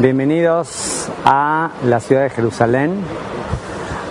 Bienvenidos 0.00 1.08
a 1.24 1.70
la 1.84 2.00
ciudad 2.00 2.22
de 2.22 2.30
Jerusalén, 2.30 3.00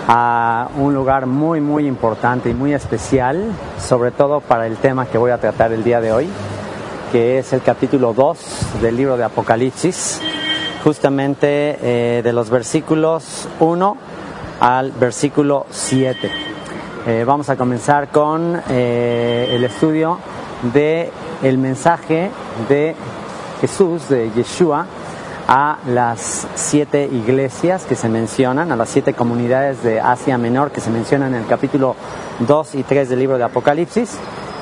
a 0.08 0.70
un 0.78 0.94
lugar 0.94 1.26
muy 1.26 1.60
muy 1.60 1.86
importante 1.86 2.48
y 2.48 2.54
muy 2.54 2.72
especial, 2.72 3.52
sobre 3.78 4.10
todo 4.10 4.40
para 4.40 4.66
el 4.66 4.78
tema 4.78 5.04
que 5.04 5.18
voy 5.18 5.30
a 5.30 5.36
tratar 5.36 5.72
el 5.72 5.84
día 5.84 6.00
de 6.00 6.10
hoy, 6.10 6.28
que 7.12 7.38
es 7.38 7.52
el 7.52 7.60
capítulo 7.60 8.14
2 8.14 8.38
del 8.80 8.96
libro 8.96 9.18
de 9.18 9.24
Apocalipsis, 9.24 10.22
justamente 10.82 11.78
eh, 11.82 12.22
de 12.22 12.32
los 12.32 12.48
versículos 12.48 13.46
1 13.60 13.96
al 14.60 14.90
versículo 14.92 15.66
7. 15.68 16.30
Eh, 17.06 17.24
vamos 17.26 17.50
a 17.50 17.56
comenzar 17.56 18.08
con 18.08 18.58
eh, 18.70 19.50
el 19.50 19.62
estudio 19.64 20.18
de 20.72 21.10
el 21.42 21.58
mensaje 21.58 22.30
de 22.70 22.96
Jesús, 23.60 24.08
de 24.08 24.30
Yeshua, 24.30 24.86
a 25.48 25.78
las 25.86 26.46
siete 26.54 27.08
iglesias 27.10 27.84
que 27.84 27.96
se 27.96 28.08
mencionan, 28.08 28.72
a 28.72 28.76
las 28.76 28.88
siete 28.88 29.14
comunidades 29.14 29.82
de 29.82 30.00
Asia 30.00 30.38
Menor 30.38 30.70
que 30.70 30.80
se 30.80 30.90
mencionan 30.90 31.34
en 31.34 31.42
el 31.42 31.46
capítulo 31.46 31.96
2 32.40 32.74
y 32.76 32.82
3 32.82 33.08
del 33.08 33.18
libro 33.18 33.38
de 33.38 33.44
Apocalipsis. 33.44 34.18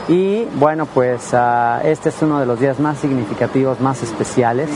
Y 0.08 0.44
bueno, 0.56 0.86
pues 0.86 1.32
uh, 1.32 1.86
este 1.86 2.08
es 2.08 2.22
uno 2.22 2.40
de 2.40 2.46
los 2.46 2.58
días 2.58 2.80
más 2.80 2.98
significativos, 2.98 3.80
más 3.80 4.02
especiales. 4.02 4.68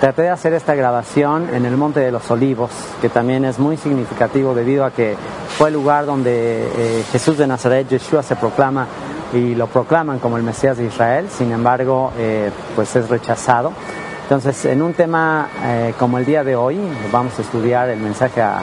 Traté 0.00 0.22
de 0.22 0.28
hacer 0.28 0.52
esta 0.52 0.74
grabación 0.74 1.48
en 1.54 1.64
el 1.64 1.78
Monte 1.78 2.00
de 2.00 2.12
los 2.12 2.30
Olivos, 2.30 2.70
que 3.00 3.08
también 3.08 3.46
es 3.46 3.58
muy 3.58 3.78
significativo 3.78 4.54
debido 4.54 4.84
a 4.84 4.90
que 4.90 5.16
fue 5.56 5.68
el 5.68 5.74
lugar 5.74 6.04
donde 6.04 6.68
eh, 6.76 7.04
Jesús 7.10 7.38
de 7.38 7.46
Nazaret, 7.46 7.88
Yeshua, 7.88 8.22
se 8.22 8.36
proclama 8.36 8.86
y 9.32 9.54
lo 9.54 9.66
proclaman 9.68 10.18
como 10.18 10.36
el 10.36 10.42
Mesías 10.42 10.76
de 10.76 10.84
Israel, 10.84 11.28
sin 11.30 11.50
embargo, 11.50 12.12
eh, 12.18 12.50
pues 12.74 12.94
es 12.94 13.08
rechazado. 13.08 13.72
Entonces, 14.26 14.64
en 14.64 14.82
un 14.82 14.92
tema 14.92 15.48
eh, 15.62 15.94
como 16.00 16.18
el 16.18 16.24
día 16.24 16.42
de 16.42 16.56
hoy, 16.56 16.80
vamos 17.12 17.38
a 17.38 17.42
estudiar 17.42 17.88
el 17.90 18.00
mensaje 18.00 18.42
a, 18.42 18.60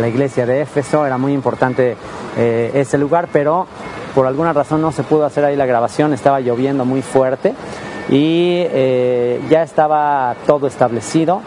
la 0.00 0.06
iglesia 0.06 0.46
de 0.46 0.60
Éfeso, 0.60 1.04
era 1.04 1.18
muy 1.18 1.32
importante 1.32 1.96
eh, 2.38 2.70
ese 2.74 2.96
lugar, 2.96 3.28
pero 3.32 3.66
por 4.14 4.28
alguna 4.28 4.52
razón 4.52 4.80
no 4.80 4.92
se 4.92 5.02
pudo 5.02 5.24
hacer 5.24 5.44
ahí 5.44 5.56
la 5.56 5.66
grabación, 5.66 6.12
estaba 6.12 6.38
lloviendo 6.38 6.84
muy 6.84 7.02
fuerte 7.02 7.54
y 8.08 8.62
eh, 8.70 9.40
ya 9.50 9.64
estaba 9.64 10.36
todo 10.46 10.68
establecido 10.68 11.40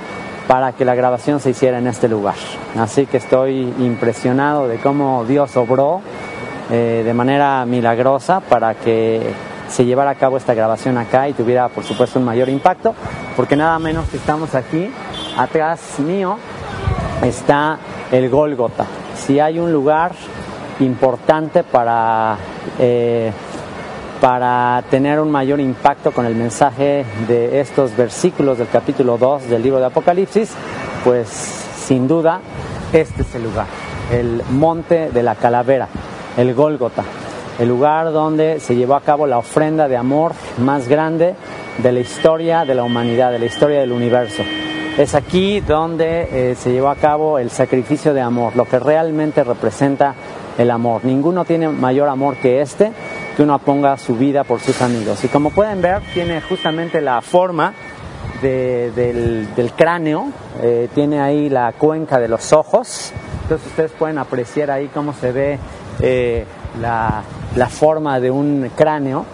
para 0.50 0.73
que 0.73 0.83
la 0.83 0.94
grabación 0.94 1.39
se 1.39 1.52
hiciera 1.52 1.77
en 1.77 1.88
este 1.88 2.09
lugar. 2.09 2.36
Así 2.77 3.05
que 3.05 3.16
estoy 3.16 3.73
impresionado 3.80 4.67
de 4.67 4.75
cómo 4.75 5.23
Dios 5.23 5.55
obró 5.55 6.02
de 6.70 7.14
manera 7.14 7.66
milagrosa 7.66 8.39
para 8.42 8.73
que 8.73 9.33
se 9.70 9.86
llevara 9.86 10.11
a 10.11 10.16
cabo 10.16 10.38
esta 10.38 10.53
grabación 10.53 10.98
acá 10.98 11.27
y 11.27 11.33
tuviera 11.33 11.67
por 11.70 11.83
supuesto 11.83 12.20
un 12.20 12.25
mayor 12.25 12.50
impacto, 12.50 12.94
porque 13.36 13.56
nada 13.56 13.78
menos 13.80 14.08
que 14.09 14.17
estamos 14.17 14.56
aquí, 14.56 14.89
atrás 15.38 16.00
mío 16.00 16.38
está 17.23 17.78
el 18.12 18.30
Gólgota. 18.30 18.86
Si 19.16 19.39
hay 19.39 19.59
un 19.59 19.72
lugar 19.72 20.12
importante 20.80 21.64
para, 21.64 22.38
eh, 22.80 23.31
para 24.22 24.84
tener 24.89 25.20
un 25.20 25.31
mayor 25.31 25.59
impacto 25.59 26.11
con 26.11 26.26
el 26.26 26.36
mensaje 26.36 27.06
de 27.28 27.59
estos 27.59 27.95
versículos 27.95 28.58
del 28.58 28.67
capítulo 28.70 29.17
2 29.17 29.50
del 29.50 29.64
libro 29.64 29.80
de 29.80 29.86
Apocalipsis, 29.86 30.52
pues 31.04 31.28
sin 31.30 32.08
duda 32.08 32.39
este 32.92 33.23
es 33.23 33.36
el 33.36 33.44
lugar, 33.44 33.67
el 34.11 34.44
monte 34.52 35.09
de 35.11 35.23
la 35.23 35.36
calavera, 35.36 35.88
el 36.38 36.54
Gólgota 36.54 37.04
el 37.59 37.70
lugar 37.70 38.11
donde 38.11 38.59
se 38.59 38.76
llevó 38.76 38.95
a 38.95 39.02
cabo 39.02 39.28
la 39.28 39.38
ofrenda 39.38 39.88
de 39.88 39.98
amor 39.98 40.34
más 40.58 40.88
grande 40.88 41.36
de 41.78 41.92
la 41.92 42.00
historia 42.00 42.66
de 42.66 42.76
la 42.76 42.84
humanidad, 42.84 43.32
de 43.32 43.40
la 43.40 43.46
historia 43.46 43.80
del 43.80 43.92
universo. 43.92 44.44
Es 44.98 45.16
aquí 45.16 45.60
donde 45.60 46.52
eh, 46.52 46.56
se 46.56 46.72
llevó 46.72 46.90
a 46.90 46.96
cabo 46.96 47.40
el 47.40 47.50
sacrificio 47.50 48.14
de 48.14 48.22
amor, 48.22 48.56
lo 48.56 48.66
que 48.66 48.78
realmente 48.78 49.44
representa 49.44 50.14
el 50.58 50.70
amor. 50.70 51.04
Ninguno 51.04 51.46
tiene 51.46 51.68
mayor 51.68 52.10
amor 52.10 52.36
que 52.36 52.62
este, 52.62 52.92
que 53.36 53.42
uno 53.42 53.58
ponga 53.60 53.98
su 53.98 54.16
vida 54.16 54.44
por 54.44 54.60
sus 54.60 54.82
amigos. 54.82 55.23
Y 55.23 55.28
como 55.30 55.50
pueden 55.50 55.82
ver, 55.82 56.02
tiene 56.14 56.42
justamente 56.42 57.02
la 57.02 57.22
forma 57.22 57.73
de, 58.42 58.92
del, 59.56 59.72
cráneo, 59.72 60.28
eh, 60.62 60.89
tiene 60.94 61.22
ahí 61.22 61.50
la 61.50 61.72
cuenca 61.73 62.20
de 62.20 62.28
los 62.28 62.54
ojos. 62.54 63.12
Entonces 63.44 63.67
ustedes 63.67 63.92
pueden 63.92 64.17
apreciar 64.17 64.70
ahí 64.70 64.89
cómo 64.94 65.14
se 65.14 65.32
ve 65.32 65.60
eh, 66.02 66.45
la, 66.80 67.23
forma 67.70 68.20
de 68.20 68.32
un 68.32 68.70
cráneo 68.76 69.26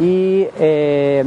y 0.00 0.48
eh, 0.58 1.24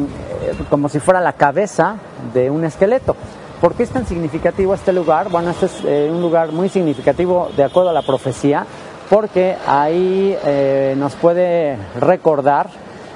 como 0.70 0.90
si 0.90 1.00
fuera 1.00 1.22
la 1.22 1.34
cabeza 1.34 1.96
de 2.34 2.50
un 2.50 2.66
esqueleto. 2.66 3.16
¿Por 3.62 3.76
qué 3.76 3.84
es 3.84 3.90
tan 3.90 4.06
significativo 4.06 4.74
este 4.74 4.92
lugar? 4.92 5.30
Bueno, 5.30 5.52
este 5.52 5.68
es 5.68 5.74
eh, 5.86 6.10
un 6.12 6.22
lugar 6.22 6.52
muy 6.52 6.68
significativo 6.68 7.50
de 7.56 7.64
acuerdo 7.64 7.92
a 7.92 7.94
la 7.94 8.02
profecía, 8.02 8.66
porque 9.10 9.56
ahí 9.68 10.36
eh, 10.44 10.96
nos 10.98 11.16
puede 11.16 11.78
recordar 12.00 12.68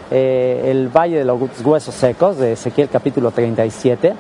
el 0.10 0.88
valle 0.88 1.18
de 1.18 1.26
los 1.26 1.38
huesos 1.66 1.94
secos 1.94 2.38
de 2.38 2.54
Ezequiel 2.54 2.88
capítulo 2.88 3.32
37, 3.32 4.14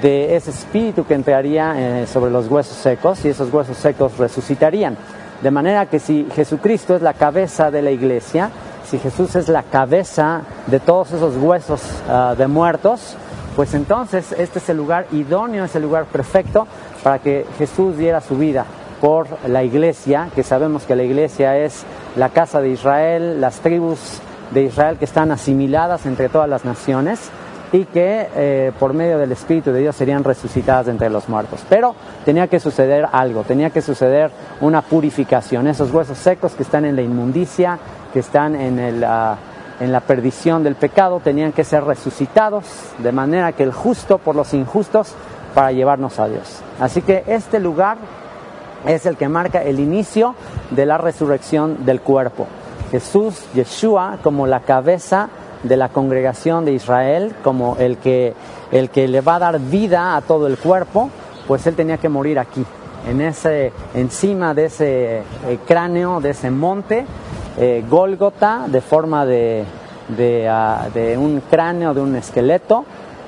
de 0.00 0.34
ese 0.34 0.48
espíritu 0.48 1.04
que 1.04 1.12
entraría 1.12 2.06
sobre 2.06 2.30
los 2.30 2.48
huesos 2.48 2.74
secos 2.74 3.22
y 3.22 3.28
esos 3.28 3.52
huesos 3.52 3.76
secos 3.76 4.16
resucitarían. 4.16 4.96
De 5.42 5.50
manera 5.50 5.84
que 5.84 5.98
si 5.98 6.26
Jesucristo 6.34 6.96
es 6.96 7.02
la 7.02 7.12
cabeza 7.12 7.70
de 7.70 7.82
la 7.82 7.90
iglesia, 7.90 8.50
si 8.86 8.98
Jesús 8.98 9.34
es 9.36 9.48
la 9.48 9.64
cabeza 9.64 10.42
de 10.66 10.80
todos 10.80 11.12
esos 11.12 11.36
huesos 11.36 11.82
uh, 12.08 12.36
de 12.36 12.46
muertos, 12.46 13.16
pues 13.56 13.74
entonces 13.74 14.32
este 14.32 14.58
es 14.58 14.68
el 14.68 14.76
lugar 14.76 15.06
idóneo, 15.12 15.64
es 15.64 15.74
el 15.74 15.82
lugar 15.82 16.04
perfecto 16.04 16.66
para 17.02 17.18
que 17.18 17.46
Jesús 17.58 17.96
diera 17.96 18.20
su 18.20 18.36
vida 18.36 18.64
por 19.00 19.26
la 19.48 19.62
iglesia, 19.62 20.28
que 20.34 20.42
sabemos 20.42 20.84
que 20.84 20.96
la 20.96 21.02
iglesia 21.02 21.58
es 21.58 21.84
la 22.16 22.28
casa 22.30 22.60
de 22.60 22.70
Israel, 22.70 23.40
las 23.40 23.60
tribus 23.60 24.20
de 24.52 24.62
Israel 24.62 24.96
que 24.98 25.04
están 25.04 25.30
asimiladas 25.32 26.06
entre 26.06 26.28
todas 26.28 26.48
las 26.48 26.64
naciones 26.64 27.30
y 27.72 27.84
que 27.84 28.28
eh, 28.34 28.72
por 28.78 28.94
medio 28.94 29.18
del 29.18 29.32
Espíritu 29.32 29.72
de 29.72 29.80
Dios 29.80 29.96
serían 29.96 30.24
resucitadas 30.24 30.88
entre 30.88 31.10
los 31.10 31.28
muertos. 31.28 31.60
Pero 31.68 31.94
tenía 32.24 32.46
que 32.46 32.60
suceder 32.60 33.06
algo, 33.10 33.42
tenía 33.42 33.70
que 33.70 33.82
suceder 33.82 34.30
una 34.60 34.82
purificación. 34.82 35.66
Esos 35.66 35.92
huesos 35.92 36.18
secos 36.18 36.52
que 36.52 36.62
están 36.62 36.84
en 36.84 36.96
la 36.96 37.02
inmundicia, 37.02 37.78
que 38.16 38.20
están 38.20 38.56
en, 38.56 38.78
el, 38.78 39.04
uh, 39.04 39.36
en 39.78 39.92
la 39.92 40.00
perdición 40.00 40.64
del 40.64 40.74
pecado, 40.74 41.20
tenían 41.22 41.52
que 41.52 41.64
ser 41.64 41.84
resucitados 41.84 42.64
de 42.96 43.12
manera 43.12 43.52
que 43.52 43.62
el 43.62 43.74
justo 43.74 44.16
por 44.16 44.34
los 44.34 44.54
injustos 44.54 45.12
para 45.54 45.70
llevarnos 45.70 46.18
a 46.18 46.26
Dios. 46.26 46.62
Así 46.80 47.02
que 47.02 47.24
este 47.26 47.60
lugar 47.60 47.98
es 48.86 49.04
el 49.04 49.18
que 49.18 49.28
marca 49.28 49.62
el 49.62 49.80
inicio 49.80 50.34
de 50.70 50.86
la 50.86 50.96
resurrección 50.96 51.84
del 51.84 52.00
cuerpo. 52.00 52.46
Jesús, 52.90 53.44
Yeshua, 53.52 54.16
como 54.22 54.46
la 54.46 54.60
cabeza 54.60 55.28
de 55.62 55.76
la 55.76 55.90
congregación 55.90 56.64
de 56.64 56.72
Israel, 56.72 57.34
como 57.44 57.76
el 57.78 57.98
que, 57.98 58.32
el 58.72 58.88
que 58.88 59.08
le 59.08 59.20
va 59.20 59.34
a 59.34 59.40
dar 59.40 59.60
vida 59.60 60.16
a 60.16 60.22
todo 60.22 60.46
el 60.46 60.56
cuerpo, 60.56 61.10
pues 61.46 61.66
él 61.66 61.76
tenía 61.76 61.98
que 61.98 62.08
morir 62.08 62.38
aquí, 62.38 62.64
en 63.06 63.20
ese, 63.20 63.74
encima 63.92 64.54
de 64.54 64.64
ese 64.64 65.18
eh, 65.18 65.58
cráneo, 65.66 66.22
de 66.22 66.30
ese 66.30 66.50
monte, 66.50 67.04
eh, 67.58 67.84
Gólgota, 67.88 68.64
de 68.66 68.80
forma 68.80 69.24
de, 69.24 69.64
uh, 70.10 70.92
de, 70.92 71.16
un 71.18 71.42
cráneo, 71.50 71.94
de 71.94 72.00
un 72.00 72.16
esqueleto. 72.16 72.84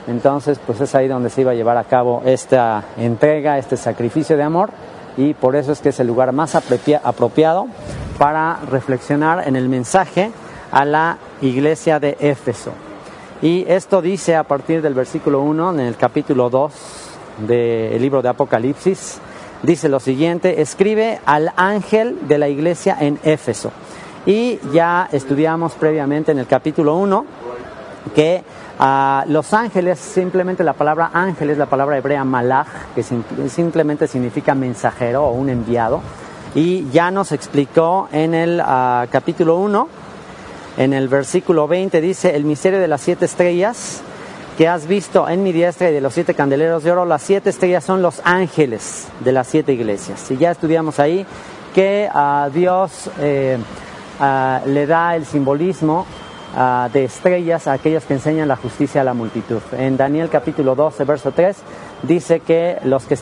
Entonces, 0.06 0.58
pues 0.64 0.80
es 0.80 0.94
ahí 0.94 1.08
donde 1.08 1.30
se 1.30 1.42
iba 1.42 1.52
a 1.52 1.54
llevar 1.54 1.76
a 1.76 1.84
cabo 1.84 2.22
esta 2.24 2.82
entrega, 2.96 3.58
este 3.58 3.76
sacrificio 3.76 4.36
de 4.36 4.42
amor, 4.42 4.70
y 5.16 5.34
por 5.34 5.56
eso 5.56 5.72
es 5.72 5.80
que 5.80 5.90
es 5.90 6.00
el 6.00 6.06
lugar 6.06 6.32
más 6.32 6.54
apropiado 6.54 7.66
para 8.18 8.60
reflexionar 8.70 9.46
en 9.46 9.56
el 9.56 9.68
mensaje 9.68 10.30
a 10.70 10.84
la 10.84 11.18
iglesia 11.40 12.00
de 12.00 12.16
Éfeso. 12.20 12.72
Y 13.40 13.64
esto 13.68 14.02
dice 14.02 14.34
a 14.34 14.44
partir 14.44 14.82
del 14.82 14.94
versículo 14.94 15.42
1 15.42 15.72
en 15.74 15.80
el 15.80 15.96
capítulo 15.96 16.50
2 16.50 16.72
del 17.46 18.00
libro 18.02 18.22
de 18.22 18.28
Apocalipsis, 18.28 19.20
dice 19.62 19.88
lo 19.88 20.00
siguiente, 20.00 20.60
escribe 20.60 21.20
al 21.24 21.52
ángel 21.56 22.26
de 22.26 22.38
la 22.38 22.48
iglesia 22.48 22.96
en 22.98 23.18
Éfeso. 23.22 23.70
Y 24.28 24.60
ya 24.74 25.08
estudiamos 25.10 25.72
previamente 25.72 26.32
en 26.32 26.38
el 26.38 26.46
capítulo 26.46 26.96
1 26.96 27.24
que 28.14 28.42
uh, 28.78 29.30
los 29.30 29.54
ángeles, 29.54 29.98
simplemente 29.98 30.62
la 30.62 30.74
palabra 30.74 31.08
ángel 31.14 31.48
es 31.48 31.56
la 31.56 31.64
palabra 31.64 31.96
hebrea 31.96 32.24
malach, 32.24 32.66
que 32.94 33.02
sim 33.02 33.24
simplemente 33.48 34.06
significa 34.06 34.54
mensajero 34.54 35.24
o 35.24 35.32
un 35.32 35.48
enviado. 35.48 36.02
Y 36.54 36.90
ya 36.90 37.10
nos 37.10 37.32
explicó 37.32 38.10
en 38.12 38.34
el 38.34 38.60
uh, 38.60 39.08
capítulo 39.10 39.56
1 39.56 39.88
en 40.76 40.92
el 40.92 41.08
versículo 41.08 41.66
20 41.66 41.98
dice, 42.02 42.36
el 42.36 42.44
misterio 42.44 42.80
de 42.80 42.88
las 42.88 43.00
siete 43.00 43.24
estrellas 43.24 44.02
que 44.58 44.68
has 44.68 44.86
visto 44.86 45.26
en 45.26 45.42
mi 45.42 45.52
diestra 45.52 45.88
y 45.88 45.94
de 45.94 46.02
los 46.02 46.12
siete 46.12 46.34
candeleros 46.34 46.84
de 46.84 46.92
oro, 46.92 47.06
las 47.06 47.22
siete 47.22 47.48
estrellas 47.48 47.82
son 47.82 48.02
los 48.02 48.20
ángeles 48.24 49.08
de 49.20 49.32
las 49.32 49.46
siete 49.46 49.72
iglesias. 49.72 50.30
Y 50.30 50.36
ya 50.36 50.50
estudiamos 50.50 51.00
ahí 51.00 51.24
que 51.74 52.10
a 52.12 52.46
uh, 52.46 52.52
Dios 52.52 53.10
eh, 53.20 53.56
uh, 54.20 54.68
le 54.68 54.86
da 54.86 55.16
el 55.16 55.24
simbolismo 55.24 56.06
ah, 56.56 56.88
de 56.92 57.04
estrellas 57.04 57.66
a 57.66 57.72
aquellos 57.72 58.04
que 58.04 58.14
enseñan 58.14 58.48
la 58.48 58.56
justicia 58.56 59.00
a 59.00 59.04
la 59.04 59.14
multitud. 59.14 59.60
En 59.72 59.96
Daniel 59.96 60.28
capítulo 60.28 60.74
12, 60.74 61.04
verso 61.04 61.32
3, 61.32 61.56
dice 62.02 62.40
que 62.40 62.78
los 62.84 63.04
que, 63.04 63.16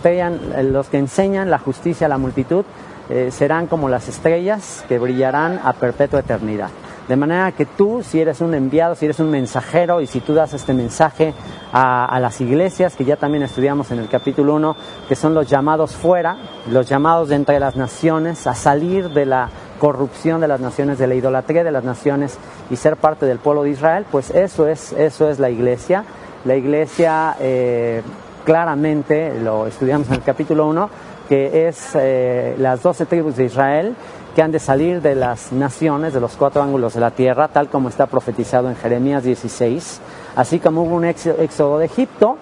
los 0.63 0.89
que 0.89 0.99
enseñan 0.99 1.51
la 1.51 1.59
justicia 1.59 2.07
a 2.07 2.11
la 2.11 2.19
multitud 2.19 2.65
eh, 3.09 3.31
serán 3.31 3.67
como 3.69 3.89
las 3.89 4.09
estrellas 4.09 4.85
que 4.89 4.99
brillarán 4.99 5.61
a 5.63 5.73
perpetua 5.75 6.21
eternidad. 6.21 6.71
De 7.09 7.15
manera 7.15 7.53
que 7.53 7.67
tú, 7.67 8.03
si 8.03 8.21
eres 8.21 8.41
un 8.41 8.53
enviado, 8.53 8.97
si 8.97 9.05
eres 9.05 9.21
un 9.21 9.31
mensajero 9.31 10.01
y 10.01 10.09
si 10.09 10.19
tú 10.19 10.35
das 10.35 10.55
este 10.55 10.75
mensaje 10.75 11.35
a, 11.73 12.19
las 12.21 12.41
iglesias, 12.41 12.97
que 12.97 13.05
ya 13.05 13.17
también 13.17 13.45
estudiamos 13.45 13.93
en 13.93 14.01
el 14.01 14.09
capítulo 14.09 14.55
1, 14.55 14.77
que 15.09 15.15
son 15.15 15.33
los 15.33 15.47
llamados 15.49 15.95
fuera, 15.95 16.37
los 16.69 16.89
llamados 16.89 17.29
de 17.29 17.37
entre 17.37 17.61
las 17.61 17.77
naciones, 17.77 18.49
a 18.49 18.55
salir 18.55 19.11
de 19.11 19.25
la 19.25 19.51
corrupción 19.79 20.41
de 20.41 20.49
las 20.49 20.61
naciones, 20.61 20.99
de 20.99 21.07
la 21.07 21.15
idolatría 21.15 21.65
de 21.65 21.73
las 21.73 21.85
naciones 21.85 22.39
y 22.71 22.77
ser 22.77 22.97
parte 22.97 23.27
del 23.27 23.39
pueblo 23.39 23.63
de 23.63 23.71
Israel, 23.71 24.07
pues 24.11 24.31
eso 24.31 24.67
es, 24.67 24.93
eso 24.93 25.29
es 25.29 25.39
la 25.39 25.51
iglesia. 25.51 26.05
La 26.45 26.57
iglesia 26.57 27.37
eh, 27.41 28.03
claramente, 28.45 29.39
lo 29.41 29.67
estudiamos 29.67 30.09
en 30.09 30.15
el 30.15 30.23
capítulo 30.23 30.67
1, 30.69 30.91
que 31.29 31.69
es 31.69 31.91
eh, 31.95 32.55
las 32.59 32.83
doce 32.83 33.07
tribus 33.07 33.37
de 33.37 33.45
Israel 33.45 33.97
que 34.37 34.43
han 34.43 34.53
de 34.53 34.59
salir 34.59 35.01
de 35.01 35.15
las 35.15 35.51
naciones, 35.51 36.13
de 36.13 36.21
los 36.21 36.37
cuatro 36.37 36.63
ángulos 36.63 36.93
de 36.93 37.01
la 37.01 37.11
tierra, 37.11 37.49
tal 37.49 37.69
como 37.69 37.89
está 37.89 38.05
profetizado 38.07 38.69
en 38.69 38.77
Jeremías 38.77 39.25
16. 39.25 39.99
Así 40.37 40.59
como 40.59 40.83
hubo 40.83 40.95
un 40.95 41.07
éxodo 41.07 41.79
de 41.79 41.87
Egipto, 41.87 42.37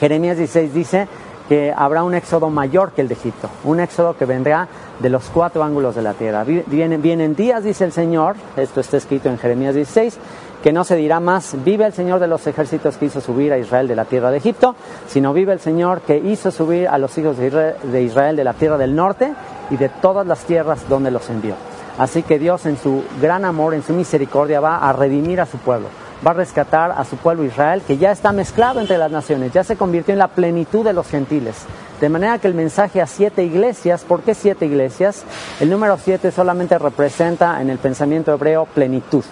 Jeremías 0.00 0.38
16 0.38 0.72
dice 0.72 1.06
que 1.48 1.72
habrá 1.76 2.02
un 2.04 2.14
éxodo 2.14 2.50
mayor 2.50 2.92
que 2.92 3.02
el 3.02 3.08
de 3.08 3.14
Egipto, 3.14 3.48
un 3.64 3.80
éxodo 3.80 4.16
que 4.16 4.24
vendrá 4.24 4.68
de 5.00 5.10
los 5.10 5.28
cuatro 5.30 5.62
ángulos 5.62 5.94
de 5.94 6.02
la 6.02 6.14
tierra. 6.14 6.44
Vienen, 6.44 7.02
vienen 7.02 7.34
días, 7.34 7.64
dice 7.64 7.84
el 7.84 7.92
Señor, 7.92 8.36
esto 8.56 8.80
está 8.80 8.96
escrito 8.96 9.28
en 9.28 9.38
Jeremías 9.38 9.74
16, 9.74 10.18
que 10.62 10.72
no 10.72 10.84
se 10.84 10.96
dirá 10.96 11.20
más, 11.20 11.56
vive 11.62 11.84
el 11.84 11.92
Señor 11.92 12.20
de 12.20 12.26
los 12.26 12.46
ejércitos 12.46 12.96
que 12.96 13.06
hizo 13.06 13.20
subir 13.20 13.52
a 13.52 13.58
Israel 13.58 13.86
de 13.86 13.96
la 13.96 14.06
tierra 14.06 14.30
de 14.30 14.38
Egipto, 14.38 14.74
sino 15.06 15.34
vive 15.34 15.52
el 15.52 15.60
Señor 15.60 16.00
que 16.00 16.16
hizo 16.16 16.50
subir 16.50 16.88
a 16.88 16.96
los 16.96 17.16
hijos 17.18 17.36
de 17.36 18.02
Israel 18.02 18.36
de 18.36 18.44
la 18.44 18.54
tierra 18.54 18.78
del 18.78 18.96
norte 18.96 19.34
y 19.68 19.76
de 19.76 19.90
todas 19.90 20.26
las 20.26 20.44
tierras 20.44 20.88
donde 20.88 21.10
los 21.10 21.28
envió. 21.28 21.54
Así 21.98 22.22
que 22.22 22.38
Dios 22.38 22.66
en 22.66 22.76
su 22.76 23.04
gran 23.20 23.44
amor, 23.44 23.74
en 23.74 23.82
su 23.82 23.92
misericordia, 23.92 24.58
va 24.60 24.78
a 24.78 24.92
redimir 24.92 25.40
a 25.40 25.46
su 25.46 25.58
pueblo, 25.58 25.88
va 26.24 26.30
a 26.30 26.34
rescatar 26.34 26.92
a 26.96 27.04
su 27.04 27.16
pueblo 27.16 27.44
Israel, 27.44 27.82
que 27.86 27.98
ya 27.98 28.12
está 28.12 28.32
mezclado 28.32 28.80
entre 28.80 28.98
las 28.98 29.10
naciones, 29.10 29.52
ya 29.52 29.64
se 29.64 29.76
convirtió 29.76 30.12
en 30.12 30.18
la 30.18 30.28
plenitud 30.28 30.84
de 30.84 30.92
los 30.92 31.08
gentiles. 31.08 31.64
De 32.00 32.08
manera 32.08 32.38
que 32.38 32.48
el 32.48 32.54
mensaje 32.54 33.00
a 33.00 33.06
siete 33.06 33.44
iglesias, 33.44 34.02
¿por 34.02 34.22
qué 34.22 34.34
siete 34.34 34.66
iglesias? 34.66 35.24
El 35.60 35.70
número 35.70 35.96
siete 35.96 36.30
solamente 36.30 36.78
representa 36.78 37.60
en 37.60 37.70
el 37.70 37.78
pensamiento 37.78 38.32
hebreo 38.32 38.66
plenitud, 38.66 39.24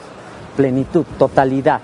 plenitud, 0.57 1.05
totalidad 1.19 1.81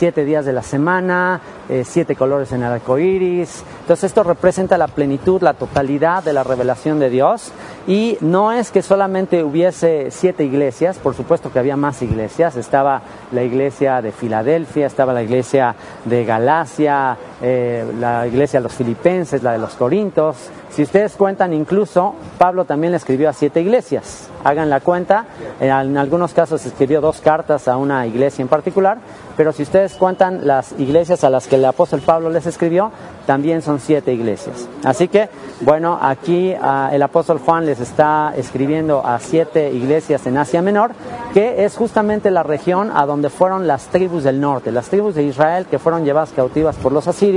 siete 0.00 0.24
días 0.24 0.46
de 0.46 0.54
la 0.54 0.62
semana, 0.62 1.42
eh, 1.68 1.84
siete 1.84 2.16
colores 2.16 2.52
en 2.52 2.62
el 2.62 2.72
arco 2.72 2.98
iris. 2.98 3.62
Entonces, 3.82 4.04
esto 4.04 4.22
representa 4.22 4.78
la 4.78 4.88
plenitud, 4.88 5.42
la 5.42 5.52
totalidad 5.52 6.24
de 6.24 6.32
la 6.32 6.42
revelación 6.42 6.98
de 6.98 7.10
Dios. 7.10 7.52
Y 7.86 8.16
no 8.22 8.50
es 8.50 8.70
que 8.70 8.80
solamente 8.80 9.44
hubiese 9.44 10.10
siete 10.10 10.42
iglesias, 10.42 10.96
por 10.96 11.14
supuesto 11.14 11.52
que 11.52 11.58
había 11.58 11.76
más 11.76 12.00
iglesias. 12.00 12.56
Estaba 12.56 13.02
la 13.30 13.42
iglesia 13.42 14.00
de 14.00 14.10
Filadelfia, 14.10 14.86
estaba 14.86 15.12
la 15.12 15.22
iglesia 15.22 15.74
de 16.06 16.24
Galacia, 16.24 17.18
eh, 17.42 17.84
la 17.98 18.26
iglesia 18.26 18.60
de 18.60 18.64
los 18.64 18.74
filipenses, 18.74 19.42
la 19.42 19.52
de 19.52 19.58
los 19.58 19.74
corintos. 19.74 20.36
Si 20.70 20.82
ustedes 20.82 21.14
cuentan, 21.14 21.52
incluso 21.52 22.14
Pablo 22.38 22.64
también 22.64 22.92
le 22.92 22.98
escribió 22.98 23.28
a 23.28 23.32
siete 23.32 23.60
iglesias. 23.60 24.28
Hagan 24.44 24.70
la 24.70 24.80
cuenta. 24.80 25.26
En 25.60 25.96
algunos 25.96 26.32
casos 26.32 26.64
escribió 26.64 27.00
dos 27.00 27.20
cartas 27.20 27.66
a 27.68 27.76
una 27.76 28.06
iglesia 28.06 28.42
en 28.42 28.48
particular, 28.48 28.98
pero 29.36 29.52
si 29.52 29.62
ustedes 29.62 29.94
cuentan 29.94 30.46
las 30.46 30.72
iglesias 30.78 31.24
a 31.24 31.30
las 31.30 31.46
que 31.46 31.56
el 31.56 31.64
apóstol 31.64 32.00
Pablo 32.00 32.30
les 32.30 32.46
escribió, 32.46 32.92
también 33.26 33.62
son 33.62 33.80
siete 33.80 34.12
iglesias. 34.12 34.68
Así 34.84 35.08
que, 35.08 35.28
bueno, 35.60 35.98
aquí 36.00 36.54
ah, 36.60 36.90
el 36.92 37.02
apóstol 37.02 37.38
Juan 37.38 37.66
les 37.66 37.80
está 37.80 38.32
escribiendo 38.36 39.04
a 39.04 39.18
siete 39.18 39.72
iglesias 39.72 40.26
en 40.26 40.36
Asia 40.36 40.62
Menor, 40.62 40.92
que 41.32 41.64
es 41.64 41.76
justamente 41.76 42.30
la 42.30 42.42
región 42.42 42.90
a 42.94 43.06
donde 43.06 43.30
fueron 43.30 43.66
las 43.66 43.86
tribus 43.86 44.24
del 44.24 44.40
norte, 44.40 44.72
las 44.72 44.88
tribus 44.88 45.14
de 45.14 45.22
Israel 45.22 45.66
que 45.70 45.78
fueron 45.78 46.04
llevadas 46.04 46.32
cautivas 46.34 46.76
por 46.76 46.92
los 46.92 47.06
asirios, 47.08 47.29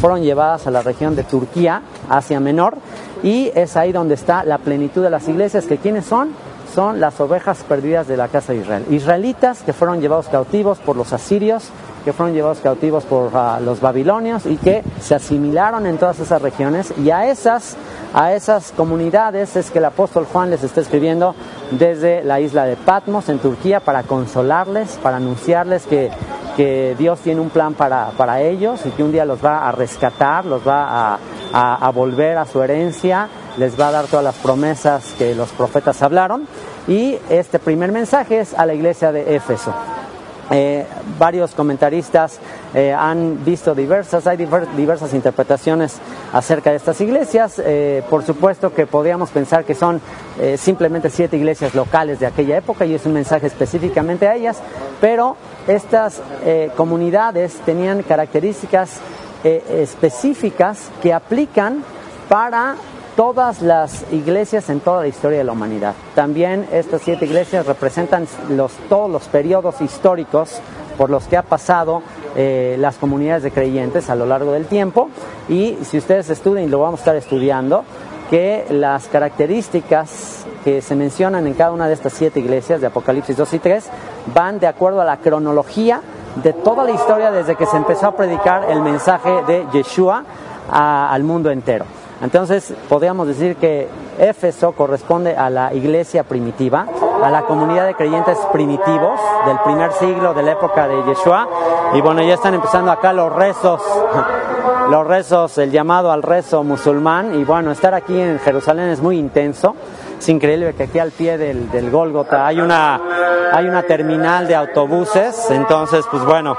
fueron 0.00 0.22
llevadas 0.22 0.66
a 0.66 0.70
la 0.70 0.82
región 0.82 1.16
de 1.16 1.24
Turquía, 1.24 1.82
Asia 2.08 2.40
Menor, 2.40 2.76
y 3.22 3.50
es 3.54 3.76
ahí 3.76 3.92
donde 3.92 4.14
está 4.14 4.44
la 4.44 4.58
plenitud 4.58 5.02
de 5.02 5.10
las 5.10 5.28
iglesias, 5.28 5.66
que 5.66 5.78
quiénes 5.78 6.04
son? 6.04 6.30
Son 6.74 7.00
las 7.00 7.18
ovejas 7.20 7.64
perdidas 7.66 8.06
de 8.06 8.16
la 8.16 8.28
casa 8.28 8.52
de 8.52 8.58
Israel. 8.58 8.84
Israelitas 8.90 9.62
que 9.62 9.72
fueron 9.72 10.00
llevados 10.00 10.28
cautivos 10.28 10.78
por 10.78 10.96
los 10.96 11.12
asirios, 11.12 11.70
que 12.04 12.12
fueron 12.12 12.34
llevados 12.34 12.58
cautivos 12.58 13.04
por 13.04 13.30
ah, 13.34 13.58
los 13.64 13.80
babilonios 13.80 14.46
y 14.46 14.56
que 14.56 14.82
se 15.00 15.14
asimilaron 15.14 15.86
en 15.86 15.96
todas 15.96 16.20
esas 16.20 16.42
regiones 16.42 16.92
y 17.02 17.10
a 17.10 17.30
esas 17.30 17.76
a 18.14 18.34
esas 18.34 18.72
comunidades 18.72 19.56
es 19.56 19.70
que 19.70 19.78
el 19.78 19.84
apóstol 19.84 20.26
Juan 20.30 20.50
les 20.50 20.62
está 20.62 20.80
escribiendo 20.80 21.34
desde 21.70 22.24
la 22.24 22.40
isla 22.40 22.64
de 22.64 22.76
Patmos 22.76 23.28
en 23.28 23.38
Turquía 23.38 23.80
para 23.80 24.02
consolarles, 24.04 24.98
para 25.02 25.16
anunciarles 25.16 25.86
que, 25.86 26.10
Dios 26.96 27.20
tiene 27.20 27.42
un 27.42 27.50
plan 27.50 27.74
para, 27.74 28.12
para, 28.16 28.40
ellos 28.40 28.80
y 28.86 28.88
que 28.88 29.02
un 29.02 29.12
día 29.12 29.26
los 29.26 29.44
va 29.44 29.68
a 29.68 29.72
rescatar, 29.72 30.46
los 30.46 30.66
va 30.66 31.18
a, 31.52 31.86
a 31.86 31.90
volver 31.90 32.38
a 32.38 32.46
su 32.46 32.62
herencia, 32.62 33.28
les 33.58 33.78
va 33.78 33.88
a 33.88 33.92
dar 33.92 34.06
todas 34.06 34.24
las 34.24 34.36
promesas 34.36 35.12
que 35.18 35.34
los 35.34 35.50
profetas 35.50 36.00
hablaron. 36.02 36.48
Y 36.88 37.18
este 37.28 37.58
primer 37.58 37.92
mensaje 37.92 38.40
es 38.40 38.54
a 38.54 38.64
la 38.64 38.72
iglesia 38.72 39.12
de 39.12 39.36
Éfeso. 39.36 39.74
Eh, 40.50 40.86
varios 41.18 41.54
comentaristas 41.54 42.38
eh, 42.72 42.92
han 42.92 43.44
visto 43.44 43.74
diversas, 43.74 44.28
hay 44.28 44.36
diversas 44.76 45.12
interpretaciones 45.12 45.98
acerca 46.32 46.70
de 46.70 46.76
estas 46.76 47.00
iglesias. 47.00 47.60
Eh, 47.64 48.04
por 48.08 48.24
supuesto 48.24 48.72
que 48.72 48.86
podríamos 48.86 49.30
pensar 49.30 49.64
que 49.64 49.74
son 49.74 50.00
simplemente 50.58 51.08
siete 51.08 51.38
iglesias 51.38 51.74
locales 51.74 52.20
de 52.20 52.26
aquella 52.26 52.58
época 52.58 52.84
y 52.84 52.94
es 52.94 53.06
un 53.06 53.14
mensaje 53.14 53.46
específicamente 53.46 54.28
a 54.28 54.34
ellas, 54.34 54.58
pero 55.00 55.34
estas 55.66 56.20
comunidades 56.76 57.54
tenían 57.64 58.02
características 58.02 59.00
específicas 59.42 60.90
que 61.02 61.14
aplican 61.14 61.82
para 62.28 62.74
todas 63.16 63.62
las 63.62 64.04
iglesias 64.12 64.68
en 64.68 64.80
toda 64.80 65.00
la 65.00 65.08
historia 65.08 65.38
de 65.38 65.44
la 65.44 65.52
humanidad. 65.52 65.94
También 66.14 66.68
estas 66.70 67.02
siete 67.02 67.24
iglesias 67.24 67.66
representan 67.66 68.28
los, 68.50 68.72
todos 68.88 69.10
los 69.10 69.24
periodos 69.24 69.80
históricos 69.80 70.60
por 70.98 71.10
los 71.10 71.24
que 71.24 71.36
ha 71.36 71.42
pasado 71.42 72.02
eh, 72.36 72.76
las 72.78 72.96
comunidades 72.96 73.42
de 73.42 73.50
creyentes 73.50 74.10
a 74.10 74.14
lo 74.14 74.26
largo 74.26 74.52
del 74.52 74.66
tiempo 74.66 75.08
y 75.48 75.78
si 75.82 75.98
ustedes 75.98 76.28
estudian, 76.30 76.70
lo 76.70 76.80
vamos 76.80 77.00
a 77.00 77.02
estar 77.02 77.16
estudiando, 77.16 77.84
que 78.30 78.66
las 78.70 79.06
características 79.06 80.44
que 80.64 80.82
se 80.82 80.96
mencionan 80.96 81.46
en 81.46 81.54
cada 81.54 81.70
una 81.70 81.86
de 81.86 81.94
estas 81.94 82.12
siete 82.12 82.40
iglesias 82.40 82.80
de 82.80 82.88
Apocalipsis 82.88 83.36
2 83.36 83.54
y 83.54 83.58
3 83.60 83.84
van 84.34 84.58
de 84.58 84.66
acuerdo 84.66 85.00
a 85.00 85.04
la 85.04 85.18
cronología 85.18 86.00
de 86.42 86.52
toda 86.52 86.84
la 86.84 86.90
historia 86.90 87.30
desde 87.30 87.56
que 87.56 87.66
se 87.66 87.76
empezó 87.76 88.08
a 88.08 88.16
predicar 88.16 88.68
el 88.68 88.80
mensaje 88.80 89.30
de 89.46 89.64
Yeshua 89.72 90.24
al 90.70 91.22
mundo 91.22 91.50
entero. 91.50 91.84
Entonces, 92.22 92.72
podríamos 92.88 93.28
decir 93.28 93.56
que 93.56 93.88
Éfeso 94.18 94.72
corresponde 94.72 95.36
a 95.36 95.50
la 95.50 95.74
iglesia 95.74 96.24
primitiva, 96.24 96.86
a 97.22 97.30
la 97.30 97.42
comunidad 97.42 97.86
de 97.86 97.94
creyentes 97.94 98.38
primitivos 98.52 99.20
del 99.46 99.58
primer 99.60 99.92
siglo 99.92 100.32
de 100.32 100.42
la 100.42 100.52
época 100.52 100.88
de 100.88 101.02
Yeshua. 101.04 101.46
Y 101.92 102.00
bueno, 102.00 102.22
ya 102.22 102.34
están 102.34 102.54
empezando 102.54 102.90
acá 102.90 103.12
los 103.12 103.30
rezos, 103.32 103.82
los 104.90 105.06
rezos, 105.06 105.58
el 105.58 105.70
llamado 105.70 106.10
al 106.10 106.22
rezo 106.22 106.64
musulmán. 106.64 107.38
Y 107.38 107.44
bueno, 107.44 107.70
estar 107.70 107.92
aquí 107.92 108.18
en 108.18 108.38
Jerusalén 108.38 108.88
es 108.88 109.00
muy 109.00 109.18
intenso. 109.18 109.76
Es 110.18 110.28
increíble 110.30 110.74
que 110.74 110.84
aquí 110.84 110.98
al 110.98 111.10
pie 111.10 111.36
del, 111.36 111.70
del 111.70 111.90
Gólgota 111.90 112.46
hay 112.46 112.60
una, 112.60 112.98
hay 113.52 113.66
una 113.66 113.82
terminal 113.82 114.48
de 114.48 114.54
autobuses. 114.54 115.50
Entonces, 115.50 116.06
pues 116.10 116.24
bueno, 116.24 116.56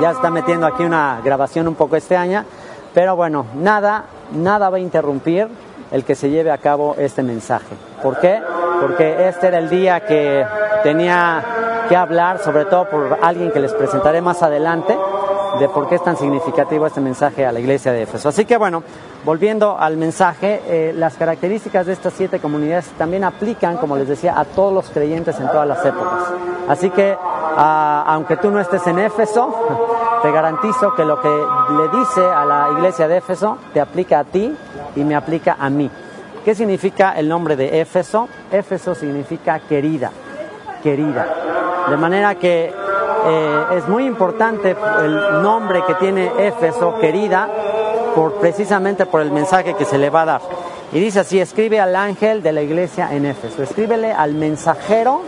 ya 0.00 0.10
está 0.12 0.30
metiendo 0.30 0.66
aquí 0.66 0.82
una 0.82 1.20
grabación 1.22 1.68
un 1.68 1.74
poco 1.74 1.96
extraña. 1.96 2.46
Pero 2.94 3.16
bueno, 3.16 3.46
nada, 3.56 4.04
nada 4.32 4.70
va 4.70 4.76
a 4.76 4.80
interrumpir 4.80 5.48
el 5.90 6.04
que 6.04 6.14
se 6.14 6.30
lleve 6.30 6.50
a 6.50 6.58
cabo 6.58 6.94
este 6.96 7.22
mensaje. 7.22 7.74
¿Por 8.02 8.18
qué? 8.18 8.40
Porque 8.80 9.28
este 9.28 9.48
era 9.48 9.58
el 9.58 9.68
día 9.68 10.00
que 10.06 10.46
tenía 10.82 11.44
que 11.88 11.96
hablar, 11.96 12.38
sobre 12.38 12.64
todo 12.64 12.88
por 12.88 13.18
alguien 13.20 13.50
que 13.50 13.60
les 13.60 13.72
presentaré 13.72 14.20
más 14.20 14.42
adelante, 14.42 14.96
de 15.58 15.68
por 15.68 15.88
qué 15.88 15.96
es 15.96 16.04
tan 16.04 16.16
significativo 16.16 16.86
este 16.86 17.00
mensaje 17.00 17.46
a 17.46 17.52
la 17.52 17.60
iglesia 17.60 17.92
de 17.92 18.02
Éfeso. 18.02 18.28
Así 18.28 18.44
que 18.44 18.56
bueno, 18.56 18.82
volviendo 19.24 19.78
al 19.78 19.96
mensaje, 19.96 20.62
eh, 20.66 20.92
las 20.96 21.14
características 21.14 21.86
de 21.86 21.92
estas 21.92 22.12
siete 22.14 22.40
comunidades 22.40 22.86
también 22.98 23.24
aplican, 23.24 23.76
como 23.76 23.96
les 23.96 24.08
decía, 24.08 24.38
a 24.38 24.44
todos 24.44 24.72
los 24.72 24.90
creyentes 24.90 25.38
en 25.38 25.46
todas 25.48 25.66
las 25.66 25.84
épocas. 25.84 26.24
Así 26.68 26.90
que, 26.90 27.16
ah, 27.20 28.04
aunque 28.06 28.36
tú 28.36 28.50
no 28.50 28.58
estés 28.60 28.86
en 28.86 28.98
Éfeso, 28.98 29.54
te 30.24 30.32
garantizo 30.32 30.94
que 30.94 31.04
lo 31.04 31.20
que 31.20 31.28
le 31.28 31.98
dice 31.98 32.24
a 32.24 32.46
la 32.46 32.70
iglesia 32.72 33.06
de 33.06 33.18
Éfeso 33.18 33.58
te 33.74 33.78
aplica 33.78 34.20
a 34.20 34.24
ti 34.24 34.56
y 34.96 35.04
me 35.04 35.14
aplica 35.14 35.58
a 35.60 35.68
mí. 35.68 35.90
¿Qué 36.42 36.54
significa 36.54 37.12
el 37.12 37.28
nombre 37.28 37.56
de 37.56 37.82
Éfeso? 37.82 38.26
Éfeso 38.50 38.94
significa 38.94 39.58
querida, 39.58 40.10
querida. 40.82 41.26
De 41.90 41.98
manera 41.98 42.36
que 42.36 42.72
eh, 42.72 43.64
es 43.72 43.86
muy 43.86 44.06
importante 44.06 44.74
el 45.02 45.42
nombre 45.42 45.84
que 45.86 45.94
tiene 45.96 46.32
Éfeso, 46.38 46.98
querida, 46.98 47.46
por, 48.14 48.36
precisamente 48.36 49.04
por 49.04 49.20
el 49.20 49.30
mensaje 49.30 49.74
que 49.74 49.84
se 49.84 49.98
le 49.98 50.08
va 50.08 50.22
a 50.22 50.24
dar. 50.24 50.40
Y 50.92 51.00
dice 51.00 51.20
así, 51.20 51.38
escribe 51.38 51.80
al 51.80 51.94
ángel 51.94 52.42
de 52.42 52.52
la 52.52 52.62
iglesia 52.62 53.10
en 53.12 53.26
Éfeso, 53.26 53.62
escríbele 53.62 54.10
al 54.10 54.32
mensajero 54.32 55.20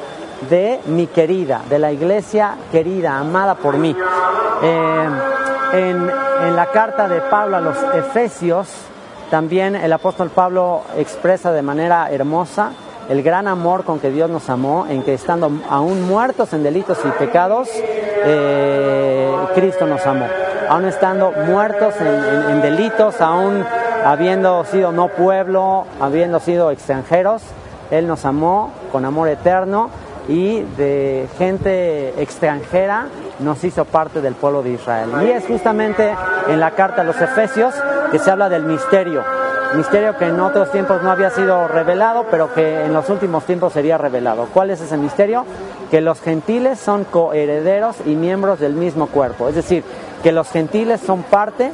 de 0.50 0.80
mi 0.86 1.06
querida, 1.06 1.62
de 1.68 1.78
la 1.78 1.92
iglesia 1.92 2.56
querida, 2.70 3.18
amada 3.18 3.54
por 3.54 3.78
mí. 3.78 3.96
Eh, 4.62 5.08
en, 5.72 6.06
la 6.54 6.66
carta 6.66 7.08
de 7.08 7.20
Pablo 7.22 7.56
a 7.56 7.60
los 7.60 7.76
Efesios, 7.94 8.68
también 9.30 9.74
el 9.74 9.92
apóstol 9.92 10.30
Pablo 10.30 10.82
expresa 10.96 11.52
de 11.52 11.62
manera 11.62 12.10
hermosa 12.10 12.70
el 13.08 13.22
gran 13.22 13.46
amor 13.48 13.84
con 13.84 14.00
que 14.00 14.10
Dios 14.10 14.28
nos 14.30 14.50
amó, 14.50 14.86
en 14.88 15.02
que 15.02 15.14
estando 15.14 15.50
aún 15.70 16.02
muertos 16.06 16.52
en 16.52 16.62
delitos 16.62 16.98
y 17.04 17.08
pecados, 17.10 17.68
eh, 17.72 19.32
Cristo 19.54 19.86
nos 19.86 20.04
amó. 20.06 20.26
Aún 20.68 20.86
estando 20.86 21.30
muertos 21.46 21.94
en, 22.00 22.62
delitos, 22.62 23.20
aún 23.20 23.64
habiendo 24.04 24.64
sido 24.64 24.90
no 24.90 25.08
pueblo, 25.08 25.84
habiendo 26.00 26.40
sido 26.40 26.70
extranjeros, 26.72 27.42
Él 27.90 28.08
nos 28.08 28.24
amó 28.24 28.72
con 28.90 29.04
amor 29.04 29.28
eterno 29.28 29.90
y 30.28 30.62
de 30.76 31.28
gente 31.38 32.20
extranjera 32.20 33.06
nos 33.40 33.62
hizo 33.64 33.84
parte 33.84 34.20
del 34.20 34.34
pueblo 34.34 34.62
de 34.62 34.70
Israel. 34.70 35.10
Y 35.24 35.30
es 35.30 35.46
justamente 35.46 36.14
en 36.48 36.60
la 36.60 36.72
carta 36.72 37.02
a 37.02 37.04
los 37.04 37.20
Efesios 37.20 37.74
que 38.10 38.18
se 38.18 38.30
habla 38.30 38.48
del 38.48 38.64
misterio, 38.64 39.22
misterio 39.74 40.16
que 40.16 40.26
en 40.26 40.40
otros 40.40 40.70
tiempos 40.72 41.02
no 41.02 41.10
había 41.10 41.30
sido 41.30 41.68
revelado, 41.68 42.26
pero 42.30 42.52
que 42.52 42.84
en 42.84 42.92
los 42.92 43.08
últimos 43.10 43.44
tiempos 43.44 43.72
sería 43.72 43.98
revelado. 43.98 44.48
¿Cuál 44.52 44.70
es 44.70 44.80
ese 44.80 44.96
misterio? 44.96 45.44
Que 45.90 46.00
los 46.00 46.20
gentiles 46.20 46.78
son 46.78 47.04
coherederos 47.04 47.96
y 48.04 48.14
miembros 48.14 48.58
del 48.58 48.74
mismo 48.74 49.06
cuerpo, 49.06 49.48
es 49.48 49.54
decir, 49.54 49.84
que 50.22 50.32
los 50.32 50.50
gentiles 50.50 51.00
son 51.00 51.22
parte 51.22 51.72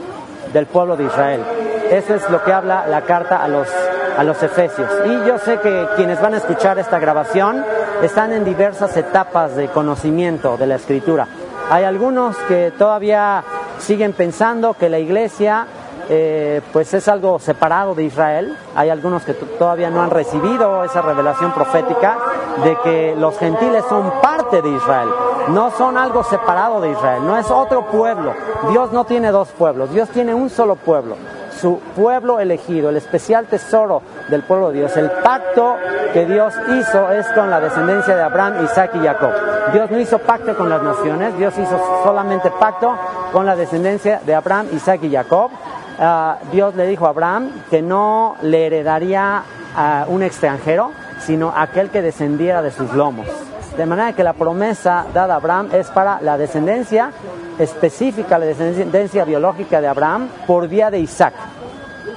del 0.53 0.67
pueblo 0.67 0.97
de 0.97 1.05
Israel. 1.05 1.43
Eso 1.91 2.15
es 2.15 2.29
lo 2.31 2.43
que 2.43 2.53
habla 2.53 2.87
la 2.87 3.03
carta 3.03 3.43
a 3.43 3.49
los, 3.49 3.69
a 4.17 4.25
los 4.25 4.43
Efesios. 4.43 4.89
Y 5.05 5.27
yo 5.27 5.39
sé 5.39 5.59
que 5.59 5.87
quienes 5.97 6.21
van 6.21 6.35
a 6.35 6.39
escuchar 6.39 6.79
esta 6.79 6.99
grabación 6.99 7.65
están 8.03 8.33
en 8.33 8.45
diversas 8.45 8.97
etapas 8.97 9.57
de 9.57 9.69
conocimiento 9.69 10.57
de 10.57 10.67
la 10.67 10.77
escritura. 10.77 11.27
Hay 11.71 11.85
algunos 11.85 12.37
que 12.49 12.73
todavía 12.77 13.45
siguen 13.79 14.13
pensando 14.13 14.75
que 14.75 14.89
la 14.89 14.99
iglesia 14.99 15.67
eh, 16.09 16.61
pues 16.73 16.93
es 16.95 17.09
algo 17.09 17.39
separado 17.39 17.95
de 17.95 18.05
Israel. 18.05 18.57
Hay 18.75 18.91
algunos 18.91 19.25
que 19.25 19.35
todavía 19.35 19.91
no 19.91 20.03
han 20.03 20.11
recibido 20.11 20.85
esa 20.85 21.01
revelación 21.01 21.53
profética 21.53 22.19
de 22.65 22.77
que 22.83 23.15
los 23.17 23.39
gentiles 23.39 23.85
son 23.89 24.13
parte 24.21 24.61
de 24.61 24.69
Israel, 24.71 25.09
no 25.49 25.71
son 25.73 25.97
algo 25.97 26.23
separado 26.25 26.81
de 26.81 26.91
Israel, 26.91 27.27
no 27.27 27.37
es 27.37 27.51
otro 27.51 27.87
pueblo. 27.87 28.35
Dios 28.71 28.93
no 28.93 29.05
tiene 29.05 29.31
dos 29.31 29.49
pueblos, 29.49 29.93
Dios 29.93 30.09
tiene 30.11 30.35
un 30.35 30.51
solo 30.51 30.77
pueblo 30.77 31.17
su 31.63 31.79
pueblo 31.95 32.41
elegido, 32.41 32.91
el 32.91 32.97
especial 32.97 33.47
tesoro 33.47 34.03
del 34.29 34.43
pueblo 34.43 34.71
de 34.71 34.81
Dios. 34.81 34.97
El 34.97 35.11
pacto 35.11 35.77
que 36.13 36.27
Dios 36.27 36.53
hizo 36.77 37.13
es 37.13 37.25
con 37.29 37.51
la 37.51 37.61
descendencia 37.61 38.17
de 38.17 38.23
Abraham, 38.23 38.65
Isaac 38.65 38.91
y 38.97 38.99
Jacob. 38.99 39.31
Dios 39.73 39.89
no 39.89 40.01
hizo 40.01 40.19
pacto 40.19 40.57
con 40.57 40.69
las 40.69 40.83
naciones, 40.83 41.39
Dios 41.39 41.57
hizo 41.57 41.81
solamente 42.03 42.51
pacto 42.51 42.97
con 43.31 43.47
la 43.47 43.55
descendencia 43.55 44.21
de 44.27 44.35
Abraham, 44.35 44.67
Isaac 44.73 45.05
y 45.05 45.13
Jacob. 45.13 45.53
Ah, 46.01 46.39
Dios 46.51 46.75
le 46.75 46.87
dijo 46.89 47.07
a 47.07 47.11
Abraham 47.11 47.53
que 47.71 47.81
no 47.81 48.35
le 48.43 48.67
heredaría 48.67 49.45
a 49.77 50.05
un 50.09 50.25
extranjero, 50.25 50.91
sino 51.21 51.53
aquel 51.55 51.91
que 51.91 52.03
descendiera 52.03 52.61
de 52.61 52.73
sus 52.73 52.93
lomos. 52.93 53.29
De 53.77 53.87
manera 53.87 54.13
que 54.13 54.23
la 54.23 54.35
promesa 54.35 55.07
dada 55.15 55.35
a 55.35 55.37
Abraham 55.39 55.71
es 55.73 55.89
para 55.89 56.21
la 56.21 56.37
descendencia 56.37 57.11
específica, 57.59 58.39
la 58.39 58.47
descendencia 58.47 59.25
biológica 59.25 59.81
de 59.81 59.89
Abraham 59.89 60.29
por 60.47 60.69
vía 60.69 60.91
de 60.91 60.99
Isaac. 60.99 61.35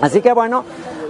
Así 0.01 0.21
que 0.21 0.33
bueno, 0.33 0.65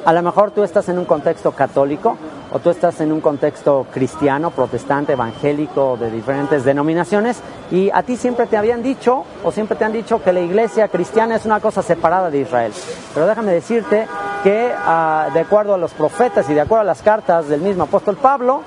a 0.05 0.13
lo 0.13 0.21
mejor 0.21 0.51
tú 0.51 0.63
estás 0.63 0.87
en 0.89 0.99
un 0.99 1.05
contexto 1.05 1.51
católico 1.51 2.15
o 2.51 2.59
tú 2.59 2.69
estás 2.69 3.01
en 3.01 3.11
un 3.11 3.21
contexto 3.21 3.87
cristiano, 3.91 4.51
protestante, 4.51 5.13
evangélico, 5.13 5.97
de 5.97 6.11
diferentes 6.11 6.63
denominaciones, 6.63 7.41
y 7.71 7.89
a 7.89 8.03
ti 8.03 8.15
siempre 8.15 8.45
te 8.45 8.55
habían 8.55 8.83
dicho 8.83 9.23
o 9.43 9.51
siempre 9.51 9.75
te 9.75 9.83
han 9.83 9.91
dicho 9.91 10.21
que 10.21 10.31
la 10.31 10.41
iglesia 10.41 10.87
cristiana 10.87 11.35
es 11.35 11.45
una 11.45 11.59
cosa 11.59 11.81
separada 11.81 12.29
de 12.29 12.41
Israel. 12.41 12.71
Pero 13.13 13.25
déjame 13.25 13.51
decirte 13.51 14.07
que 14.43 14.71
ah, 14.77 15.27
de 15.33 15.39
acuerdo 15.39 15.73
a 15.73 15.77
los 15.77 15.93
profetas 15.93 16.47
y 16.49 16.53
de 16.53 16.61
acuerdo 16.61 16.81
a 16.81 16.85
las 16.85 17.01
cartas 17.01 17.49
del 17.49 17.61
mismo 17.61 17.83
apóstol 17.85 18.15
Pablo, 18.15 18.61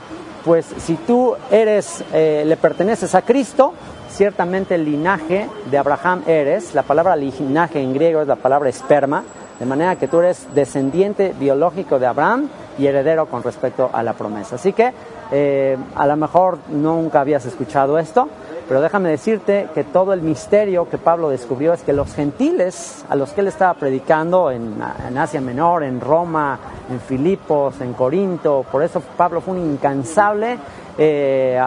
pues 0.44 0.66
si 0.78 0.94
tú 0.94 1.34
eres, 1.50 2.04
eh, 2.12 2.44
le 2.46 2.56
perteneces 2.56 3.14
a 3.14 3.22
Cristo, 3.22 3.72
ciertamente 4.10 4.74
el 4.74 4.84
linaje 4.84 5.48
de 5.70 5.78
Abraham 5.78 6.22
eres, 6.26 6.74
la 6.74 6.82
palabra 6.82 7.16
linaje 7.16 7.80
en 7.80 7.92
griego 7.92 8.20
es 8.22 8.28
la 8.28 8.36
palabra 8.36 8.68
esperma, 8.68 9.24
de 9.58 9.66
manera 9.66 9.96
que 9.96 10.08
tú 10.08 10.20
eres 10.20 10.46
descendiente 10.54 11.34
biológico 11.38 11.98
de 11.98 12.06
Abraham 12.06 12.48
y 12.78 12.86
heredero 12.86 13.26
con 13.26 13.42
respecto 13.42 13.90
a 13.92 14.02
la 14.02 14.12
promesa. 14.12 14.54
Así 14.54 14.72
que 14.72 14.92
eh, 15.32 15.76
a 15.96 16.06
lo 16.06 16.16
mejor 16.16 16.58
nunca 16.68 17.20
habías 17.20 17.44
escuchado 17.44 17.98
esto, 17.98 18.28
pero 18.68 18.82
déjame 18.82 19.08
decirte 19.08 19.68
que 19.74 19.82
todo 19.82 20.12
el 20.12 20.20
misterio 20.20 20.90
que 20.90 20.98
Pablo 20.98 21.30
descubrió 21.30 21.72
es 21.72 21.82
que 21.82 21.94
los 21.94 22.14
gentiles 22.14 23.02
a 23.08 23.16
los 23.16 23.30
que 23.30 23.40
él 23.40 23.48
estaba 23.48 23.72
predicando 23.72 24.50
en, 24.50 24.76
Asia 25.16 25.40
Menor, 25.40 25.82
en 25.82 26.00
Roma, 26.00 26.58
en 26.90 27.00
Filipos, 27.00 27.80
en 27.80 27.94
Corinto, 27.94 28.66
por 28.70 28.82
eso 28.82 29.02
Pablo 29.16 29.40
fue 29.40 29.54
un 29.54 29.72
incansable, 29.72 30.58
eh, 30.98 31.58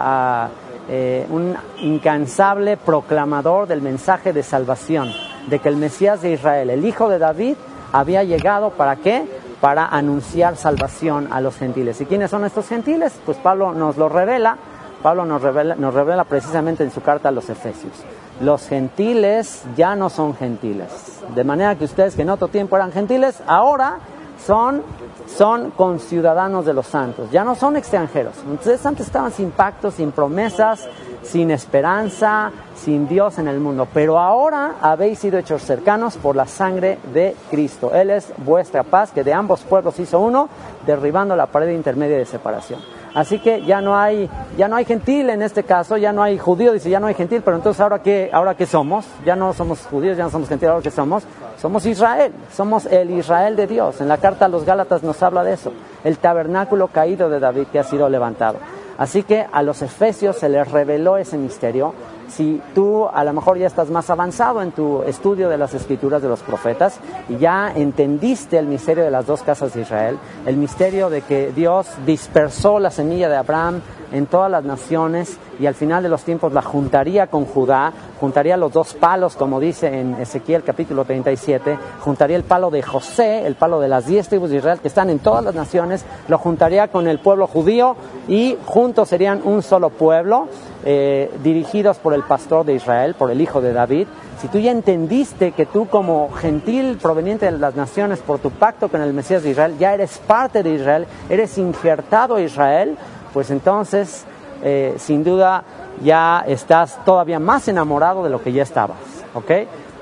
eh, 0.88 1.26
un 1.28 1.56
incansable 1.80 2.76
proclamador 2.76 3.66
del 3.66 3.82
mensaje 3.82 4.32
de 4.32 4.44
salvación, 4.44 5.10
de 5.48 5.58
que 5.58 5.68
el 5.68 5.76
Mesías 5.76 6.22
de 6.22 6.32
Israel, 6.34 6.70
el 6.70 6.86
hijo 6.86 7.08
de 7.08 7.18
David, 7.18 7.56
había 7.90 8.22
llegado 8.22 8.70
para 8.70 8.94
qué? 8.94 9.24
Para 9.60 9.86
anunciar 9.86 10.56
salvación 10.56 11.28
a 11.32 11.40
los 11.40 11.56
gentiles. 11.56 12.00
¿Y 12.00 12.06
quiénes 12.06 12.30
son 12.30 12.44
estos 12.44 12.68
gentiles? 12.68 13.12
Pues 13.26 13.38
Pablo 13.38 13.74
nos 13.74 13.96
lo 13.96 14.08
revela 14.08 14.56
Pablo 15.02 15.24
nos 15.24 15.42
revela, 15.42 15.74
nos 15.74 15.92
revela 15.92 16.24
precisamente 16.24 16.84
en 16.84 16.90
su 16.90 17.00
carta 17.02 17.28
a 17.28 17.32
los 17.32 17.48
Efesios. 17.50 17.92
Los 18.40 18.68
gentiles 18.68 19.64
ya 19.76 19.94
no 19.96 20.08
son 20.08 20.34
gentiles. 20.34 21.20
De 21.34 21.44
manera 21.44 21.76
que 21.76 21.84
ustedes 21.84 22.14
que 22.14 22.22
en 22.22 22.30
otro 22.30 22.48
tiempo 22.48 22.76
eran 22.76 22.92
gentiles, 22.92 23.42
ahora 23.46 23.98
son, 24.44 24.82
son 25.26 25.70
conciudadanos 25.70 26.64
de 26.64 26.72
los 26.72 26.86
santos. 26.86 27.30
Ya 27.30 27.44
no 27.44 27.54
son 27.54 27.76
extranjeros. 27.76 28.34
Ustedes 28.52 28.84
antes 28.86 29.06
estaban 29.06 29.32
sin 29.32 29.50
pactos, 29.50 29.94
sin 29.94 30.12
promesas, 30.12 30.88
sin 31.22 31.50
esperanza, 31.50 32.50
sin 32.74 33.06
Dios 33.08 33.38
en 33.38 33.48
el 33.48 33.60
mundo. 33.60 33.86
Pero 33.92 34.18
ahora 34.18 34.74
habéis 34.80 35.18
sido 35.18 35.38
hechos 35.38 35.62
cercanos 35.62 36.16
por 36.16 36.34
la 36.36 36.46
sangre 36.46 36.98
de 37.12 37.36
Cristo. 37.50 37.92
Él 37.94 38.10
es 38.10 38.32
vuestra 38.38 38.82
paz, 38.82 39.12
que 39.12 39.24
de 39.24 39.32
ambos 39.32 39.62
pueblos 39.62 39.98
hizo 40.00 40.18
uno, 40.18 40.48
derribando 40.86 41.36
la 41.36 41.46
pared 41.46 41.70
intermedia 41.70 42.18
de 42.18 42.26
separación. 42.26 42.80
Así 43.14 43.38
que 43.38 43.62
ya 43.62 43.80
no 43.82 43.96
hay, 43.96 44.28
ya 44.56 44.68
no 44.68 44.76
hay 44.76 44.86
gentil 44.86 45.28
en 45.28 45.42
este 45.42 45.64
caso, 45.64 45.98
ya 45.98 46.12
no 46.12 46.22
hay 46.22 46.38
judío, 46.38 46.72
dice 46.72 46.88
ya 46.88 46.98
no 46.98 47.08
hay 47.08 47.14
gentil, 47.14 47.42
pero 47.44 47.58
entonces 47.58 47.80
ahora 47.80 48.00
qué, 48.00 48.30
ahora 48.32 48.54
qué 48.54 48.64
somos? 48.64 49.06
Ya 49.24 49.36
no 49.36 49.52
somos 49.52 49.80
judíos, 49.86 50.16
ya 50.16 50.24
no 50.24 50.30
somos 50.30 50.48
gentil, 50.48 50.68
ahora 50.68 50.82
qué 50.82 50.90
somos? 50.90 51.24
Somos 51.58 51.84
Israel, 51.84 52.32
somos 52.52 52.86
el 52.86 53.10
Israel 53.10 53.54
de 53.54 53.66
Dios. 53.66 54.00
En 54.00 54.08
la 54.08 54.16
carta 54.16 54.46
a 54.46 54.48
los 54.48 54.64
Gálatas 54.64 55.02
nos 55.02 55.22
habla 55.22 55.44
de 55.44 55.52
eso, 55.52 55.72
el 56.04 56.16
tabernáculo 56.18 56.88
caído 56.88 57.28
de 57.28 57.38
David 57.38 57.66
que 57.70 57.78
ha 57.78 57.84
sido 57.84 58.08
levantado. 58.08 58.58
Así 58.96 59.22
que 59.22 59.46
a 59.50 59.62
los 59.62 59.82
efesios 59.82 60.36
se 60.36 60.48
les 60.48 60.70
reveló 60.70 61.16
ese 61.16 61.36
misterio 61.36 61.94
si 62.28 62.60
tú 62.74 63.08
a 63.08 63.24
lo 63.24 63.32
mejor 63.32 63.58
ya 63.58 63.66
estás 63.66 63.90
más 63.90 64.10
avanzado 64.10 64.62
en 64.62 64.72
tu 64.72 65.02
estudio 65.02 65.48
de 65.48 65.58
las 65.58 65.74
escrituras 65.74 66.22
de 66.22 66.28
los 66.28 66.40
profetas 66.40 66.98
y 67.28 67.36
ya 67.38 67.72
entendiste 67.74 68.58
el 68.58 68.66
misterio 68.66 69.04
de 69.04 69.10
las 69.10 69.26
dos 69.26 69.42
casas 69.42 69.74
de 69.74 69.82
Israel, 69.82 70.18
el 70.46 70.56
misterio 70.56 71.10
de 71.10 71.22
que 71.22 71.52
Dios 71.52 71.88
dispersó 72.06 72.78
la 72.78 72.90
semilla 72.90 73.28
de 73.28 73.36
Abraham 73.36 73.80
en 74.12 74.26
todas 74.26 74.50
las 74.50 74.64
naciones 74.64 75.38
y 75.58 75.66
al 75.66 75.74
final 75.74 76.02
de 76.02 76.08
los 76.08 76.22
tiempos 76.22 76.52
la 76.52 76.62
juntaría 76.62 77.26
con 77.26 77.44
Judá, 77.44 77.92
juntaría 78.20 78.56
los 78.56 78.72
dos 78.72 78.94
palos, 78.94 79.36
como 79.36 79.60
dice 79.60 80.00
en 80.00 80.14
Ezequiel 80.14 80.62
capítulo 80.62 81.04
37, 81.04 81.78
juntaría 82.00 82.36
el 82.36 82.44
palo 82.44 82.70
de 82.70 82.82
José, 82.82 83.46
el 83.46 83.54
palo 83.54 83.80
de 83.80 83.88
las 83.88 84.06
diez 84.06 84.28
tribus 84.28 84.50
de 84.50 84.56
Israel 84.56 84.80
que 84.80 84.88
están 84.88 85.10
en 85.10 85.18
todas 85.18 85.44
las 85.44 85.54
naciones, 85.54 86.04
lo 86.28 86.38
juntaría 86.38 86.88
con 86.88 87.06
el 87.06 87.18
pueblo 87.18 87.46
judío 87.46 87.96
y 88.28 88.56
juntos 88.66 89.08
serían 89.08 89.40
un 89.44 89.62
solo 89.62 89.90
pueblo, 89.90 90.48
eh, 90.84 91.30
dirigidos 91.42 91.98
por 91.98 92.14
el 92.14 92.22
pastor 92.22 92.64
de 92.64 92.74
Israel, 92.74 93.14
por 93.14 93.30
el 93.30 93.40
hijo 93.40 93.60
de 93.60 93.72
David. 93.72 94.06
Si 94.40 94.48
tú 94.48 94.58
ya 94.58 94.72
entendiste 94.72 95.52
que 95.52 95.66
tú 95.66 95.86
como 95.86 96.30
gentil 96.32 96.98
proveniente 97.00 97.46
de 97.46 97.52
las 97.52 97.76
naciones 97.76 98.18
por 98.18 98.40
tu 98.40 98.50
pacto 98.50 98.88
con 98.88 99.00
el 99.00 99.12
Mesías 99.12 99.44
de 99.44 99.50
Israel, 99.50 99.76
ya 99.78 99.94
eres 99.94 100.18
parte 100.18 100.64
de 100.64 100.74
Israel, 100.74 101.06
eres 101.30 101.56
injertado 101.58 102.34
a 102.34 102.40
Israel, 102.40 102.96
pues 103.32 103.50
entonces, 103.50 104.24
eh, 104.62 104.94
sin 104.98 105.24
duda, 105.24 105.64
ya 106.02 106.44
estás 106.46 107.04
todavía 107.04 107.38
más 107.38 107.68
enamorado 107.68 108.24
de 108.24 108.30
lo 108.30 108.42
que 108.42 108.52
ya 108.52 108.62
estabas, 108.62 108.98
¿ok? 109.34 109.50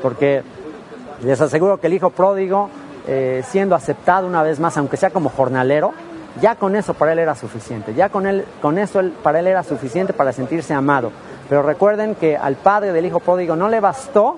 Porque 0.03 0.43
les 1.23 1.41
aseguro 1.41 1.81
que 1.81 1.87
el 1.87 1.95
hijo 1.95 2.11
pródigo, 2.11 2.71
eh, 3.07 3.43
siendo 3.47 3.75
aceptado 3.75 4.27
una 4.27 4.43
vez 4.43 4.61
más, 4.61 4.77
aunque 4.77 4.97
sea 4.97 5.11
como 5.11 5.29
jornalero, 5.29 5.93
ya 6.41 6.55
con 6.55 6.77
eso 6.77 6.95
para 6.95 7.13
él 7.13 7.19
era 7.19 7.35
suficiente, 7.35 7.95
ya 7.95 8.09
con, 8.09 8.27
él, 8.27 8.45
con 8.63 8.79
eso 8.79 9.01
para 9.23 9.41
él 9.41 9.47
era 9.47 9.63
suficiente 9.63 10.13
para 10.13 10.33
sentirse 10.33 10.75
amado. 10.75 11.11
Pero 11.49 11.63
recuerden 11.63 12.15
que 12.15 12.37
al 12.37 12.55
padre 12.57 12.93
del 12.93 13.05
hijo 13.07 13.21
pródigo 13.21 13.57
no 13.57 13.69
le 13.69 13.81
bastó 13.81 14.37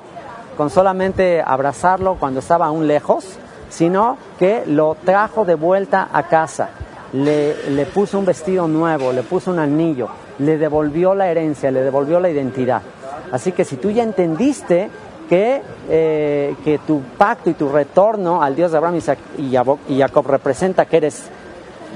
con 0.56 0.70
solamente 0.70 1.42
abrazarlo 1.44 2.16
cuando 2.18 2.40
estaba 2.40 2.66
aún 2.66 2.86
lejos, 2.86 3.38
sino 3.68 4.16
que 4.38 4.64
lo 4.66 4.96
trajo 5.04 5.44
de 5.44 5.54
vuelta 5.54 6.08
a 6.12 6.24
casa, 6.24 6.70
le, 7.12 7.70
le 7.70 7.86
puso 7.86 8.18
un 8.18 8.24
vestido 8.24 8.66
nuevo, 8.68 9.12
le 9.12 9.22
puso 9.22 9.50
un 9.50 9.58
anillo, 9.58 10.08
le 10.38 10.58
devolvió 10.58 11.14
la 11.14 11.30
herencia, 11.30 11.70
le 11.70 11.82
devolvió 11.82 12.20
la 12.20 12.30
identidad. 12.30 12.82
Así 13.30 13.52
que 13.52 13.64
si 13.64 13.76
tú 13.76 13.90
ya 13.90 14.02
entendiste 14.02 14.90
que, 15.28 15.62
eh, 15.88 16.54
que 16.64 16.78
tu 16.78 17.00
pacto 17.16 17.50
y 17.50 17.54
tu 17.54 17.68
retorno 17.68 18.42
al 18.42 18.54
Dios 18.54 18.72
de 18.72 18.78
Abraham 18.78 19.00
y 19.38 19.98
Jacob 19.98 20.26
representa 20.26 20.84
que 20.86 20.98
eres 20.98 21.30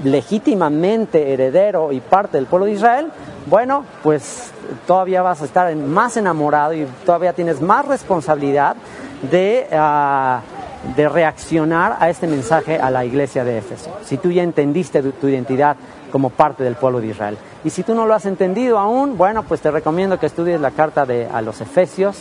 legítimamente 0.05 1.33
heredero 1.33 1.93
y 1.93 2.01
parte 2.01 2.37
del 2.37 2.47
pueblo 2.47 2.67
de 2.67 2.73
Israel, 2.73 3.11
bueno, 3.47 3.85
pues 4.03 4.51
todavía 4.87 5.23
vas 5.23 5.43
a 5.43 5.45
estar 5.45 5.75
más 5.77 6.17
enamorado 6.17 6.75
y 6.75 6.87
todavía 7.05 7.33
tienes 7.33 7.61
más 7.61 7.87
responsabilidad 7.87 8.77
de, 9.31 9.67
ah, 9.73 10.41
de 10.95 11.09
reaccionar 11.09 11.97
a 12.01 12.11
este 12.11 12.27
mensaje 12.27 12.79
a 12.79 12.91
la 12.91 13.05
iglesia 13.05 13.45
de 13.45 13.59
Éfeso. 13.59 13.91
Si 14.05 14.19
tú 14.19 14.31
ya 14.31 14.43
entendiste 14.43 15.03
tu, 15.03 15.29
identidad 15.29 15.77
como 16.13 16.31
parte 16.31 16.63
del 16.63 16.77
pueblo 16.77 17.01
de 17.01 17.09
Israel. 17.09 17.37
Y 17.65 17.71
si 17.71 17.83
tú 17.83 17.95
no 17.95 18.07
lo 18.07 18.15
has 18.15 18.27
entendido 18.27 18.79
aún, 18.79 19.19
bueno, 19.19 19.43
pues 19.43 19.61
te 19.61 19.71
recomiendo 19.71 20.19
que 20.19 20.27
estudies 20.27 20.61
la 20.61 20.71
carta 20.71 21.05
de, 21.05 21.27
a 21.27 21.43
los 21.43 21.61
Efesios, 21.61 22.17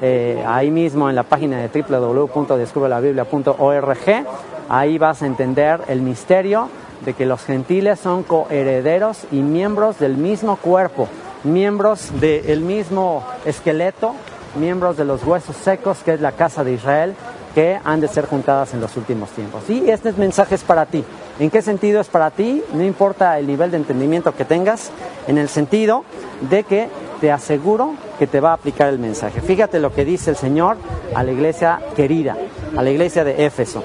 eh, 0.00 0.44
ahí 0.46 0.70
mismo 0.70 1.08
en 1.08 1.16
la 1.16 1.22
página 1.22 1.58
de 1.58 1.68
www.descubrelabiblia.org. 1.68 4.26
Ahí 4.68 4.98
vas 4.98 5.22
a 5.22 5.26
entender 5.26 5.80
el 5.88 6.02
misterio 6.02 6.68
de 7.04 7.14
que 7.14 7.26
los 7.26 7.44
gentiles 7.44 7.98
son 7.98 8.22
coherederos 8.22 9.26
y 9.30 9.36
miembros 9.36 9.98
del 9.98 10.16
mismo 10.16 10.56
cuerpo, 10.56 11.08
miembros 11.44 12.10
del 12.20 12.60
mismo 12.60 13.24
esqueleto, 13.44 14.14
miembros 14.56 14.96
de 14.96 15.04
los 15.04 15.24
huesos 15.24 15.56
secos, 15.56 15.98
que 16.04 16.14
es 16.14 16.20
la 16.20 16.32
casa 16.32 16.64
de 16.64 16.72
Israel, 16.72 17.14
que 17.54 17.78
han 17.84 18.00
de 18.00 18.08
ser 18.08 18.26
juntadas 18.26 18.74
en 18.74 18.80
los 18.80 18.96
últimos 18.96 19.30
tiempos. 19.30 19.68
Y 19.68 19.90
este 19.90 20.12
mensaje 20.12 20.54
es 20.54 20.62
para 20.62 20.86
ti. 20.86 21.04
¿En 21.38 21.50
qué 21.50 21.62
sentido 21.62 22.00
es 22.00 22.08
para 22.08 22.30
ti? 22.30 22.62
No 22.74 22.82
importa 22.82 23.38
el 23.38 23.46
nivel 23.46 23.70
de 23.70 23.78
entendimiento 23.78 24.34
que 24.34 24.44
tengas, 24.44 24.90
en 25.26 25.38
el 25.38 25.48
sentido 25.48 26.04
de 26.50 26.64
que 26.64 26.88
te 27.20 27.30
aseguro 27.30 27.94
que 28.18 28.26
te 28.26 28.40
va 28.40 28.50
a 28.50 28.54
aplicar 28.54 28.88
el 28.88 28.98
mensaje. 28.98 29.40
Fíjate 29.40 29.78
lo 29.78 29.92
que 29.92 30.04
dice 30.04 30.30
el 30.30 30.36
Señor 30.36 30.76
a 31.14 31.22
la 31.22 31.32
iglesia 31.32 31.80
querida, 31.94 32.36
a 32.76 32.82
la 32.82 32.90
iglesia 32.90 33.24
de 33.24 33.46
Éfeso. 33.46 33.82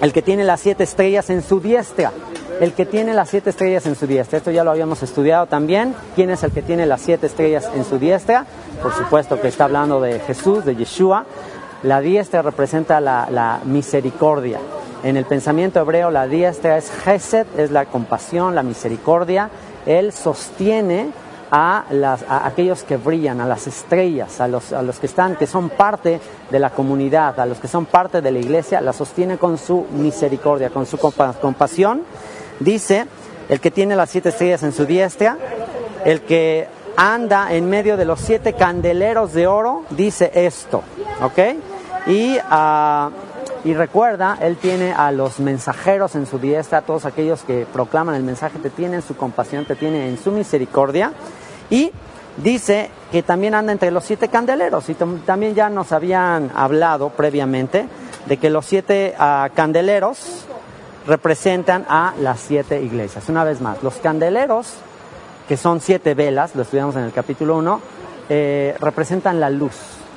El 0.00 0.12
que 0.12 0.22
tiene 0.22 0.44
las 0.44 0.60
siete 0.60 0.84
estrellas 0.84 1.30
en 1.30 1.42
su 1.42 1.60
diestra 1.60 2.12
el 2.60 2.72
que 2.72 2.86
tiene 2.86 3.12
las 3.12 3.28
siete 3.28 3.50
estrellas 3.50 3.86
en 3.86 3.96
su 3.96 4.06
diestra. 4.06 4.38
Esto 4.38 4.50
ya 4.50 4.64
lo 4.64 4.70
habíamos 4.70 5.02
estudiado 5.02 5.46
también. 5.46 5.94
¿Quién 6.14 6.30
es 6.30 6.42
el 6.42 6.52
que 6.52 6.62
tiene 6.62 6.86
las 6.86 7.02
siete 7.02 7.26
estrellas 7.26 7.68
en 7.74 7.84
su 7.84 7.98
diestra? 7.98 8.46
Por 8.82 8.94
supuesto 8.94 9.40
que 9.40 9.48
está 9.48 9.64
hablando 9.64 10.00
de 10.00 10.20
Jesús, 10.20 10.64
de 10.64 10.74
Yeshua. 10.74 11.26
La 11.82 12.00
diestra 12.00 12.42
representa 12.42 13.00
la, 13.00 13.60
misericordia. 13.64 14.58
En 15.02 15.16
el 15.16 15.24
pensamiento 15.24 15.80
hebreo 15.80 16.10
la 16.10 16.26
diestra 16.26 16.78
es 16.78 16.90
Gesed, 16.90 17.46
es 17.56 17.70
la 17.70 17.84
compasión, 17.86 18.54
la 18.54 18.62
misericordia. 18.62 19.50
Él 19.84 20.12
sostiene 20.12 21.10
a, 21.50 21.84
aquellos 22.44 22.82
que 22.82 22.96
brillan, 22.96 23.40
a 23.40 23.46
las 23.46 23.66
estrellas, 23.66 24.40
a 24.40 24.48
los, 24.48 24.72
a 24.72 24.82
los 24.82 24.98
que 24.98 25.06
están, 25.06 25.36
que 25.36 25.46
son 25.46 25.68
parte 25.68 26.20
de 26.50 26.58
la 26.58 26.70
comunidad, 26.70 27.38
a 27.38 27.46
los 27.46 27.58
que 27.58 27.68
son 27.68 27.86
parte 27.86 28.20
de 28.20 28.32
la 28.32 28.38
iglesia, 28.38 28.80
la 28.80 28.92
sostiene 28.92 29.38
con 29.38 29.58
su 29.58 29.86
misericordia, 29.92 30.70
con 30.70 30.86
su 30.86 30.98
compasión 30.98 32.02
Dice, 32.58 33.06
el 33.48 33.60
que 33.60 33.70
tiene 33.70 33.96
las 33.96 34.10
siete 34.10 34.30
estrellas 34.30 34.62
en 34.62 34.72
su 34.72 34.86
diestra, 34.86 35.36
el 36.04 36.22
que 36.22 36.68
anda 36.96 37.52
en 37.52 37.68
medio 37.68 37.96
de 37.96 38.04
los 38.04 38.20
siete 38.20 38.54
candeleros 38.54 39.32
de 39.32 39.46
oro, 39.46 39.84
dice 39.90 40.30
esto, 40.34 40.82
¿ok? 41.22 41.38
Y, 42.06 42.38
uh, 42.38 43.10
y 43.64 43.74
recuerda, 43.74 44.38
él 44.40 44.56
tiene 44.56 44.92
a 44.92 45.10
los 45.10 45.40
mensajeros 45.40 46.14
en 46.14 46.26
su 46.26 46.38
diestra, 46.38 46.82
todos 46.82 47.04
aquellos 47.04 47.42
que 47.42 47.66
proclaman 47.72 48.14
el 48.14 48.22
mensaje, 48.22 48.58
te 48.60 48.70
tienen 48.70 49.02
su 49.02 49.16
compasión, 49.16 49.64
te 49.64 49.74
tienen 49.74 50.02
en 50.02 50.18
su 50.18 50.30
misericordia. 50.30 51.12
Y 51.68 51.90
dice 52.36 52.90
que 53.10 53.24
también 53.24 53.54
anda 53.54 53.72
entre 53.72 53.90
los 53.90 54.04
siete 54.04 54.28
candeleros. 54.28 54.88
Y 54.88 54.94
también 54.94 55.54
ya 55.56 55.68
nos 55.68 55.90
habían 55.90 56.52
hablado 56.54 57.10
previamente 57.10 57.88
de 58.26 58.36
que 58.36 58.50
los 58.50 58.66
siete 58.66 59.16
uh, 59.18 59.52
candeleros 59.54 60.46
representan 61.06 61.86
a 61.88 62.14
las 62.20 62.38
siete 62.40 62.82
iglesias. 62.82 63.28
Una 63.28 63.42
vez 63.42 63.60
más, 63.60 63.82
los 63.82 63.94
candeleros, 63.96 64.74
que 65.48 65.56
son 65.56 65.80
siete 65.80 66.14
velas, 66.14 66.54
lo 66.54 66.62
estudiamos 66.62 66.96
en 66.96 67.02
el 67.02 67.12
capítulo 67.12 67.56
1, 67.56 67.80
eh, 68.28 68.76
representan 68.80 69.40
la 69.40 69.50
luz. 69.50 69.74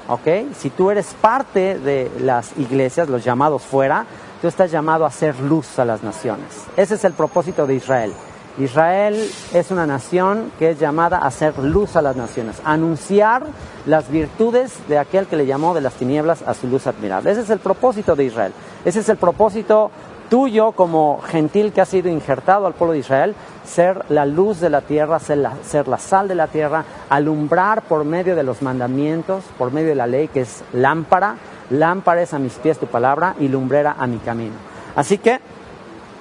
¿ok? 0.10 0.54
Si 0.58 0.72
tú 0.72 0.92
eres 0.92 1.16
parte 1.22 1.78
de 1.80 2.12
las 2.20 2.58
iglesias, 2.58 3.08
los 3.10 3.24
llamados 3.24 3.62
fuera, 3.62 4.06
tú 4.42 4.48
estás 4.48 4.72
llamado 4.72 5.06
a 5.06 5.10
hacer 5.10 5.40
luz 5.40 5.80
a 5.80 5.86
las 5.86 6.04
naciones. 6.04 6.66
Ese 6.76 6.96
es 6.96 7.06
el 7.06 7.14
propósito 7.14 7.68
de 7.68 7.76
Israel. 7.76 8.12
Israel 8.58 9.30
es 9.54 9.72
una 9.72 9.86
nación 9.86 10.52
que 10.60 10.72
es 10.72 10.80
llamada 10.80 11.20
a 11.20 11.28
hacer 11.28 11.58
luz 11.60 11.96
a 11.96 12.02
las 12.02 12.18
naciones, 12.18 12.58
anunciar 12.66 13.44
las 13.86 14.10
virtudes 14.10 14.74
de 14.90 14.98
aquel 14.98 15.28
que 15.28 15.38
le 15.38 15.46
llamó 15.46 15.74
de 15.74 15.82
las 15.82 15.94
tinieblas 15.94 16.42
a 16.42 16.54
su 16.54 16.68
luz 16.68 16.86
admirable. 16.88 17.32
Ese 17.32 17.42
es 17.42 17.50
el 17.52 17.60
propósito 17.60 18.16
de 18.16 18.26
Israel. 18.26 18.52
Ese 18.84 19.00
es 19.00 19.08
el 19.08 19.18
propósito 19.18 19.92
tuyo 20.30 20.72
como 20.74 21.20
gentil 21.22 21.74
que 21.74 21.82
ha 21.82 21.86
sido 21.86 22.10
injertado 22.10 22.68
al 22.68 22.74
pueblo 22.74 22.94
de 22.94 23.00
Israel, 23.00 23.36
ser 23.66 24.06
la 24.10 24.26
luz 24.26 24.60
de 24.60 24.70
la 24.70 24.82
tierra, 24.82 25.20
ser 25.20 25.38
la, 25.38 25.98
sal 25.98 26.28
de 26.28 26.36
la 26.36 26.48
tierra, 26.48 26.86
alumbrar 27.10 27.82
por 27.82 28.06
medio 28.06 28.36
de 28.36 28.44
los 28.44 28.62
mandamientos, 28.62 29.44
por 29.58 29.72
medio 29.72 29.90
de 29.90 29.96
la 29.96 30.08
ley 30.08 30.28
que 30.28 30.42
es 30.42 30.64
lámpara, 30.74 31.36
lámpara 31.70 32.22
es 32.22 32.34
a 32.34 32.40
mis 32.40 32.54
pies 32.54 32.80
tu 32.80 32.88
palabra 32.88 33.36
y 33.40 33.48
lumbrera 33.48 33.96
a 34.00 34.08
mi 34.08 34.18
camino. 34.18 34.56
Así 34.96 35.18
que 35.18 35.40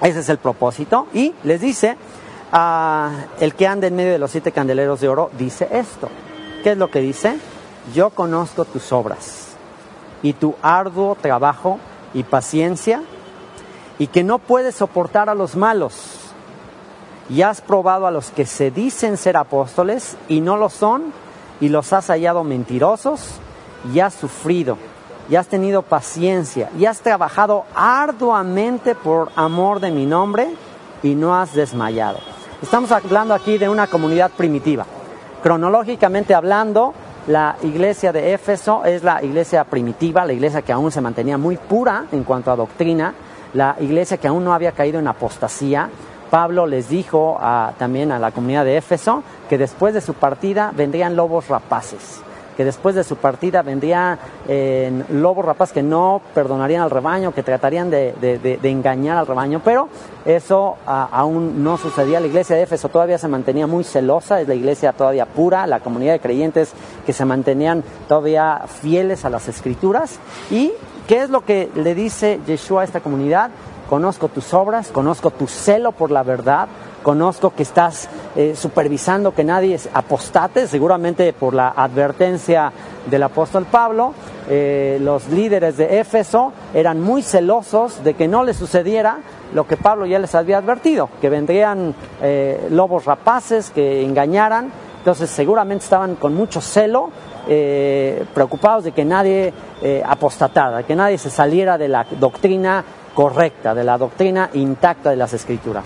ese 0.01 0.19
es 0.19 0.29
el 0.29 0.37
propósito 0.37 1.07
y 1.13 1.33
les 1.43 1.61
dice, 1.61 1.95
uh, 2.53 3.09
el 3.39 3.53
que 3.53 3.67
anda 3.67 3.87
en 3.87 3.95
medio 3.95 4.11
de 4.11 4.19
los 4.19 4.31
siete 4.31 4.51
candeleros 4.51 5.01
de 5.01 5.09
oro 5.09 5.29
dice 5.37 5.67
esto. 5.71 6.09
¿Qué 6.63 6.71
es 6.71 6.77
lo 6.77 6.89
que 6.89 6.99
dice? 6.99 7.37
Yo 7.93 8.09
conozco 8.09 8.65
tus 8.65 8.91
obras 8.91 9.55
y 10.21 10.33
tu 10.33 10.55
arduo 10.61 11.15
trabajo 11.15 11.79
y 12.13 12.23
paciencia 12.23 13.01
y 13.99 14.07
que 14.07 14.23
no 14.23 14.39
puedes 14.39 14.75
soportar 14.75 15.29
a 15.29 15.35
los 15.35 15.55
malos. 15.55 16.31
Y 17.29 17.43
has 17.43 17.61
probado 17.61 18.07
a 18.07 18.11
los 18.11 18.31
que 18.31 18.45
se 18.45 18.71
dicen 18.71 19.17
ser 19.17 19.37
apóstoles 19.37 20.17
y 20.27 20.41
no 20.41 20.57
lo 20.57 20.69
son, 20.69 21.13
y 21.61 21.69
los 21.69 21.93
has 21.93 22.07
hallado 22.07 22.43
mentirosos, 22.43 23.33
y 23.93 23.99
has 23.99 24.15
sufrido, 24.15 24.77
y 25.29 25.35
has 25.35 25.47
tenido 25.47 25.83
paciencia, 25.83 26.71
y 26.79 26.85
has 26.85 27.01
trabajado 27.01 27.65
arduamente 27.75 28.95
por 28.95 29.29
amor 29.35 29.79
de 29.79 29.91
mi 29.91 30.05
nombre, 30.05 30.47
y 31.03 31.13
no 31.13 31.35
has 31.39 31.53
desmayado. 31.53 32.17
Estamos 32.61 32.91
hablando 32.91 33.33
aquí 33.33 33.57
de 33.57 33.69
una 33.69 33.87
comunidad 33.87 34.31
primitiva. 34.31 34.85
Cronológicamente 35.43 36.33
hablando, 36.33 36.93
la 37.27 37.57
iglesia 37.61 38.11
de 38.11 38.33
Éfeso 38.33 38.83
es 38.85 39.03
la 39.03 39.23
iglesia 39.23 39.63
primitiva, 39.65 40.25
la 40.25 40.33
iglesia 40.33 40.61
que 40.61 40.73
aún 40.73 40.91
se 40.91 40.99
mantenía 40.99 41.37
muy 41.37 41.57
pura 41.57 42.05
en 42.11 42.23
cuanto 42.23 42.51
a 42.51 42.55
doctrina, 42.55 43.13
la 43.53 43.75
iglesia 43.79 44.17
que 44.17 44.27
aún 44.27 44.43
no 44.43 44.53
había 44.53 44.71
caído 44.71 44.99
en 44.99 45.07
apostasía, 45.07 45.89
Pablo 46.29 46.67
les 46.67 46.89
dijo 46.89 47.39
también 47.77 48.11
a 48.11 48.19
la 48.19 48.31
comunidad 48.31 48.65
de 48.65 48.77
Éfeso 48.77 49.23
que 49.49 49.57
después 49.57 49.93
de 49.93 50.01
su 50.01 50.13
partida 50.13 50.71
vendrían 50.75 51.15
lobos 51.15 51.47
rapaces, 51.47 52.21
que 52.55 52.63
después 52.63 52.93
de 52.93 53.03
su 53.03 53.15
partida 53.15 53.63
vendrían 53.63 54.19
eh, 54.47 54.91
lobos 55.09 55.43
rapaces 55.43 55.73
que 55.73 55.81
no 55.81 56.21
perdonarían 56.35 56.83
al 56.83 56.91
rebaño, 56.91 57.33
que 57.33 57.41
tratarían 57.41 57.89
de, 57.89 58.59
engañar 58.61 59.17
al 59.17 59.25
rebaño, 59.25 59.61
pero 59.63 59.89
eso 60.25 60.77
aún 60.85 61.63
no 61.63 61.77
sucedía. 61.77 62.19
La 62.19 62.27
iglesia 62.27 62.55
de 62.55 62.63
Éfeso 62.63 62.89
todavía 62.89 63.17
se 63.17 63.27
mantenía 63.27 63.65
muy 63.65 63.83
celosa, 63.83 64.39
es 64.39 64.47
la 64.47 64.55
iglesia 64.55 64.93
todavía 64.93 65.25
pura, 65.25 65.65
la 65.65 65.79
comunidad 65.79 66.13
de 66.13 66.19
creyentes 66.19 66.73
que 67.05 67.13
se 67.13 67.25
mantenían 67.25 67.83
todavía 68.07 68.65
fieles 68.67 69.25
a 69.25 69.29
las 69.31 69.47
escrituras 69.47 70.19
y 70.51 70.73
¿Qué 71.09 71.23
es 71.23 71.31
lo 71.31 71.43
que 71.43 71.71
le 71.73 71.95
dice 71.95 72.39
Yeshua 72.45 72.81
a 72.81 72.83
esta 72.83 72.99
comunidad? 72.99 73.49
Conozco 73.89 74.27
tus 74.27 74.53
obras, 74.53 74.89
conozco 74.89 75.31
tu 75.31 75.47
celo 75.47 75.91
por 75.91 76.11
la 76.11 76.21
verdad, 76.21 76.67
conozco 77.01 77.49
que 77.55 77.63
estás 77.63 78.07
eh, 78.35 78.53
supervisando 78.55 79.33
que 79.33 79.43
nadie 79.43 79.79
apostate, 79.95 80.67
seguramente 80.67 81.33
por 81.33 81.55
la 81.55 81.69
advertencia 81.69 82.71
del 83.09 83.23
apóstol 83.23 83.65
Pablo. 83.65 84.13
Eh, 84.51 84.99
los 85.01 85.29
líderes 85.29 85.77
de 85.77 85.99
Éfeso 85.99 86.53
eran 86.75 87.01
muy 87.01 87.23
celosos 87.23 88.03
de 88.03 88.13
que 88.13 88.27
no 88.27 88.43
les 88.43 88.57
sucediera 88.57 89.17
lo 89.55 89.65
que 89.65 89.77
Pablo 89.77 90.05
ya 90.05 90.19
les 90.19 90.35
había 90.35 90.59
advertido, 90.59 91.09
que 91.19 91.31
vendrían 91.31 91.95
eh, 92.21 92.67
lobos 92.69 93.05
rapaces 93.05 93.71
que 93.71 94.05
engañaran. 94.05 94.71
Entonces 94.99 95.31
seguramente 95.31 95.85
estaban 95.85 96.13
con 96.17 96.35
mucho 96.35 96.61
celo 96.61 97.09
eh, 97.51 98.25
preocupados 98.31 98.83
de 98.83 98.91
que 98.91 99.03
nadie 99.03 99.51
eh, 99.81 100.03
apostatara, 100.05 100.83
que 100.83 100.95
nadie 100.95 101.17
se 101.17 101.31
saliera 101.31 101.79
de 101.79 101.87
la 101.87 102.05
doctrina 102.19 102.83
correcta, 103.15 103.73
de 103.73 103.83
la 103.83 103.97
doctrina 103.97 104.51
intacta 104.53 105.09
de 105.09 105.15
las 105.15 105.33
escrituras. 105.33 105.85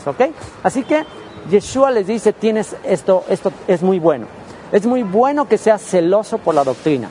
Así 0.61 0.83
que 0.83 1.05
Yeshua 1.49 1.89
les 1.91 2.07
dice, 2.07 2.33
tienes 2.33 2.75
esto, 2.83 3.23
esto 3.29 3.53
es 3.65 3.81
muy 3.81 3.97
bueno. 3.99 4.27
es 4.73 4.85
muy 4.85 5.03
bueno 5.03 5.47
que 5.47 5.57
seas 5.57 5.81
celoso 5.81 6.37
por 6.37 6.53
la 6.53 6.65
doctrina. 6.65 7.07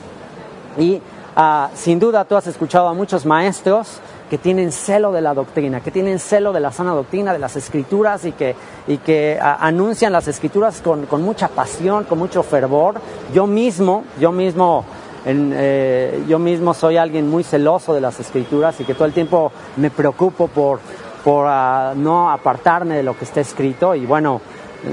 Y 0.77 1.01
ah, 1.35 1.69
sin 1.73 1.99
duda 1.99 2.23
tú 2.25 2.35
has 2.35 2.45
escuchado 2.45 2.87
a 2.89 2.93
muchos 2.93 3.25
maestros 3.25 4.01
que 4.29 4.37
tienen 4.37 4.71
celo 4.71 5.11
de 5.11 5.21
la 5.21 5.33
doctrina, 5.33 5.81
que 5.81 5.91
tienen 5.91 6.19
celo 6.19 6.53
de 6.53 6.59
la 6.59 6.71
sana 6.71 6.91
doctrina, 6.91 7.33
de 7.33 7.39
las 7.39 7.55
escrituras 7.55 8.25
y 8.25 8.31
que, 8.31 8.55
y 8.87 8.97
que 8.97 9.39
anuncian 9.41 10.11
las 10.11 10.27
escrituras 10.27 10.81
con, 10.81 11.05
con, 11.05 11.21
mucha 11.21 11.47
pasión, 11.47 12.05
con 12.05 12.17
mucho 12.19 12.43
fervor. 12.43 12.95
Yo 13.33 13.47
mismo, 13.47 14.03
yo 14.19 14.31
mismo, 14.31 14.85
eh, 15.25 16.23
yo 16.27 16.39
mismo 16.39 16.73
soy 16.73 16.97
alguien 16.97 17.29
muy 17.29 17.43
celoso 17.43 17.93
de 17.93 18.01
las 18.01 18.19
escrituras 18.19 18.79
y 18.79 18.85
que 18.85 18.93
todo 18.93 19.05
el 19.05 19.13
tiempo 19.13 19.51
me 19.77 19.91
preocupo 19.91 20.47
por, 20.47 20.79
por 21.23 21.45
uh, 21.45 21.95
no 21.95 22.31
apartarme 22.31 22.95
de 22.95 23.03
lo 23.03 23.17
que 23.17 23.25
está 23.25 23.41
escrito 23.41 23.95
y 23.95 24.05
bueno, 24.05 24.41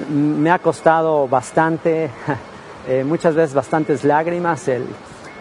me 0.09 0.51
ha 0.51 0.59
costado 0.59 1.27
bastante, 1.29 2.11
eh, 2.89 3.05
muchas 3.05 3.35
veces 3.35 3.55
bastantes 3.55 4.05
lágrimas 4.05 4.69
el 4.69 4.85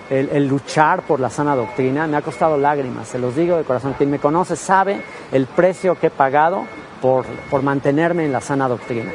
el, 0.10 0.48
luchar 0.48 1.04
por 1.04 1.20
la 1.20 1.30
sana 1.30 1.56
doctrina. 1.56 2.08
Me 2.08 2.18
ha 2.18 2.22
costado 2.22 2.58
lágrimas, 2.58 3.08
se 3.08 3.20
los 3.20 3.36
digo 3.36 3.58
de 3.58 3.64
corazón. 3.64 3.94
Quien 3.98 4.10
me 4.10 4.20
conoce 4.20 4.56
sabe 4.56 5.02
el 5.32 5.46
precio 5.46 6.00
que 6.00 6.08
he 6.08 6.12
pagado 6.12 6.66
por, 7.02 7.26
por 7.50 7.62
mantenerme 7.62 8.26
en 8.26 8.32
la 8.32 8.42
sana 8.42 8.68
doctrina. 8.68 9.12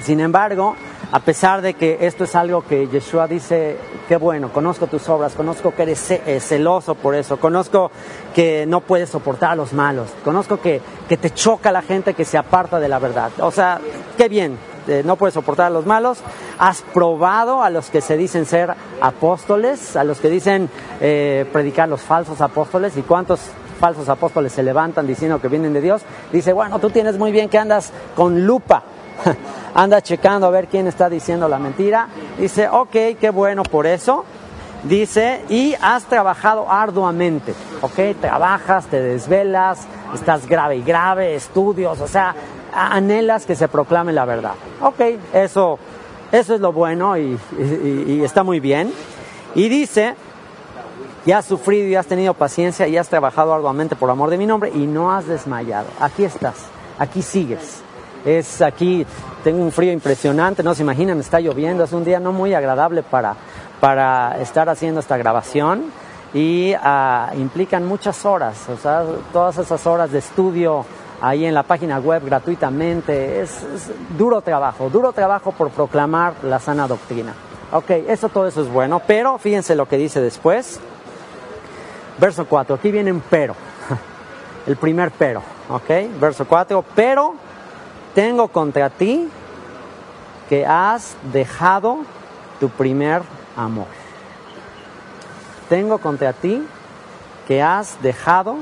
Sin 0.00 0.18
embargo, 0.18 0.74
a 1.12 1.20
pesar 1.20 1.62
de 1.62 1.74
que 1.74 1.98
esto 2.00 2.24
es 2.24 2.34
algo 2.34 2.62
que 2.62 2.88
Yeshua 2.88 3.28
dice, 3.28 3.76
qué 4.08 4.16
bueno, 4.16 4.52
conozco 4.52 4.86
tus 4.86 5.08
obras, 5.08 5.34
conozco 5.34 5.74
que 5.74 5.82
eres 5.82 6.10
eh, 6.10 6.40
celoso 6.40 6.94
por 6.96 7.14
eso, 7.14 7.38
conozco 7.38 7.90
que 8.34 8.64
no 8.66 8.80
puedes 8.80 9.10
soportar 9.10 9.52
a 9.52 9.54
los 9.54 9.72
malos, 9.72 10.08
conozco 10.24 10.60
que, 10.60 10.80
que 11.08 11.16
te 11.16 11.30
choca 11.30 11.70
la 11.70 11.82
gente 11.82 12.14
que 12.14 12.24
se 12.24 12.36
aparta 12.36 12.80
de 12.80 12.88
la 12.88 12.98
verdad. 12.98 13.30
O 13.38 13.50
sea, 13.50 13.78
qué 14.16 14.28
bien, 14.28 14.58
eh, 14.88 15.02
no 15.04 15.16
puedes 15.16 15.34
soportar 15.34 15.66
a 15.66 15.70
los 15.70 15.86
malos, 15.86 16.18
has 16.58 16.82
probado 16.82 17.62
a 17.62 17.70
los 17.70 17.90
que 17.90 18.00
se 18.00 18.16
dicen 18.16 18.46
ser 18.46 18.74
apóstoles, 19.00 19.96
a 19.96 20.04
los 20.04 20.18
que 20.18 20.28
dicen 20.28 20.68
eh, 21.00 21.46
predicar 21.52 21.88
los 21.88 22.02
falsos 22.02 22.40
apóstoles 22.40 22.96
y 22.96 23.02
cuántos 23.02 23.40
falsos 23.78 24.08
apóstoles 24.08 24.52
se 24.52 24.62
levantan 24.62 25.06
diciendo 25.06 25.40
que 25.40 25.48
vienen 25.48 25.72
de 25.72 25.80
Dios. 25.80 26.02
Dice, 26.32 26.52
bueno, 26.52 26.78
tú 26.78 26.90
tienes 26.90 27.18
muy 27.18 27.32
bien 27.32 27.48
que 27.48 27.58
andas 27.58 27.92
con 28.14 28.46
lupa, 28.46 28.82
andas 29.74 30.02
checando 30.04 30.46
a 30.46 30.50
ver 30.50 30.68
quién 30.68 30.86
está 30.86 31.08
diciendo 31.08 31.48
la 31.48 31.58
mentira. 31.58 32.08
Dice, 32.38 32.68
ok, 32.68 32.92
qué 33.20 33.30
bueno 33.30 33.62
por 33.64 33.86
eso. 33.86 34.24
Dice, 34.84 35.44
y 35.48 35.74
has 35.80 36.04
trabajado 36.04 36.70
arduamente, 36.70 37.54
ok, 37.82 38.20
trabajas, 38.20 38.86
te 38.86 39.00
desvelas, 39.00 39.86
estás 40.12 40.48
grave 40.48 40.76
y 40.76 40.82
grave, 40.82 41.36
estudios, 41.36 42.00
o 42.00 42.08
sea, 42.08 42.34
anhelas 42.72 43.46
que 43.46 43.54
se 43.54 43.68
proclame 43.68 44.12
la 44.12 44.24
verdad. 44.24 44.54
Ok, 44.80 45.00
eso, 45.32 45.78
eso 46.30 46.54
es 46.54 46.60
lo 46.60 46.72
bueno 46.72 47.16
y, 47.16 47.38
está 48.24 48.42
muy 48.42 48.60
bien. 48.60 48.92
Y 49.54 49.68
dice, 49.68 50.14
y 51.26 51.32
has 51.32 51.44
sufrido 51.44 51.86
y 51.88 51.94
has 51.94 52.06
tenido 52.06 52.34
paciencia 52.34 52.88
y 52.88 52.96
has 52.96 53.08
trabajado 53.08 53.52
arduamente 53.52 53.96
por 53.96 54.10
amor 54.10 54.30
de 54.30 54.38
mi 54.38 54.46
nombre 54.46 54.70
y 54.74 54.86
no 54.86 55.12
has 55.12 55.26
desmayado. 55.26 55.86
Aquí 56.00 56.24
estás, 56.24 56.56
aquí 56.98 57.22
sigues. 57.22 57.82
Es 58.24 58.62
aquí, 58.62 59.04
tengo 59.42 59.62
un 59.62 59.72
frío 59.72 59.92
impresionante, 59.92 60.62
no 60.62 60.74
se 60.74 60.82
imaginan, 60.82 61.18
está 61.18 61.40
lloviendo, 61.40 61.82
es 61.84 61.92
un 61.92 62.04
día 62.04 62.20
no 62.20 62.32
muy 62.32 62.54
agradable 62.54 63.02
para, 63.02 63.34
para 63.80 64.40
estar 64.40 64.68
haciendo 64.68 65.00
esta 65.00 65.16
grabación 65.16 65.86
y 66.32 66.72
ah, 66.80 67.32
implican 67.36 67.84
muchas 67.84 68.24
horas, 68.24 68.68
o 68.68 68.76
sea, 68.76 69.04
todas 69.32 69.58
esas 69.58 69.86
horas 69.86 70.12
de 70.12 70.20
estudio 70.20 70.86
ahí 71.22 71.46
en 71.46 71.54
la 71.54 71.62
página 71.62 71.98
web 71.98 72.24
gratuitamente. 72.26 73.40
Es, 73.40 73.64
duro 74.18 74.42
trabajo, 74.42 74.90
duro 74.90 75.12
trabajo 75.12 75.52
por 75.52 75.70
proclamar 75.70 76.34
la 76.42 76.58
sana 76.58 76.86
doctrina. 76.86 77.32
Ok, 77.70 77.90
eso 78.08 78.28
todo 78.28 78.46
eso 78.46 78.60
es 78.60 78.68
bueno, 78.68 79.00
pero 79.06 79.38
fíjense 79.38 79.74
lo 79.74 79.88
que 79.88 79.96
dice 79.96 80.20
después. 80.20 80.78
Verso 82.18 82.44
4, 82.44 82.74
aquí 82.74 82.90
viene 82.90 83.10
un 83.10 83.22
pero. 83.30 83.54
El 84.66 84.76
primer 84.76 85.10
pero, 85.12 85.42
ok, 85.70 86.20
verso 86.20 86.46
4, 86.46 86.84
pero 86.94 87.34
tengo 88.14 88.48
contra 88.48 88.90
ti 88.90 89.28
que 90.48 90.66
has 90.66 91.16
dejado 91.32 91.98
tu 92.60 92.68
primer 92.68 93.22
amor. 93.56 93.86
Tengo 95.68 95.98
contra 95.98 96.32
ti 96.34 96.62
que 97.48 97.62
has 97.62 98.00
dejado 98.02 98.56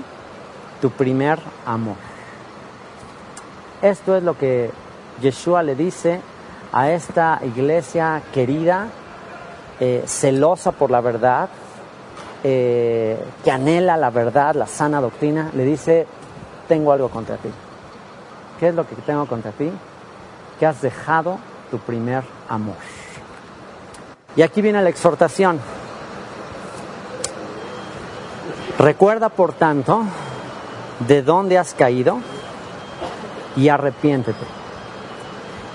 tu 0.81 0.91
primer 0.91 1.41
amor. 1.67 2.10
Esto 3.83 4.15
es 4.15 4.23
lo 4.23 4.37
que 4.37 4.71
Yeshua 5.23 5.63
le 5.63 5.75
dice 5.75 6.21
a 6.73 6.91
esta 6.91 7.41
iglesia 7.43 8.23
querida, 8.33 8.89
eh, 9.81 10.05
celosa 10.07 10.73
por 10.73 10.91
la 10.91 11.01
verdad, 11.01 11.49
eh, 12.45 13.19
que 13.43 13.51
anhela 13.51 13.97
la 13.97 14.11
verdad, 14.11 14.55
la 14.55 14.67
sana 14.67 15.01
doctrina, 15.01 15.51
le 15.55 15.65
dice, 15.65 16.07
tengo 16.69 16.93
algo 16.93 17.09
contra 17.09 17.37
ti. 17.37 17.49
¿Qué 18.59 18.69
es 18.69 18.75
lo 18.75 18.87
que 18.87 18.95
tengo 18.97 19.27
contra 19.27 19.51
ti? 19.53 19.71
Que 20.59 20.67
has 20.67 20.83
dejado 20.83 21.39
tu 21.71 21.79
primer 21.79 22.23
amor. 22.51 22.77
Y 24.37 24.43
aquí 24.43 24.61
viene 24.61 24.83
la 24.83 24.91
exhortación. 24.91 25.59
Recuerda, 28.79 29.31
por 29.31 29.55
tanto, 29.55 30.03
de 31.07 31.23
dónde 31.23 31.57
has 31.57 31.73
caído 31.73 32.19
y 33.57 33.69
arrepiéntete. 33.69 34.47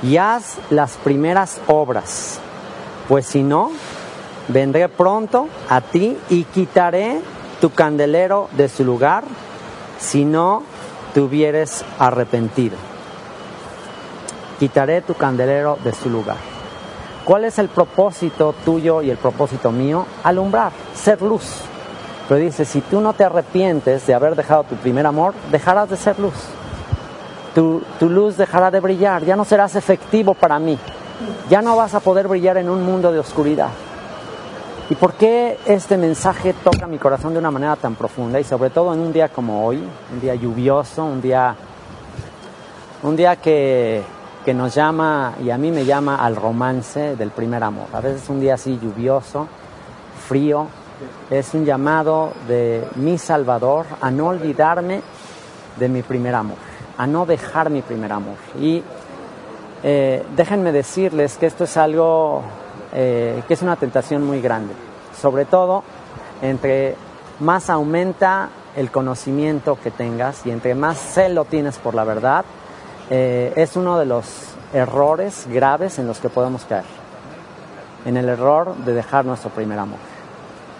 Y 0.04 0.18
haz 0.18 0.58
las 0.70 0.98
primeras 0.98 1.60
obras, 1.68 2.40
pues 3.08 3.26
si 3.26 3.44
no, 3.44 3.72
vendré 4.48 4.90
pronto 4.90 5.48
a 5.70 5.82
ti 5.82 6.18
y 6.30 6.44
quitaré 6.44 7.22
tu 7.62 7.72
candelero 7.72 8.50
de 8.56 8.70
su 8.70 8.84
lugar 8.84 9.24
si 9.98 10.26
no 10.26 10.64
te 11.14 11.22
hubieres 11.22 11.84
arrepentido. 11.98 12.78
Quitaré 14.60 15.02
tu 15.02 15.16
candelero 15.16 15.78
de 15.84 15.94
su 15.94 16.10
lugar. 16.10 16.38
¿Cuál 17.24 17.46
es 17.46 17.58
el 17.58 17.70
propósito 17.70 18.54
tuyo 18.64 19.02
y 19.02 19.10
el 19.10 19.18
propósito 19.18 19.72
mío? 19.72 20.06
Alumbrar, 20.24 20.72
ser 20.94 21.22
luz. 21.22 21.62
Pero 22.30 22.40
dice, 22.40 22.66
si 22.66 22.82
tú 22.82 23.02
no 23.02 23.14
te 23.14 23.24
arrepientes 23.24 24.06
de 24.06 24.14
haber 24.14 24.36
dejado 24.36 24.64
tu 24.64 24.76
primer 24.76 25.06
amor, 25.06 25.34
dejarás 25.52 25.90
de 25.90 25.98
ser 25.98 26.20
luz 26.20 26.34
tu, 27.56 27.82
luz 28.02 28.36
dejará 28.36 28.70
de 28.70 28.82
brillar, 28.82 29.24
ya 29.24 29.36
no 29.36 29.46
serás 29.46 29.76
efectivo 29.76 30.34
para 30.34 30.60
mí, 30.60 30.78
ya 31.50 31.62
no 31.62 31.78
vas 31.78 31.96
a 31.96 32.02
poder 32.02 32.28
brillar 32.28 32.58
en 32.58 32.70
un 32.70 32.84
mundo 32.84 33.12
de 33.12 33.20
oscuridad. 33.20 33.70
¿Y 34.89 34.96
por 34.96 35.13
qué 35.13 35.58
este 35.65 35.98
mensaje 35.98 36.54
toca 36.54 36.86
mi 36.86 37.00
corazón 37.00 37.34
de 37.34 37.39
una 37.39 37.50
manera 37.50 37.76
tan 37.76 37.96
profunda 37.96 38.39
y 38.39 38.44
sobre 38.44 38.70
todo 38.70 38.94
en 38.94 39.00
un 39.00 39.12
día 39.12 39.30
como 39.30 39.65
hoy, 39.65 39.78
un 39.78 40.22
día 40.22 40.36
lluvioso, 40.36 41.06
un 41.06 41.22
día, 41.22 41.56
un 43.02 43.15
día 43.15 43.38
que, 43.38 44.04
que 44.44 44.54
nos 44.54 44.76
llama 44.76 45.34
y 45.44 45.50
a 45.50 45.58
mí 45.58 45.72
me 45.72 45.86
llama 45.86 46.18
al 46.18 46.36
romance 46.36 47.15
del 47.15 47.32
primer 47.32 47.63
amor? 47.63 47.88
A 47.94 48.02
veces 48.02 48.30
un 48.30 48.39
día 48.39 48.56
así 48.56 48.78
lluvioso, 48.80 49.48
frío, 50.28 50.68
es 51.32 51.54
un 51.56 51.65
llamado 51.65 52.34
de 52.48 52.86
mi 52.96 53.18
Salvador 53.18 53.86
a 54.02 54.12
no 54.12 54.28
olvidarme 54.28 55.02
de 55.80 55.89
mi 55.89 56.04
primer 56.04 56.36
amor 56.36 56.64
a 56.98 57.08
no 57.08 57.26
dejar 57.26 57.70
mi 57.70 57.82
primer 57.82 58.12
amor. 58.12 58.38
Y 58.60 58.84
eh, 59.84 60.26
déjenme 60.36 60.72
decirles 60.72 61.38
que 61.38 61.46
esto 61.46 61.66
es 61.66 61.78
algo 61.78 62.44
eh, 62.94 63.44
que 63.48 63.54
es 63.54 63.62
una 63.62 63.76
tentación 63.76 64.26
muy 64.26 64.42
grande, 64.42 64.74
sobre 65.20 65.46
todo 65.46 65.84
entre 66.42 66.96
más 67.40 67.70
aumenta 67.70 68.50
el 68.76 68.92
conocimiento 68.92 69.78
que 69.82 69.92
tengas 69.92 70.46
y 70.46 70.52
entre 70.52 70.76
más 70.76 70.98
celo 70.98 71.46
tienes 71.46 71.78
por 71.78 71.96
la 71.96 72.04
verdad, 72.04 72.46
eh, 73.10 73.54
es 73.56 73.76
uno 73.76 73.98
de 73.98 74.06
los 74.06 74.26
errores 74.74 75.48
graves 75.50 76.00
en 76.00 76.08
los 76.08 76.20
que 76.20 76.30
podemos 76.30 76.66
caer. 76.66 76.86
En 78.06 78.18
el 78.18 78.30
error 78.30 78.76
de 78.76 78.94
dejar 78.94 79.26
nuestro 79.26 79.50
primer 79.50 79.80
amor. 79.80 80.00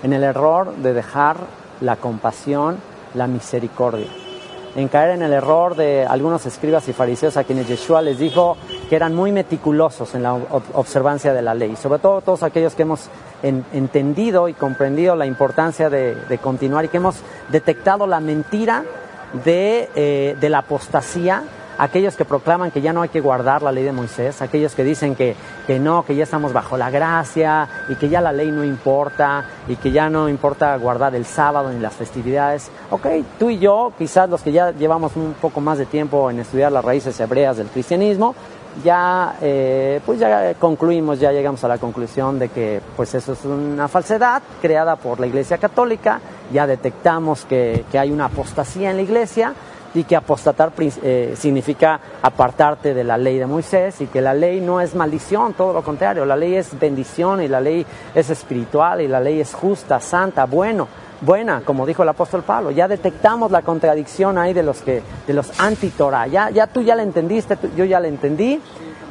En 0.04 0.14
el 0.14 0.24
error 0.24 0.76
de 0.76 0.94
dejar 0.94 1.38
la 1.82 1.96
compasión, 1.96 2.78
la 3.14 3.28
misericordia 3.28 4.08
en 4.76 4.88
caer 4.90 5.12
en 5.12 5.22
el 5.22 5.34
error 5.34 5.76
de 5.76 6.06
algunos 6.06 6.46
escribas 6.46 6.88
y 6.88 6.94
fariseos 6.94 7.38
a 7.38 7.44
quienes 7.44 7.68
Yeshua 7.68 8.02
les 8.02 8.20
dijo 8.20 8.58
que 8.90 8.96
eran 8.96 9.16
muy 9.16 9.32
meticulosos 9.32 10.14
en 10.16 10.24
la 10.24 10.34
observancia 10.74 11.34
de 11.34 11.42
la 11.42 11.54
ley, 11.54 11.76
sobre 11.76 12.00
todo 12.00 12.22
todos 12.22 12.44
aquellos 12.44 12.76
que 12.76 12.84
hemos 12.84 13.10
entendido 13.42 14.50
y 14.50 14.54
comprendido 14.54 15.16
la 15.16 15.26
importancia 15.26 15.90
de, 15.90 16.40
continuar 16.42 16.86
y 16.86 16.88
que 16.90 16.98
hemos 16.98 17.18
detectado 17.50 18.06
la 18.08 18.20
mentira 18.20 18.84
de, 19.46 19.90
eh, 19.96 20.36
de 20.40 20.50
la 20.50 20.60
apostasía 20.60 21.44
aquellos 21.78 22.16
que 22.16 22.26
proclaman 22.26 22.72
que 22.72 22.82
ya 22.82 22.94
no 22.94 23.02
hay 23.02 23.10
que 23.10 23.22
guardar 23.22 23.62
la 23.64 23.72
ley 23.72 23.84
de 23.84 23.92
Moisés, 23.92 24.42
aquellos 24.42 24.76
que 24.76 24.84
dicen 24.84 25.16
que, 25.16 25.36
que, 25.68 25.80
no, 25.80 26.06
que 26.06 26.16
ya 26.16 26.24
estamos 26.24 26.54
bajo 26.54 26.78
la 26.78 26.90
gracia 26.90 27.68
y 27.90 27.96
que 27.96 28.10
ya 28.10 28.22
la 28.22 28.32
ley 28.32 28.52
no 28.52 28.64
importa 28.64 29.46
y 29.68 29.76
que 29.76 29.92
ya 29.92 30.10
no 30.10 30.30
importa 30.30 30.76
guardar 30.78 31.16
el 31.16 31.26
sábado 31.26 31.72
ni 31.72 31.80
las 31.80 31.94
festividades. 31.94 32.70
Ok, 32.92 33.08
tú 33.40 33.50
y 33.50 33.60
yo, 33.60 33.94
quizás 33.98 34.30
los 34.30 34.42
que 34.42 34.52
ya 34.52 34.72
llevamos 34.72 35.16
un 35.16 35.36
poco 35.42 35.62
más 35.62 35.78
de 35.78 35.86
tiempo 35.86 36.30
en 36.30 36.40
estudiar 36.40 36.72
las 36.72 36.86
raíces 36.86 37.20
hebreas 37.20 37.58
del 37.58 37.68
cristianismo, 37.68 38.36
ya, 38.84 39.36
eh, 39.42 40.02
pues 40.06 40.20
ya 40.20 40.54
concluimos, 40.56 41.20
ya 41.20 41.32
llegamos 41.32 41.64
a 41.64 41.68
la 41.68 41.78
conclusión 41.78 42.40
de 42.40 42.50
que 42.50 42.82
pues 42.96 43.14
eso 43.16 43.34
es 43.34 43.46
una 43.46 43.88
falsedad 43.88 44.42
creada 44.62 44.98
por 44.98 45.20
la 45.20 45.28
Iglesia 45.28 45.58
Católica, 45.58 46.20
ya 46.52 46.68
detectamos 46.68 47.46
que, 47.46 47.86
que 47.92 47.98
hay 47.98 48.12
una 48.12 48.26
apostasía 48.26 48.92
en 48.92 48.98
la 48.98 49.04
Iglesia 49.04 49.54
y 49.96 50.04
que 50.04 50.16
apostatar 50.16 50.74
eh, 50.78 51.34
significa 51.38 52.00
apartarte 52.22 52.94
de 52.94 53.04
la 53.04 53.18
ley 53.18 53.40
de 53.40 53.46
Moisés 53.46 54.02
y 54.02 54.08
que 54.08 54.22
la 54.22 54.34
ley 54.34 54.60
no 54.60 54.82
es 54.82 54.94
maldición, 54.94 55.54
todo 55.54 55.74
lo 55.74 55.84
contrario, 55.84 56.26
la 56.26 56.36
ley 56.36 56.56
es 56.56 56.78
bendición 56.78 57.42
y 57.42 57.48
la 57.48 57.62
ley 57.62 57.86
es 58.14 58.30
espiritual 58.30 59.02
y 59.02 59.08
la 59.08 59.20
ley 59.20 59.40
es 59.40 59.54
justa, 59.54 60.00
santa, 60.00 60.46
bueno, 60.46 60.88
buena, 61.22 61.62
como 61.62 61.86
dijo 61.86 62.04
el 62.04 62.10
apóstol 62.10 62.44
Pablo. 62.44 62.72
Ya 62.72 62.88
detectamos 62.88 63.52
la 63.52 63.62
contradicción 63.62 64.38
ahí 64.38 64.54
de 64.54 64.64
los 64.64 64.82
que 64.82 65.02
de 65.26 65.34
los 65.34 65.60
anti 65.60 65.90
Torah. 65.90 66.28
Ya 66.28 66.50
ya 66.50 66.68
tú 66.68 66.82
ya 66.82 66.96
la 66.96 67.04
entendiste, 67.04 67.58
yo 67.76 67.86
ya 67.86 68.00
la 68.02 68.10
entendí 68.10 68.60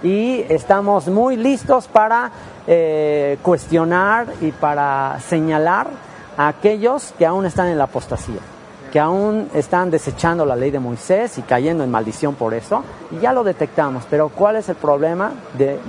y 0.02 0.44
estamos 0.50 1.08
muy 1.08 1.36
listos 1.36 1.88
para 1.88 2.30
eh, 2.66 3.38
cuestionar 3.42 4.26
y 4.42 4.52
para 4.52 5.18
señalar 5.20 5.88
a 6.36 6.48
aquellos 6.48 7.14
que 7.18 7.24
aún 7.24 7.46
están 7.46 7.68
en 7.68 7.78
la 7.78 7.84
apostasía 7.84 8.53
que 8.94 9.00
aún 9.00 9.48
están 9.54 9.90
desechando 9.90 10.46
la 10.46 10.54
ley 10.54 10.70
de 10.70 10.78
Moisés 10.78 11.36
y 11.38 11.42
cayendo 11.42 11.82
en 11.82 11.90
maldición 11.90 12.36
por 12.36 12.54
eso, 12.54 12.84
y 13.10 13.18
ya 13.18 13.32
lo 13.32 13.42
detectamos, 13.42 14.04
pero 14.08 14.28
¿cuál 14.28 14.54
es 14.54 14.68
el 14.68 14.76
problema 14.76 15.32
de, 15.58 15.80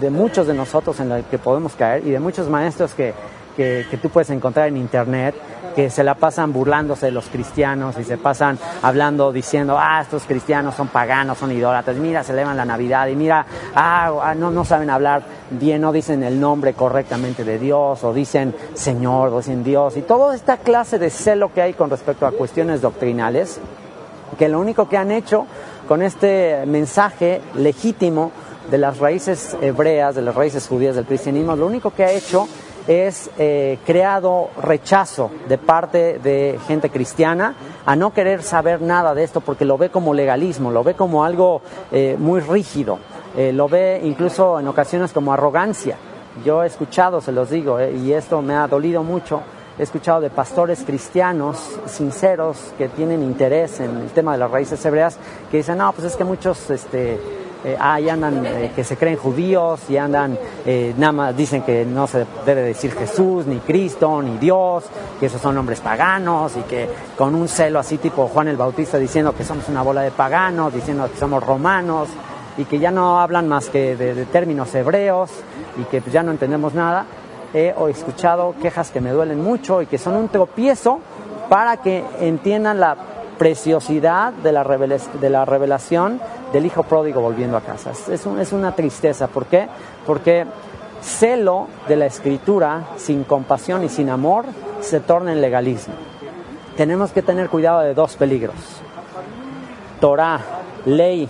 de 0.00 0.10
muchos 0.10 0.46
de 0.46 0.54
nosotros 0.54 1.00
en 1.00 1.10
el 1.10 1.24
que 1.24 1.38
podemos 1.38 1.74
caer 1.74 2.06
y 2.06 2.12
de 2.12 2.20
muchos 2.20 2.48
maestros 2.48 2.94
que, 2.94 3.14
que, 3.56 3.84
que, 3.90 3.96
tú 3.96 4.10
puedes 4.10 4.30
encontrar 4.30 4.68
en 4.68 4.76
internet 4.76 5.34
que 5.74 5.90
se 5.90 6.04
la 6.04 6.14
pasan 6.14 6.52
burlándose 6.52 7.06
de 7.06 7.12
los 7.12 7.26
cristianos 7.26 7.98
y 7.98 8.04
se 8.04 8.18
pasan 8.18 8.58
hablando, 8.82 9.32
diciendo, 9.32 9.76
ah, 9.78 10.00
estos 10.02 10.24
cristianos 10.24 10.74
son 10.74 10.88
paganos, 10.88 11.38
son 11.38 11.52
idólatras, 11.52 11.96
mira, 11.96 12.22
celebran 12.22 12.56
la 12.56 12.64
Navidad 12.64 13.06
y 13.08 13.16
mira, 13.16 13.46
ah, 13.74 14.12
ah, 14.22 14.34
no, 14.34 14.50
no 14.50 14.64
saben 14.64 14.90
hablar 14.90 15.22
bien, 15.50 15.82
no 15.82 15.92
dicen 15.92 16.22
el 16.22 16.40
nombre 16.40 16.74
correctamente 16.74 17.44
de 17.44 17.58
Dios 17.58 18.04
o 18.04 18.12
dicen 18.12 18.54
Señor 18.74 19.30
o 19.32 19.38
dicen 19.38 19.64
Dios 19.64 19.96
y 19.96 20.02
toda 20.02 20.34
esta 20.34 20.58
clase 20.58 20.98
de 20.98 21.10
celo 21.10 21.52
que 21.52 21.62
hay 21.62 21.74
con 21.74 21.90
respecto 21.90 22.26
a 22.26 22.32
cuestiones 22.32 22.80
doctrinales, 22.80 23.60
que 24.38 24.48
lo 24.48 24.60
único 24.60 24.88
que 24.88 24.96
han 24.96 25.10
hecho 25.10 25.46
con 25.88 26.02
este 26.02 26.64
mensaje 26.66 27.40
legítimo 27.54 28.32
de 28.70 28.78
las 28.78 28.98
raíces 28.98 29.56
hebreas, 29.60 30.14
de 30.14 30.22
las 30.22 30.34
raíces 30.34 30.66
judías 30.66 30.94
del 30.94 31.04
cristianismo, 31.04 31.56
lo 31.56 31.66
único 31.66 31.92
que 31.92 32.04
ha 32.04 32.12
hecho 32.12 32.48
es 32.86 33.30
eh, 33.38 33.78
creado 33.86 34.50
rechazo 34.60 35.30
de 35.48 35.58
parte 35.58 36.18
de 36.18 36.58
gente 36.66 36.90
cristiana 36.90 37.54
a 37.86 37.96
no 37.96 38.12
querer 38.12 38.42
saber 38.42 38.80
nada 38.80 39.14
de 39.14 39.24
esto 39.24 39.40
porque 39.40 39.64
lo 39.64 39.78
ve 39.78 39.90
como 39.90 40.14
legalismo, 40.14 40.70
lo 40.70 40.84
ve 40.84 40.94
como 40.94 41.24
algo 41.24 41.62
eh, 41.90 42.16
muy 42.18 42.40
rígido, 42.40 42.98
eh, 43.36 43.52
lo 43.52 43.68
ve 43.68 44.00
incluso 44.04 44.58
en 44.60 44.68
ocasiones 44.68 45.12
como 45.12 45.32
arrogancia. 45.32 45.96
Yo 46.44 46.62
he 46.62 46.66
escuchado, 46.66 47.20
se 47.20 47.32
los 47.32 47.50
digo, 47.50 47.78
eh, 47.78 47.92
y 47.92 48.12
esto 48.12 48.40
me 48.40 48.54
ha 48.54 48.66
dolido 48.66 49.02
mucho, 49.02 49.42
he 49.78 49.82
escuchado 49.82 50.20
de 50.20 50.30
pastores 50.30 50.82
cristianos 50.84 51.78
sinceros 51.86 52.72
que 52.78 52.88
tienen 52.88 53.22
interés 53.22 53.80
en 53.80 53.96
el 53.98 54.10
tema 54.10 54.32
de 54.32 54.38
las 54.38 54.50
raíces 54.50 54.84
hebreas 54.84 55.18
que 55.50 55.58
dicen, 55.58 55.78
no, 55.78 55.92
pues 55.92 56.08
es 56.08 56.16
que 56.16 56.24
muchos... 56.24 56.70
Este, 56.70 57.41
eh, 57.64 57.76
ahí 57.78 58.08
andan 58.08 58.44
eh, 58.44 58.72
que 58.74 58.82
se 58.82 58.96
creen 58.96 59.16
judíos 59.16 59.82
y 59.88 59.96
andan, 59.96 60.36
eh, 60.66 60.92
nada 60.96 61.12
más 61.12 61.36
dicen 61.36 61.62
que 61.62 61.84
no 61.84 62.08
se 62.08 62.26
debe 62.44 62.62
decir 62.62 62.90
Jesús, 62.92 63.46
ni 63.46 63.58
Cristo, 63.58 64.20
ni 64.20 64.36
Dios, 64.36 64.84
que 65.20 65.26
esos 65.26 65.40
son 65.40 65.54
nombres 65.54 65.78
paganos 65.80 66.56
y 66.56 66.62
que 66.62 66.88
con 67.16 67.36
un 67.36 67.46
celo 67.46 67.78
así 67.78 67.98
tipo 67.98 68.26
Juan 68.26 68.48
el 68.48 68.56
Bautista 68.56 68.98
diciendo 68.98 69.32
que 69.32 69.44
somos 69.44 69.68
una 69.68 69.82
bola 69.82 70.02
de 70.02 70.10
paganos, 70.10 70.74
diciendo 70.74 71.08
que 71.08 71.16
somos 71.16 71.40
romanos 71.40 72.08
y 72.58 72.64
que 72.64 72.80
ya 72.80 72.90
no 72.90 73.20
hablan 73.20 73.48
más 73.48 73.68
que 73.68 73.94
de, 73.94 74.24
términos 74.26 74.74
hebreos 74.74 75.30
y 75.80 75.84
que 75.84 76.02
ya 76.10 76.24
no 76.24 76.32
entendemos 76.32 76.74
nada. 76.74 77.06
He 77.54 77.74
escuchado 77.90 78.54
quejas 78.60 78.90
que 78.90 79.00
me 79.00 79.10
duelen 79.10 79.40
mucho 79.40 79.82
y 79.82 79.86
que 79.86 79.98
son 79.98 80.16
un 80.16 80.28
tropiezo 80.30 80.98
para 81.48 81.76
que 81.76 82.02
entiendan 82.18 82.80
la 82.80 82.96
preciosidad 83.38 84.32
de 84.32 84.52
la, 84.52 84.64
de 84.64 85.30
la 85.30 85.44
revelación 85.44 86.20
del 86.52 86.66
hijo 86.66 86.82
pródigo 86.82 87.20
volviendo 87.20 87.56
a 87.56 87.60
casa. 87.60 87.92
Es, 88.10 88.26
un, 88.26 88.38
es 88.38 88.52
una 88.52 88.74
tristeza. 88.74 89.26
¿Por 89.28 89.46
qué? 89.46 89.68
Porque 90.06 90.46
celo 91.00 91.68
de 91.88 91.96
la 91.96 92.06
escritura 92.06 92.88
sin 92.96 93.24
compasión 93.24 93.84
y 93.84 93.88
sin 93.88 94.10
amor 94.10 94.44
se 94.80 95.00
torna 95.00 95.32
en 95.32 95.40
legalismo. 95.40 95.94
Tenemos 96.76 97.12
que 97.12 97.22
tener 97.22 97.48
cuidado 97.48 97.80
de 97.80 97.94
dos 97.94 98.16
peligros. 98.16 98.54
Torah, 100.00 100.40
ley 100.84 101.28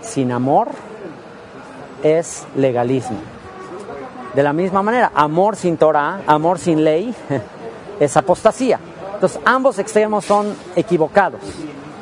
sin 0.00 0.32
amor, 0.32 0.68
es 2.02 2.46
legalismo. 2.56 3.18
De 4.34 4.42
la 4.42 4.52
misma 4.52 4.82
manera, 4.82 5.12
amor 5.14 5.56
sin 5.56 5.76
Torah, 5.76 6.20
amor 6.26 6.58
sin 6.58 6.84
ley, 6.84 7.14
es 8.00 8.16
apostasía. 8.16 8.78
Entonces, 9.14 9.40
ambos 9.44 9.78
extremos 9.78 10.24
son 10.24 10.54
equivocados. 10.76 11.40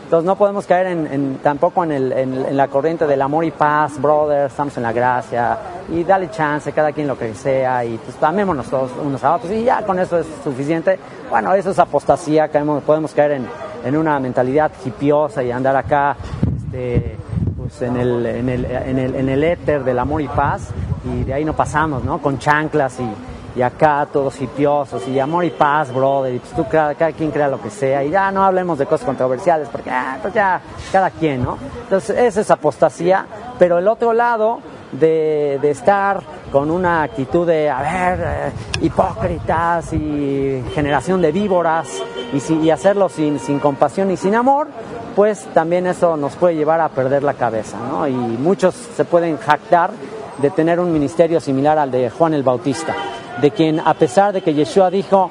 Entonces, 0.05 0.27
no 0.27 0.37
podemos 0.37 0.67
caer 0.67 0.89
en, 0.89 1.07
en, 1.07 1.39
tampoco 1.43 1.83
en, 1.83 1.91
el, 1.91 2.13
en, 2.13 2.57
la 2.57 2.69
corriente 2.69 3.07
del 3.07 3.23
amor 3.23 3.45
y 3.45 3.51
paz, 3.51 4.01
brother, 4.01 4.47
estamos 4.47 4.77
en 4.77 4.83
la 4.83 4.93
gracia, 4.93 5.59
y 5.91 6.05
dale 6.05 6.31
chance, 6.31 6.71
cada 6.73 6.93
quien 6.93 7.09
lo 7.09 7.19
que 7.19 7.35
sea, 7.35 7.85
y 7.85 7.97
pues 7.97 8.23
amémonos 8.23 8.67
todos 8.67 8.91
unos 9.03 9.25
a 9.25 9.37
otros, 9.37 9.51
y 9.51 9.65
ya 9.65 9.83
con 9.83 9.99
eso 9.99 10.19
es 10.19 10.27
suficiente. 10.45 10.99
Bueno, 11.31 11.55
eso 11.55 11.71
es 11.71 11.79
apostasía, 11.79 12.49
caemos, 12.49 12.83
podemos 12.85 13.13
caer 13.13 13.33
en, 13.33 13.49
en 13.85 13.97
una 13.97 14.21
mentalidad 14.21 14.71
hipiosa 14.85 15.43
y 15.43 15.51
andar 15.51 15.75
acá 15.75 16.17
este, 16.57 17.17
pues 17.57 17.81
en, 17.83 17.97
el, 17.97 18.27
en, 18.27 18.49
el, 18.51 18.65
en, 18.67 18.99
el, 18.99 19.15
en 19.15 19.29
el 19.29 19.43
éter 19.43 19.85
del 19.85 19.99
amor 19.99 20.21
y 20.21 20.29
paz, 20.29 20.69
y 21.05 21.25
de 21.25 21.33
ahí 21.33 21.45
no 21.47 21.55
pasamos, 21.55 22.05
¿no? 22.05 22.19
Con 22.19 22.39
chanclas 22.39 23.01
y 23.01 23.09
y 23.57 23.63
acá 23.63 24.07
todos 24.13 24.41
hipiosos 24.41 25.07
y 25.09 25.19
amor 25.19 25.45
y 25.45 25.51
paz, 25.51 25.93
brother, 25.93 26.35
y 26.35 26.39
pues 26.39 26.53
tú 26.53 26.67
cada, 26.69 26.95
quien 26.95 27.31
crea 27.31 27.49
lo 27.49 27.61
que 27.61 27.71
sea 27.71 28.03
y 28.03 28.11
ya 28.11 28.31
no 28.31 28.45
hablemos 28.45 28.79
de 28.79 28.87
cosas 28.87 29.07
controversiales 29.07 29.69
porque 29.69 29.91
ah, 29.91 30.19
pues 30.21 30.35
ya 30.35 30.61
cada 30.91 31.11
quien, 31.11 31.45
¿no? 31.45 31.59
Entonces 31.83 32.17
esa 32.19 32.41
es 32.41 32.51
apostasía, 32.51 33.27
pero 33.59 33.79
el 33.79 33.87
otro 33.87 34.13
lado 34.13 34.61
de, 34.93 35.59
de 35.61 35.71
estar 35.71 36.23
con 36.51 36.71
una 36.71 37.03
actitud 37.03 37.47
de, 37.47 37.69
a 37.69 37.81
ver, 37.81 38.21
eh, 38.25 38.53
hipócritas 38.83 39.93
y 39.93 40.63
generación 40.73 41.21
de 41.21 41.33
víboras 41.33 42.01
y, 42.33 42.39
si, 42.39 42.55
y 42.59 42.71
hacerlo 42.71 43.09
sin, 43.09 43.41
sin 43.41 43.59
compasión 43.59 44.11
y 44.11 44.17
sin 44.17 44.35
amor, 44.37 44.69
pues 45.17 45.45
también 45.53 45.87
eso 45.87 46.17
nos 46.17 46.37
puede 46.37 46.55
llevar 46.55 46.81
a 46.81 46.89
perder 46.89 47.23
la 47.23 47.35
cabeza, 47.35 47.77
¿no? 47.89 48.07
Y 48.07 48.13
muchos 48.13 48.75
se 48.75 49.05
pueden 49.05 49.37
jactar 49.37 49.91
de 50.39 50.51
tener 50.51 50.81
un 50.81 50.93
ministerio 50.93 51.41
similar 51.41 51.79
al 51.79 51.91
de 51.91 52.11
Juan 52.11 52.35
el 52.35 52.43
Bautista 52.43 52.95
de 53.41 53.51
quien 53.51 53.81
a 53.81 53.95
pesar 53.95 54.33
de 54.33 54.43
que 54.43 54.55
Yeshua 54.55 54.91
dijo 54.91 55.31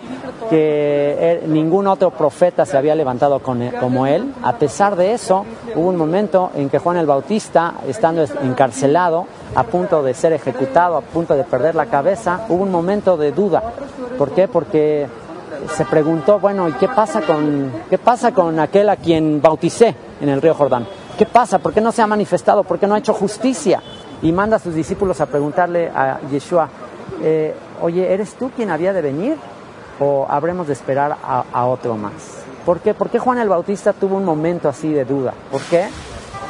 que 0.50 1.42
ningún 1.48 1.88
otro 1.88 2.12
profeta 2.12 2.66
se 2.66 2.78
había 2.78 2.96
levantado 2.96 3.40
como 3.40 4.06
él, 4.06 4.34
a 4.44 4.54
pesar 4.58 4.96
de 4.96 5.14
eso, 5.14 5.46
hubo 5.76 5.90
un 5.90 5.96
momento 5.96 6.52
en 6.54 6.70
que 6.70 6.80
Juan 6.80 6.98
el 6.98 7.06
Bautista, 7.06 7.76
estando 7.88 8.24
encarcelado, 8.44 9.26
a 9.56 9.64
punto 9.64 10.04
de 10.04 10.14
ser 10.14 10.34
ejecutado, 10.34 10.98
a 10.98 11.02
punto 11.02 11.36
de 11.36 11.44
perder 11.44 11.76
la 11.76 11.86
cabeza, 11.86 12.46
hubo 12.50 12.64
un 12.64 12.72
momento 12.72 13.18
de 13.18 13.32
duda. 13.32 13.64
¿Por 14.18 14.32
qué? 14.32 14.48
Porque 14.48 15.08
se 15.76 15.86
preguntó, 15.86 16.40
bueno, 16.40 16.68
¿y 16.68 16.74
qué 16.74 16.88
pasa 16.88 17.22
con, 17.22 17.72
qué 17.90 17.98
pasa 17.98 18.32
con 18.32 18.60
aquel 18.60 18.90
a 18.90 18.98
quien 18.98 19.42
bauticé 19.42 19.96
en 20.22 20.30
el 20.30 20.42
río 20.42 20.54
Jordán? 20.54 20.86
¿Qué 21.18 21.26
pasa? 21.26 21.60
¿Por 21.60 21.74
qué 21.74 21.82
no 21.82 21.92
se 21.92 22.02
ha 22.02 22.08
manifestado? 22.08 22.64
¿Por 22.64 22.80
qué 22.80 22.88
no 22.88 22.96
ha 22.96 23.00
hecho 23.00 23.14
justicia? 23.14 23.82
Y 24.24 24.32
manda 24.32 24.56
a 24.56 24.60
sus 24.60 24.74
discípulos 24.74 25.20
a 25.20 25.26
preguntarle 25.26 25.90
a 25.90 26.22
Yeshua, 26.32 26.70
eh, 27.22 27.54
oye, 27.82 28.14
¿eres 28.14 28.36
tú 28.36 28.50
quien 28.56 28.72
había 28.72 28.94
de 28.94 29.02
venir 29.02 29.36
o 30.00 30.26
habremos 30.30 30.66
de 30.68 30.74
esperar 30.74 31.18
a, 31.22 31.66
otro 31.66 31.98
más? 31.98 32.14
¿Por 32.66 32.80
qué? 32.80 32.94
¿Por 32.94 33.10
qué 33.10 33.20
Juan 33.20 33.38
el 33.40 33.50
Bautista 33.50 33.92
tuvo 33.92 34.16
un 34.16 34.24
momento 34.24 34.70
así 34.70 34.94
de 34.94 35.04
duda? 35.04 35.34
¿Por 35.52 35.62
qué? 35.64 35.90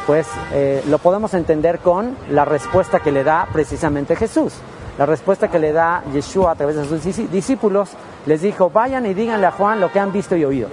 Pues 0.05 0.27
eh, 0.53 0.83
lo 0.88 0.99
podemos 0.99 1.33
entender 1.33 1.79
con 1.79 2.15
la 2.29 2.45
respuesta 2.45 2.99
que 2.99 3.12
le 3.12 3.23
da 3.23 3.47
precisamente 3.51 4.15
Jesús. 4.15 4.53
La 4.99 5.07
respuesta 5.07 5.47
que 5.47 5.57
le 5.57 5.71
da 5.71 6.03
Yeshua 6.13 6.51
a 6.51 6.55
través 6.55 6.75
de 6.75 6.86
sus 6.86 7.03
discípulos, 7.31 7.89
les 8.27 8.43
dijo, 8.43 8.69
vayan 8.69 9.07
y 9.07 9.15
díganle 9.15 9.47
a 9.47 9.51
Juan 9.51 9.79
lo 9.79 9.91
que 9.91 9.99
han 9.99 10.12
visto 10.12 10.36
y 10.36 10.45
oído. 10.45 10.69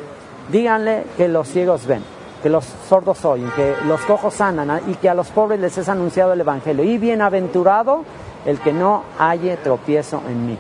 Díganle 0.53 1.05
que 1.17 1.29
los 1.29 1.49
ciegos 1.49 1.87
ven, 1.87 2.03
que 2.43 2.49
los 2.49 2.65
sordos 2.89 3.25
oyen, 3.25 3.51
que 3.51 3.75
los 3.87 4.01
cojos 4.03 4.35
sanan 4.35 4.81
y 4.89 4.95
que 4.95 5.09
a 5.09 5.15
los 5.15 5.29
pobres 5.29 5.61
les 5.61 5.77
es 5.79 5.89
anunciado 5.89 6.33
el 6.33 6.41
Evangelio. 6.41 6.85
Y 6.85 6.99
bienaventurado 6.99 8.05
el 8.47 8.59
que 8.61 8.73
no 8.73 9.03
halle 9.19 9.57
tropiezo 9.59 10.23
en 10.29 10.47
mí. 10.47 10.59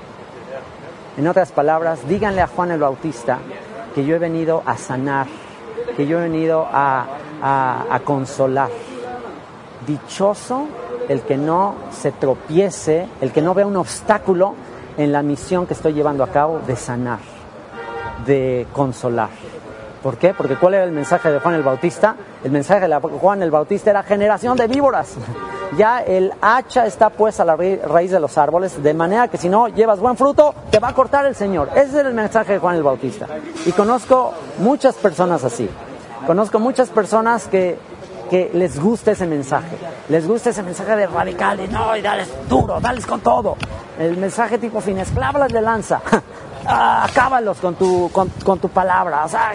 En 1.16 1.26
otras 1.26 1.52
palabras, 1.52 2.06
díganle 2.08 2.42
a 2.42 2.46
Juan 2.46 2.70
el 2.70 2.80
Bautista 2.80 3.38
que 3.94 4.04
yo 4.04 4.16
he 4.16 4.18
venido 4.18 4.62
a 4.66 4.76
sanar, 4.76 5.26
que 5.96 6.06
yo 6.06 6.18
he 6.18 6.22
venido 6.22 6.66
a 6.70 8.00
consolar. 8.04 8.70
Dichoso 9.86 10.66
el 11.08 11.22
que 11.22 11.36
no 11.36 11.74
se 11.90 12.12
tropiece, 12.12 13.08
el 13.20 13.32
que 13.32 13.42
no 13.42 13.52
vea 13.52 13.66
un 13.66 13.76
obstáculo 13.76 14.54
en 14.96 15.10
la 15.10 15.22
misión 15.22 15.66
que 15.66 15.74
estoy 15.74 15.92
llevando 15.92 16.22
a 16.22 16.28
cabo 16.28 16.60
de 16.60 16.76
sanar, 16.76 17.18
de 18.24 18.68
consolar. 18.72 19.30
¿Por 20.02 20.16
qué? 20.16 20.32
Porque 20.32 20.56
¿cuál 20.56 20.74
era 20.74 20.84
el 20.84 20.92
mensaje 20.92 21.30
de 21.30 21.40
Juan 21.40 21.54
el 21.54 21.62
Bautista? 21.62 22.16
El 22.42 22.50
mensaje 22.50 22.88
de 22.88 22.96
Juan 22.96 23.42
el 23.42 23.50
Bautista 23.50 23.90
era 23.90 24.02
generación 24.02 24.56
de 24.56 24.66
víboras. 24.66 25.14
Ya 25.76 26.00
el 26.00 26.32
hacha 26.40 26.86
está 26.86 27.10
puesta 27.10 27.42
a 27.42 27.46
la 27.46 27.56
raíz 27.56 28.10
de 28.10 28.18
los 28.18 28.38
árboles, 28.38 28.82
de 28.82 28.94
manera 28.94 29.28
que 29.28 29.36
si 29.36 29.48
no 29.48 29.68
llevas 29.68 30.00
buen 30.00 30.16
fruto, 30.16 30.54
te 30.70 30.78
va 30.78 30.88
a 30.88 30.94
cortar 30.94 31.26
el 31.26 31.34
Señor. 31.34 31.68
Ese 31.74 32.00
es 32.00 32.06
el 32.06 32.14
mensaje 32.14 32.54
de 32.54 32.58
Juan 32.58 32.76
el 32.76 32.82
Bautista. 32.82 33.26
Y 33.66 33.72
conozco 33.72 34.32
muchas 34.58 34.96
personas 34.96 35.44
así. 35.44 35.68
Conozco 36.26 36.58
muchas 36.58 36.88
personas 36.88 37.46
que, 37.46 37.78
que 38.30 38.50
les 38.54 38.80
gusta 38.80 39.12
ese 39.12 39.26
mensaje. 39.26 39.76
Les 40.08 40.26
gusta 40.26 40.50
ese 40.50 40.62
mensaje 40.62 40.96
de 40.96 41.06
radicales, 41.06 41.70
no, 41.70 41.94
y 41.96 42.00
dales 42.00 42.28
duro, 42.48 42.80
dales 42.80 43.06
con 43.06 43.20
todo. 43.20 43.56
El 43.98 44.16
mensaje 44.16 44.58
tipo 44.58 44.80
fines, 44.80 45.10
clávalas 45.10 45.52
de 45.52 45.60
lanza. 45.60 46.00
Ah, 46.66 47.04
acábalos 47.04 47.58
con 47.58 47.74
tu, 47.74 48.10
con, 48.12 48.58
tu 48.58 48.68
palabra, 48.68 49.24
o 49.24 49.28
sea, 49.28 49.52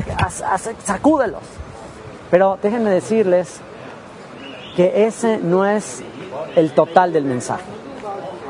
sacúdelos. 0.84 1.44
Pero 2.32 2.58
déjenme 2.62 2.90
decirles 2.90 3.60
que 4.76 5.06
ese 5.06 5.38
no 5.38 5.66
es 5.66 6.04
el 6.56 6.72
total 6.72 7.14
del 7.14 7.26
mensaje. 7.26 7.64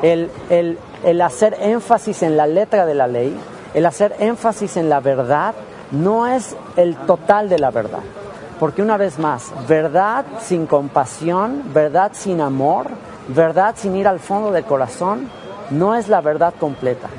El, 0.01 0.31
el, 0.49 1.21
hacer 1.21 1.57
énfasis 1.59 2.23
en 2.23 2.37
la 2.37 2.47
letra 2.47 2.85
de 2.85 2.95
la 2.95 3.07
ley, 3.07 3.37
el 3.73 3.85
hacer 3.85 4.15
énfasis 4.19 4.77
en 4.77 4.89
la 4.89 4.99
verdad, 4.99 5.53
no 5.91 6.27
es 6.27 6.55
el 6.77 6.95
total 6.95 7.49
de 7.49 7.59
la 7.59 7.71
verdad. 7.71 8.01
Porque 8.59 8.81
una 8.81 8.97
vez 8.97 9.19
más, 9.19 9.51
verdad 9.67 10.25
sin 10.41 10.65
compasión, 10.65 11.61
verdad 11.73 12.11
sin 12.13 12.39
amor, 12.39 12.87
verdad 13.27 13.75
sin 13.77 13.95
ir 13.95 14.07
al 14.07 14.19
fondo 14.19 14.51
del 14.51 14.63
corazón, 14.63 15.29
no 15.71 15.95
es 15.95 16.07
la 16.07 16.21
verdad 16.21 16.53
completa. 16.57 17.09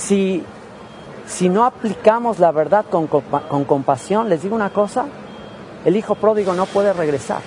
Si, 0.00 0.42
si 1.26 1.50
no 1.50 1.64
aplicamos 1.64 2.38
la 2.38 2.52
verdad 2.52 2.86
con, 2.90 3.06
con 3.06 3.64
compasión, 3.64 4.30
les 4.30 4.42
digo 4.42 4.56
una 4.56 4.70
cosa, 4.70 5.04
el 5.84 5.94
hijo 5.94 6.14
pródigo 6.14 6.54
no 6.54 6.64
puede 6.64 6.92
regresar. 6.94 7.42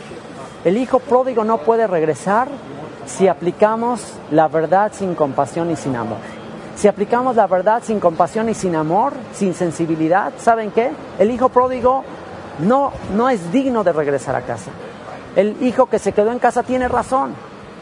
El 0.64 0.78
hijo 0.78 1.00
pródigo 1.00 1.44
no 1.44 1.58
puede 1.58 1.88
regresar 1.88 2.48
si 3.08 3.28
aplicamos 3.28 4.14
la 4.32 4.48
verdad 4.48 4.92
sin 4.94 5.16
compasión 5.16 5.72
y 5.72 5.76
sin 5.76 5.96
amor. 5.96 6.20
Si 6.76 6.88
aplicamos 6.88 7.36
la 7.36 7.48
verdad 7.48 7.82
sin 7.84 8.00
compasión 8.00 8.50
y 8.50 8.54
sin 8.54 8.76
amor, 8.76 9.14
sin 9.34 9.56
sensibilidad, 9.56 10.32
¿saben 10.38 10.72
qué? 10.72 10.92
El 11.18 11.32
hijo 11.32 11.50
pródigo 11.50 12.04
no, 12.60 12.92
no 13.16 13.30
es 13.30 13.52
digno 13.52 13.84
de 13.84 13.94
regresar 13.94 14.36
a 14.36 14.42
casa. 14.42 14.72
El 15.36 15.62
hijo 15.62 15.88
que 15.88 16.00
se 16.00 16.14
quedó 16.14 16.32
en 16.32 16.40
casa 16.40 16.62
tiene 16.62 16.88
razón. 16.88 17.34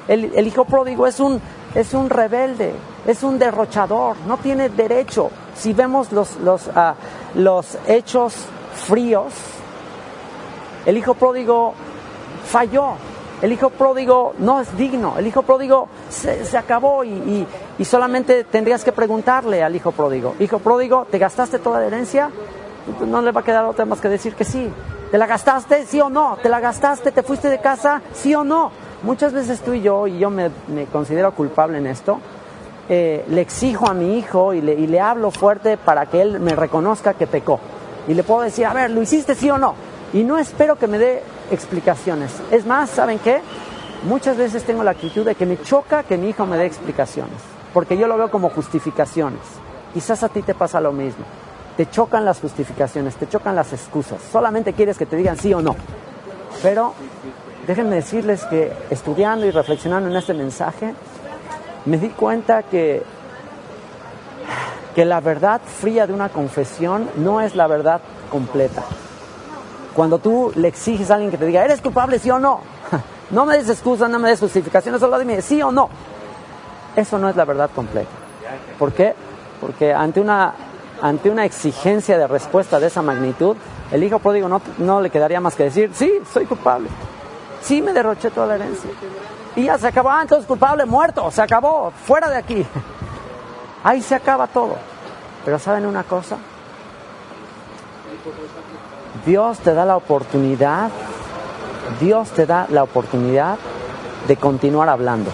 El, 0.07 0.31
el 0.33 0.47
hijo 0.47 0.63
pródigo 0.63 1.07
es 1.07 1.19
un, 1.19 1.41
es 1.75 1.93
un 1.93 2.09
rebelde, 2.09 2.73
es 3.05 3.23
un 3.23 3.39
derrochador, 3.39 4.15
no 4.27 4.37
tiene 4.37 4.69
derecho. 4.69 5.29
Si 5.55 5.73
vemos 5.73 6.11
los, 6.11 6.37
los, 6.37 6.67
uh, 6.67 6.93
los 7.35 7.77
hechos 7.87 8.33
fríos, 8.87 9.33
el 10.85 10.97
hijo 10.97 11.13
pródigo 11.13 11.73
falló. 12.45 12.93
El 13.41 13.51
hijo 13.51 13.71
pródigo 13.71 14.33
no 14.37 14.61
es 14.61 14.77
digno. 14.77 15.15
El 15.17 15.25
hijo 15.25 15.41
pródigo 15.41 15.87
se, 16.09 16.57
acabó 16.57 17.03
y, 17.03 17.47
solamente 17.83 18.43
tendrías 18.43 18.83
que 18.83 18.91
preguntarle 18.91 19.63
al 19.63 19.75
hijo 19.75 19.91
pródigo. 19.91 20.35
Hijo 20.39 20.59
pródigo, 20.59 21.07
¿te 21.09 21.17
gastaste 21.17 21.57
toda 21.57 21.79
la 21.79 21.87
herencia? 21.87 22.29
No 23.07 23.21
le 23.21 23.31
va 23.31 23.41
a 23.41 23.43
quedar 23.43 23.65
otra 23.65 23.85
más 23.85 23.99
que 23.99 24.09
decir 24.09 24.35
que 24.35 24.43
sí. 24.43 24.71
¿Te 25.09 25.17
la 25.17 25.25
gastaste? 25.25 25.85
¿Sí 25.85 25.99
o 25.99 26.09
no? 26.09 26.37
¿Te 26.41 26.49
la 26.49 26.59
gastaste? 26.59 27.11
¿Te 27.11 27.23
fuiste 27.23 27.49
de 27.49 27.59
casa? 27.59 28.01
¿Sí 28.13 28.35
o 28.35 28.43
no? 28.43 28.71
Muchas 29.03 29.33
veces 29.33 29.61
tú 29.61 29.73
y 29.73 29.81
yo, 29.81 30.05
y 30.05 30.19
yo 30.19 30.29
me, 30.29 30.51
considero 30.91 31.33
culpable 31.33 31.79
en 31.79 31.87
esto, 31.87 32.19
eh, 32.93 33.23
le 33.29 33.39
exijo 33.39 33.87
a 33.87 33.93
mi 33.93 34.17
hijo 34.17 34.53
y 34.53 34.59
le, 34.59 34.73
y 34.73 34.85
le 34.85 34.99
hablo 34.99 35.31
fuerte 35.31 35.77
para 35.77 36.07
que 36.07 36.21
él 36.21 36.41
me 36.41 36.57
reconozca 36.57 37.13
que 37.13 37.25
pecó. 37.25 37.57
Y 38.05 38.13
le 38.13 38.23
puedo 38.23 38.41
decir, 38.41 38.65
a 38.65 38.73
ver, 38.73 38.91
¿lo 38.91 39.01
hiciste 39.01 39.33
sí 39.33 39.49
o 39.49 39.57
no? 39.57 39.75
Y 40.11 40.25
no 40.25 40.37
espero 40.37 40.75
que 40.75 40.87
me 40.87 40.97
dé 40.97 41.23
explicaciones. 41.51 42.33
Es 42.51 42.65
más, 42.65 42.89
¿saben 42.89 43.19
qué? 43.19 43.39
Muchas 44.03 44.35
veces 44.35 44.65
tengo 44.65 44.83
la 44.83 44.91
actitud 44.91 45.23
de 45.23 45.35
que 45.35 45.45
me 45.45 45.61
choca 45.61 46.03
que 46.03 46.17
mi 46.17 46.31
hijo 46.31 46.45
me 46.45 46.57
dé 46.57 46.65
explicaciones, 46.65 47.37
porque 47.73 47.97
yo 47.97 48.07
lo 48.07 48.17
veo 48.17 48.29
como 48.29 48.49
justificaciones. 48.49 49.39
Quizás 49.93 50.23
a 50.23 50.27
ti 50.27 50.41
te 50.41 50.53
pasa 50.53 50.81
lo 50.81 50.91
mismo. 50.91 51.23
Te 51.77 51.89
chocan 51.89 52.25
las 52.25 52.41
justificaciones, 52.41 53.15
te 53.15 53.29
chocan 53.29 53.55
las 53.55 53.71
excusas. 53.71 54.19
Solamente 54.33 54.73
quieres 54.73 54.97
que 54.97 55.05
te 55.05 55.15
digan 55.15 55.37
sí 55.37 55.53
o 55.53 55.61
no. 55.61 55.77
Pero 56.61 56.93
déjenme 57.65 57.95
decirles 57.95 58.43
que 58.47 58.73
estudiando 58.89 59.45
y 59.45 59.51
reflexionando 59.51 60.09
en 60.09 60.17
este 60.17 60.33
mensaje, 60.33 60.93
me 61.85 61.97
di 61.97 62.09
cuenta 62.09 62.63
que, 62.63 63.03
que 64.95 65.05
la 65.05 65.19
verdad 65.19 65.61
fría 65.61 66.05
de 66.07 66.13
una 66.13 66.29
confesión 66.29 67.09
no 67.17 67.41
es 67.41 67.55
la 67.55 67.67
verdad 67.67 68.01
completa. 68.29 68.83
Cuando 69.95 70.19
tú 70.19 70.51
le 70.55 70.67
exiges 70.67 71.11
a 71.11 71.15
alguien 71.15 71.31
que 71.31 71.37
te 71.37 71.45
diga, 71.45 71.65
¿eres 71.65 71.81
culpable, 71.81 72.19
sí 72.19 72.29
o 72.29 72.39
no? 72.39 72.61
No 73.31 73.45
me 73.45 73.57
des 73.57 73.69
excusas, 73.69 74.09
no 74.09 74.19
me 74.19 74.27
des 74.27 74.41
justificaciones, 74.41 74.99
solo 74.99 75.17
dime 75.17 75.41
sí 75.41 75.61
o 75.61 75.71
no. 75.71 75.89
Eso 76.97 77.17
no 77.17 77.29
es 77.29 77.35
la 77.37 77.45
verdad 77.45 77.69
completa. 77.73 78.09
¿Por 78.77 78.91
qué? 78.91 79.15
Porque 79.61 79.93
ante 79.93 80.19
una, 80.19 80.53
ante 81.01 81.29
una 81.29 81.45
exigencia 81.45 82.17
de 82.17 82.27
respuesta 82.27 82.77
de 82.77 82.87
esa 82.87 83.01
magnitud, 83.01 83.55
el 83.91 84.03
hijo 84.03 84.19
pródigo 84.19 84.49
no, 84.49 84.61
no 84.79 84.99
le 84.99 85.09
quedaría 85.09 85.39
más 85.39 85.55
que 85.55 85.63
decir, 85.63 85.91
sí, 85.93 86.11
soy 86.33 86.45
culpable. 86.45 86.89
Sí, 87.61 87.81
me 87.81 87.93
derroché 87.93 88.31
toda 88.31 88.47
la 88.47 88.55
herencia. 88.55 88.89
Y 89.55 89.65
ya 89.65 89.77
se 89.77 89.87
acabó, 89.87 90.09
ah, 90.09 90.21
entonces 90.21 90.47
culpable, 90.47 90.85
muerto, 90.85 91.29
se 91.31 91.41
acabó, 91.41 91.91
fuera 92.05 92.29
de 92.29 92.37
aquí. 92.37 92.65
Ahí 93.83 94.01
se 94.01 94.15
acaba 94.15 94.47
todo. 94.47 94.75
Pero 95.43 95.59
¿saben 95.59 95.85
una 95.85 96.03
cosa? 96.03 96.37
Dios 99.25 99.59
te 99.59 99.73
da 99.73 99.85
la 99.85 99.97
oportunidad, 99.97 100.89
Dios 101.99 102.29
te 102.29 102.45
da 102.45 102.67
la 102.69 102.83
oportunidad 102.83 103.57
de 104.27 104.37
continuar 104.37 104.89
hablando. 104.89 105.31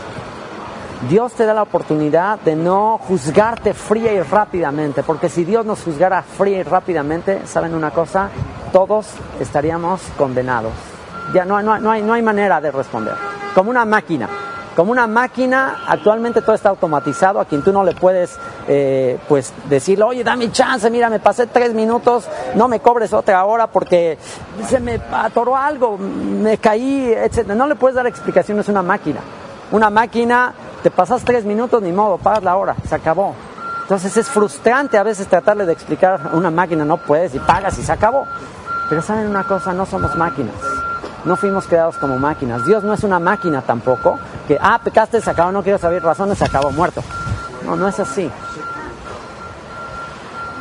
Dios 1.09 1.33
te 1.33 1.45
da 1.45 1.53
la 1.53 1.61
oportunidad 1.61 2.39
de 2.39 2.55
no 2.55 2.97
juzgarte 2.97 3.73
fría 3.75 4.13
y 4.13 4.21
rápidamente, 4.21 5.03
porque 5.03 5.29
si 5.29 5.43
Dios 5.43 5.63
nos 5.65 5.83
juzgara 5.83 6.23
fría 6.23 6.59
y 6.59 6.63
rápidamente, 6.63 7.45
¿saben 7.45 7.75
una 7.75 7.91
cosa? 7.91 8.29
Todos 8.73 9.07
estaríamos 9.39 10.01
condenados. 10.17 10.96
Ya 11.33 11.45
no, 11.45 11.61
no, 11.61 11.79
no, 11.79 11.91
hay, 11.91 12.01
no 12.01 12.13
hay 12.13 12.21
manera 12.21 12.61
de 12.61 12.71
responder. 12.71 13.15
Como 13.53 13.69
una 13.69 13.85
máquina 13.85 14.29
como 14.77 14.91
una 14.91 15.07
máquina, 15.07 15.85
actualmente 15.87 16.43
todo 16.43 16.53
está 16.53 16.69
automatizado, 16.69 17.39
a 17.39 17.45
quien 17.45 17.63
tú 17.63 17.73
no 17.73 17.83
le 17.83 17.95
puedes 17.95 18.37
eh, 18.67 19.17
pues 19.27 19.51
decirle, 19.67 20.03
oye, 20.03 20.23
dame 20.23 20.51
chance, 20.51 20.87
mira, 20.91 21.09
me 21.09 21.19
pasé 21.19 21.47
tres 21.47 21.73
minutos, 21.73 22.29
no 22.53 22.67
me 22.67 22.79
cobres 22.79 23.11
otra 23.11 23.43
hora 23.45 23.65
porque 23.65 24.19
se 24.67 24.79
me 24.79 25.01
atoró 25.11 25.57
algo, 25.57 25.97
me 25.97 26.59
caí, 26.59 27.11
etc. 27.11 27.47
No 27.55 27.65
le 27.65 27.73
puedes 27.73 27.95
dar 27.95 28.05
explicaciones 28.05 28.69
a 28.69 28.71
una 28.71 28.83
máquina. 28.83 29.19
Una 29.71 29.89
máquina, 29.89 30.53
te 30.83 30.91
pasas 30.91 31.23
tres 31.23 31.43
minutos, 31.43 31.81
ni 31.81 31.91
modo, 31.91 32.19
pagas 32.19 32.43
la 32.43 32.55
hora, 32.55 32.75
se 32.87 32.93
acabó. 32.93 33.33
Entonces 33.81 34.15
es 34.15 34.27
frustrante 34.27 34.99
a 34.99 35.01
veces 35.01 35.25
tratarle 35.25 35.65
de 35.65 35.73
explicar 35.73 36.21
a 36.31 36.35
una 36.35 36.51
máquina, 36.51 36.85
no 36.85 36.97
puedes 36.97 37.33
y 37.33 37.39
pagas 37.39 37.79
y 37.79 37.81
se 37.81 37.91
acabó. 37.91 38.27
Pero 38.89 39.01
saben 39.01 39.27
una 39.27 39.43
cosa, 39.43 39.73
no 39.73 39.87
somos 39.87 40.15
máquinas. 40.15 40.53
No 41.27 41.35
fuimos 41.35 41.67
creados 41.67 41.97
como 41.97 42.17
máquinas. 42.17 42.65
Dios 42.65 42.85
no 42.85 42.93
es 42.93 43.03
una 43.03 43.19
máquina 43.19 43.61
tampoco, 43.61 44.17
que, 44.47 44.57
ah, 44.61 44.79
pecaste, 44.81 45.19
se 45.19 45.29
acabó, 45.29 45.51
no 45.51 45.61
quiero 45.61 45.77
saber 45.77 46.01
razones, 46.01 46.37
se 46.37 46.45
acabó, 46.45 46.71
muerto. 46.71 47.03
No, 47.65 47.75
no 47.75 47.85
es 47.89 47.99
así. 47.99 48.31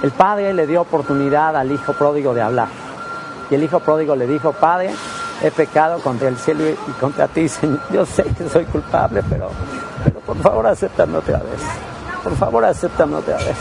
El 0.03 0.11
padre 0.11 0.53
le 0.53 0.67
dio 0.67 0.83
oportunidad 0.83 1.57
al 1.57 1.71
hijo 1.71 1.93
pródigo 1.93 2.35
de 2.35 2.43
hablar. 2.43 2.67
Y 3.49 3.55
el 3.55 3.63
hijo 3.63 3.79
pródigo 3.79 4.17
le 4.17 4.27
dijo, 4.27 4.53
Padre, 4.55 4.91
he 5.41 5.53
pecado 5.53 6.01
contra 6.01 6.27
el 6.27 6.37
cielo 6.37 6.65
y 6.69 6.93
contra 6.99 7.29
ti, 7.29 7.49
Señor. 7.49 7.79
Yo 7.93 8.05
sé 8.05 8.25
que 8.25 8.49
soy 8.49 8.65
culpable, 8.65 9.23
pero, 9.31 9.51
pero 10.03 10.19
por 10.19 10.37
favor 10.39 10.67
acéptame 10.67 11.17
otra 11.19 11.39
vez. 11.39 11.63
Por 12.25 12.35
favor 12.35 12.65
acéptame 12.65 13.15
otra 13.15 13.37
vez. 13.37 13.57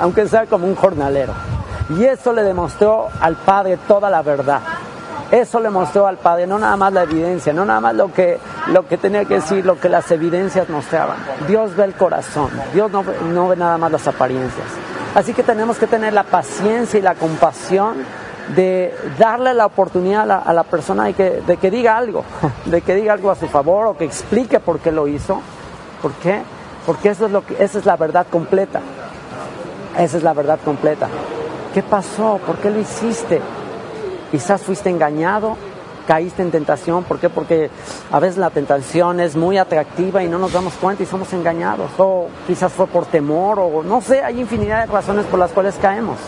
Aunque 0.00 0.26
sea 0.26 0.46
como 0.46 0.66
un 0.66 0.74
jornalero. 0.74 1.34
Y 1.90 2.04
eso 2.04 2.32
le 2.32 2.42
demostró 2.42 3.10
al 3.20 3.36
Padre 3.36 3.78
toda 3.86 4.10
la 4.10 4.22
verdad. 4.22 4.60
Eso 5.32 5.60
le 5.60 5.70
mostró 5.70 6.06
al 6.06 6.18
Padre, 6.18 6.46
no 6.46 6.58
nada 6.58 6.76
más 6.76 6.92
la 6.92 7.04
evidencia, 7.04 7.54
no 7.54 7.64
nada 7.64 7.80
más 7.80 7.94
lo 7.94 8.12
que, 8.12 8.38
lo 8.66 8.86
que 8.86 8.98
tenía 8.98 9.24
que 9.24 9.36
decir, 9.36 9.64
lo 9.64 9.80
que 9.80 9.88
las 9.88 10.10
evidencias 10.10 10.68
mostraban. 10.68 11.16
Dios 11.48 11.74
ve 11.74 11.84
el 11.84 11.94
corazón, 11.94 12.50
Dios 12.74 12.90
no, 12.90 13.02
no 13.32 13.48
ve 13.48 13.56
nada 13.56 13.78
más 13.78 13.90
las 13.90 14.06
apariencias. 14.06 14.66
Así 15.14 15.32
que 15.32 15.42
tenemos 15.42 15.78
que 15.78 15.86
tener 15.86 16.12
la 16.12 16.24
paciencia 16.24 16.98
y 16.98 17.02
la 17.02 17.14
compasión 17.14 18.04
de 18.54 18.94
darle 19.18 19.54
la 19.54 19.64
oportunidad 19.64 20.30
a 20.30 20.52
la, 20.52 20.64
persona 20.64 21.04
de 21.04 21.14
que, 21.14 21.30
de 21.46 21.56
que 21.56 21.70
diga 21.70 21.96
algo, 21.96 22.24
de 22.66 22.82
que 22.82 22.94
diga 22.94 23.14
algo 23.14 23.30
a 23.30 23.34
su 23.34 23.48
favor 23.48 23.86
o 23.86 23.96
que 23.96 24.04
explique 24.04 24.60
por 24.60 24.80
qué 24.80 24.92
lo 24.92 25.08
hizo. 25.08 25.40
¿Por 26.02 26.12
qué? 26.12 26.42
Porque 26.84 27.08
eso 27.08 27.24
es 27.24 27.32
lo 27.32 27.42
que, 27.46 27.54
esa 27.64 27.78
es 27.78 27.86
la 27.86 27.96
verdad 27.96 28.26
completa. 28.30 28.82
Esa 29.98 30.18
es 30.18 30.22
la 30.22 30.34
verdad 30.34 30.58
completa. 30.62 31.08
¿Qué 31.72 31.82
pasó? 31.82 32.38
¿Por 32.46 32.58
qué 32.58 32.70
lo 32.70 32.80
hiciste? 32.80 33.40
Quizás 34.32 34.62
fuiste 34.62 34.90
engañado, 34.90 35.56
caíste 36.08 36.42
en 36.42 36.50
tentación. 36.50 37.04
¿Por 37.04 37.20
qué? 37.20 37.28
Porque 37.28 37.70
a 38.10 38.18
veces 38.18 38.38
la 38.38 38.50
tentación 38.50 39.20
es 39.20 39.36
muy 39.36 39.58
atractiva 39.58 40.24
y 40.24 40.28
no 40.28 40.38
nos 40.38 40.52
damos 40.52 40.72
cuenta 40.74 41.04
y 41.04 41.06
somos 41.06 41.32
engañados. 41.32 41.90
O 41.98 42.26
quizás 42.48 42.72
fue 42.72 42.88
por 42.88 43.06
temor 43.06 43.60
o 43.60 43.84
no 43.84 44.00
sé, 44.00 44.22
hay 44.22 44.40
infinidad 44.40 44.86
de 44.86 44.92
razones 44.92 45.26
por 45.26 45.38
las 45.38 45.52
cuales 45.52 45.76
caemos. 45.80 46.18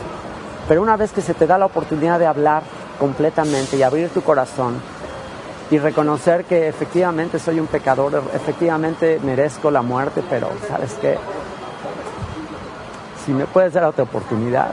Pero 0.68 0.82
una 0.82 0.96
vez 0.96 1.10
que 1.10 1.20
se 1.20 1.34
te 1.34 1.46
da 1.46 1.58
la 1.58 1.66
oportunidad 1.66 2.20
de 2.20 2.26
hablar 2.26 2.62
completamente 3.00 3.76
y 3.76 3.82
abrir 3.82 4.10
tu 4.10 4.22
corazón, 4.22 4.80
y 5.70 5.78
reconocer 5.78 6.44
que 6.44 6.68
efectivamente 6.68 7.38
soy 7.38 7.58
un 7.58 7.66
pecador, 7.66 8.22
efectivamente 8.34 9.18
merezco 9.22 9.70
la 9.70 9.82
muerte, 9.82 10.22
pero 10.28 10.50
sabes 10.68 10.94
qué, 11.00 11.18
si 13.24 13.32
me 13.32 13.46
puedes 13.46 13.72
dar 13.72 13.84
otra 13.84 14.04
oportunidad, 14.04 14.72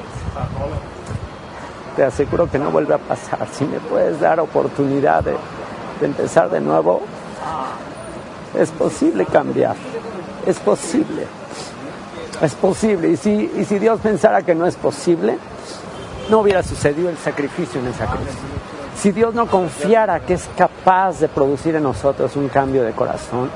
te 1.96 2.04
aseguro 2.04 2.50
que 2.50 2.60
no 2.60 2.72
vuelve 2.72 2.96
a 2.96 2.98
pasar. 2.98 3.48
Si 3.52 3.66
me 3.66 3.80
puedes 3.80 4.20
dar 4.20 4.40
oportunidad 4.40 5.24
de, 5.24 5.36
empezar 6.02 6.50
de 6.50 6.60
nuevo, 6.60 7.02
es 8.58 8.72
posible 8.72 9.26
cambiar, 9.26 9.76
es 10.46 10.58
posible, 10.60 11.28
es 12.42 12.56
posible. 12.56 13.10
Y 13.10 13.18
si, 13.18 13.52
y 13.56 13.66
si 13.66 13.80
Dios 13.80 14.00
pensara 14.02 14.42
que 14.42 14.56
no 14.56 14.66
es 14.66 14.76
posible, 14.76 15.38
no 16.30 16.40
hubiera 16.40 16.64
sucedido 16.64 17.10
el 17.10 17.18
sacrificio 17.18 17.80
en 17.80 17.88
esa 17.88 18.08
cruz. 18.08 18.28
Si 18.98 19.12
Dios 19.12 19.34
no 19.34 19.48
confiara 19.48 20.20
que 20.20 20.34
es 20.34 20.50
capaz 20.56 21.20
de 21.20 21.28
producir 21.28 21.76
en 21.76 21.84
nosotros 21.84 22.36
un 22.36 22.50
cambio 22.50 22.84
de 22.84 22.92
corazón, 22.92 23.50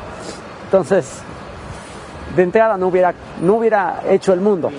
entonces 0.65 1.21
de 2.35 2.43
entrada 2.43 2.77
no 2.77 2.87
hubiera, 2.87 3.13
no 3.41 3.55
hubiera 3.55 4.01
hecho 4.09 4.33
el 4.33 4.41
mundo, 4.41 4.71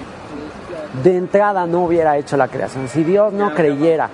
de 1.03 1.17
entrada 1.17 1.67
no 1.67 1.85
hubiera 1.85 2.17
hecho 2.17 2.37
la 2.37 2.49
creación. 2.49 2.89
Si 2.89 3.05
Dios 3.05 3.33
no 3.33 3.55
creyera 3.55 4.09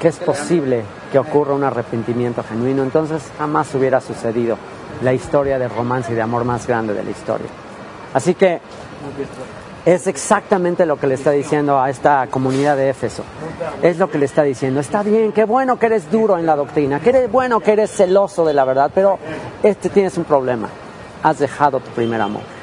que 0.00 0.08
es 0.08 0.16
posible 0.16 0.82
que 1.12 1.18
ocurra 1.18 1.54
un 1.54 1.64
arrepentimiento 1.64 2.42
genuino, 2.42 2.82
entonces 2.82 3.22
jamás 3.38 3.74
hubiera 3.74 4.00
sucedido 4.00 4.56
la 5.02 5.12
historia 5.12 5.58
de 5.58 5.68
romance 5.68 6.12
y 6.12 6.14
de 6.14 6.22
amor 6.22 6.44
más 6.44 6.66
grande 6.66 6.94
de 6.94 7.04
la 7.04 7.10
historia. 7.10 7.48
Así 8.14 8.34
que 8.34 8.60
es 9.84 10.06
exactamente 10.06 10.84
lo 10.84 10.98
que 10.98 11.06
le 11.06 11.14
está 11.14 11.30
diciendo 11.30 11.80
a 11.80 11.90
esta 11.90 12.26
comunidad 12.28 12.76
de 12.76 12.90
Éfeso. 12.90 13.24
Es 13.82 13.98
lo 13.98 14.10
que 14.10 14.18
le 14.18 14.26
está 14.26 14.42
diciendo. 14.42 14.80
Está 14.80 15.02
bien, 15.02 15.32
qué 15.32 15.44
bueno 15.44 15.78
que 15.78 15.86
eres 15.86 16.10
duro 16.10 16.38
en 16.38 16.46
la 16.46 16.56
doctrina, 16.56 17.00
qué 17.00 17.26
bueno 17.28 17.60
que 17.60 17.72
eres 17.72 17.90
celoso 17.90 18.44
de 18.44 18.54
la 18.54 18.64
verdad, 18.64 18.90
pero 18.94 19.18
este 19.62 19.88
tienes 19.88 20.16
un 20.18 20.24
problema. 20.24 20.68
Has 21.22 21.38
dejado 21.38 21.80
tu 21.80 21.90
primer 21.90 22.20
amor 22.20 22.59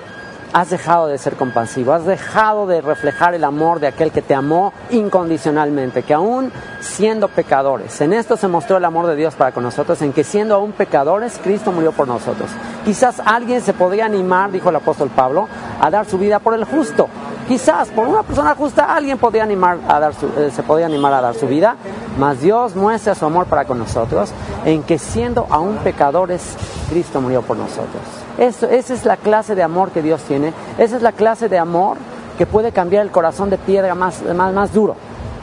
has 0.53 0.69
dejado 0.69 1.07
de 1.07 1.17
ser 1.17 1.35
compasivo, 1.35 1.93
has 1.93 2.05
dejado 2.05 2.67
de 2.67 2.81
reflejar 2.81 3.33
el 3.33 3.43
amor 3.43 3.79
de 3.79 3.87
aquel 3.87 4.11
que 4.11 4.21
te 4.21 4.33
amó 4.33 4.73
incondicionalmente, 4.89 6.03
que 6.03 6.13
aún 6.13 6.51
siendo 6.79 7.27
pecadores, 7.27 7.99
en 8.01 8.13
esto 8.13 8.37
se 8.37 8.47
mostró 8.47 8.77
el 8.77 8.85
amor 8.85 9.07
de 9.07 9.15
Dios 9.15 9.35
para 9.35 9.51
con 9.51 9.63
nosotros, 9.63 10.01
en 10.01 10.13
que 10.13 10.23
siendo 10.23 10.55
aún 10.55 10.71
pecadores, 10.71 11.39
Cristo 11.43 11.71
murió 11.71 11.91
por 11.91 12.07
nosotros. 12.07 12.49
Quizás 12.85 13.21
alguien 13.25 13.61
se 13.61 13.73
podría 13.73 14.05
animar, 14.05 14.51
dijo 14.51 14.69
el 14.69 14.75
apóstol 14.75 15.09
Pablo, 15.09 15.47
a 15.79 15.89
dar 15.89 16.05
su 16.05 16.17
vida 16.17 16.39
por 16.39 16.53
el 16.53 16.63
justo. 16.63 17.07
Quizás 17.47 17.89
por 17.89 18.07
una 18.07 18.23
persona 18.23 18.55
justa 18.55 18.93
alguien 18.93 19.17
podría 19.17 19.43
animar 19.43 19.77
a 19.87 19.99
dar 19.99 20.11
eh, 20.37 20.51
se 20.53 20.63
podría 20.63 20.85
animar 20.85 21.13
a 21.13 21.21
dar 21.21 21.33
su 21.33 21.47
vida, 21.47 21.77
mas 22.17 22.41
Dios 22.41 22.75
muestra 22.75 23.15
su 23.15 23.25
amor 23.25 23.45
para 23.45 23.63
con 23.63 23.79
nosotros, 23.79 24.31
en 24.65 24.83
que 24.83 24.97
siendo 24.97 25.47
aún 25.49 25.77
pecadores, 25.77 26.57
Cristo 26.89 27.21
murió 27.21 27.41
por 27.41 27.55
nosotros. 27.55 28.26
Eso, 28.37 28.67
esa 28.67 28.93
es 28.93 29.05
la 29.05 29.17
clase 29.17 29.55
de 29.55 29.63
amor 29.63 29.91
que 29.91 30.01
Dios 30.01 30.21
tiene. 30.23 30.53
Esa 30.77 30.97
es 30.97 31.01
la 31.01 31.11
clase 31.11 31.49
de 31.49 31.57
amor 31.57 31.97
que 32.37 32.45
puede 32.45 32.71
cambiar 32.71 33.03
el 33.03 33.11
corazón 33.11 33.49
de 33.49 33.57
piedra 33.57 33.95
más, 33.95 34.21
más, 34.21 34.53
más 34.53 34.73
duro. 34.73 34.95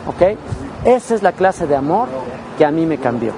¿Ok? 0.06 0.38
Esa 0.84 1.14
es 1.14 1.22
la 1.22 1.32
clase 1.32 1.66
de 1.66 1.76
amor 1.76 2.08
que 2.56 2.64
a 2.64 2.70
mí 2.70 2.86
me 2.86 2.98
cambió. 2.98 3.32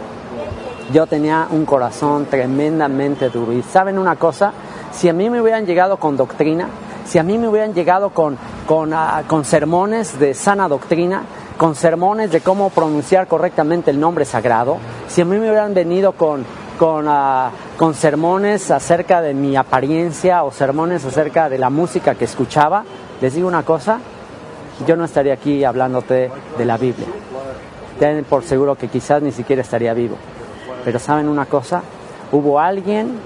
Yo 0.93 1.07
tenía 1.07 1.49
un 1.51 1.65
corazón 1.65 2.27
tremendamente 2.27 3.31
duro. 3.31 3.53
Y 3.53 3.63
saben 3.63 3.99
una 3.99 4.17
cosa, 4.17 4.53
si 4.93 5.09
a 5.09 5.13
mí 5.13 5.31
me 5.31 5.41
hubieran 5.41 5.67
llegado 5.67 5.97
con 5.97 6.17
doctrina, 6.17 6.69
si 7.07 7.19
a 7.19 7.23
mí 7.23 7.39
me 7.39 7.49
hubieran 7.49 7.73
llegado 7.73 8.11
con, 8.11 8.37
con, 8.67 8.93
uh, 8.93 9.25
con 9.27 9.45
sermones 9.45 10.19
de 10.19 10.35
sana 10.35 10.69
doctrina, 10.69 11.23
con 11.57 11.75
sermones 11.75 12.31
de 12.31 12.41
cómo 12.41 12.71
pronunciar 12.71 13.27
correctamente 13.27 13.91
el 13.91 13.99
nombre 13.99 14.25
sagrado, 14.25 14.79
si 15.09 15.23
a 15.23 15.25
mí 15.25 15.39
me 15.39 15.49
hubieran 15.49 15.73
venido 15.73 16.13
con, 16.13 16.45
con, 16.79 17.09
uh, 17.09 17.51
con 17.77 17.95
sermones 17.95 18.71
acerca 18.71 19.21
de 19.21 19.35
mi 19.35 19.57
apariencia 19.57 20.45
o 20.45 20.51
sermones 20.51 21.05
acerca 21.05 21.49
de 21.49 21.59
la 21.59 21.71
música 21.71 22.15
que 22.15 22.25
escuchaba, 22.25 22.85
les 23.21 23.35
digo 23.35 23.49
una 23.49 23.63
cosa, 23.63 23.99
yo 24.87 24.97
no 24.97 25.05
estaría 25.05 25.35
aquí 25.35 25.65
hablándote 25.65 26.31
de 26.59 26.65
la 26.65 26.77
Biblia. 26.77 27.07
Ten 27.99 28.25
por 28.25 28.45
seguro 28.45 28.75
que 28.75 28.89
quizás 28.89 29.23
ni 29.23 29.33
siquiera 29.33 29.63
estaría 29.63 29.95
vivo. 29.95 30.17
Pero 30.85 30.99
saben 30.99 31.29
una 31.29 31.47
cosa, 31.47 31.83
hubo 32.33 32.61
alguien 32.61 33.19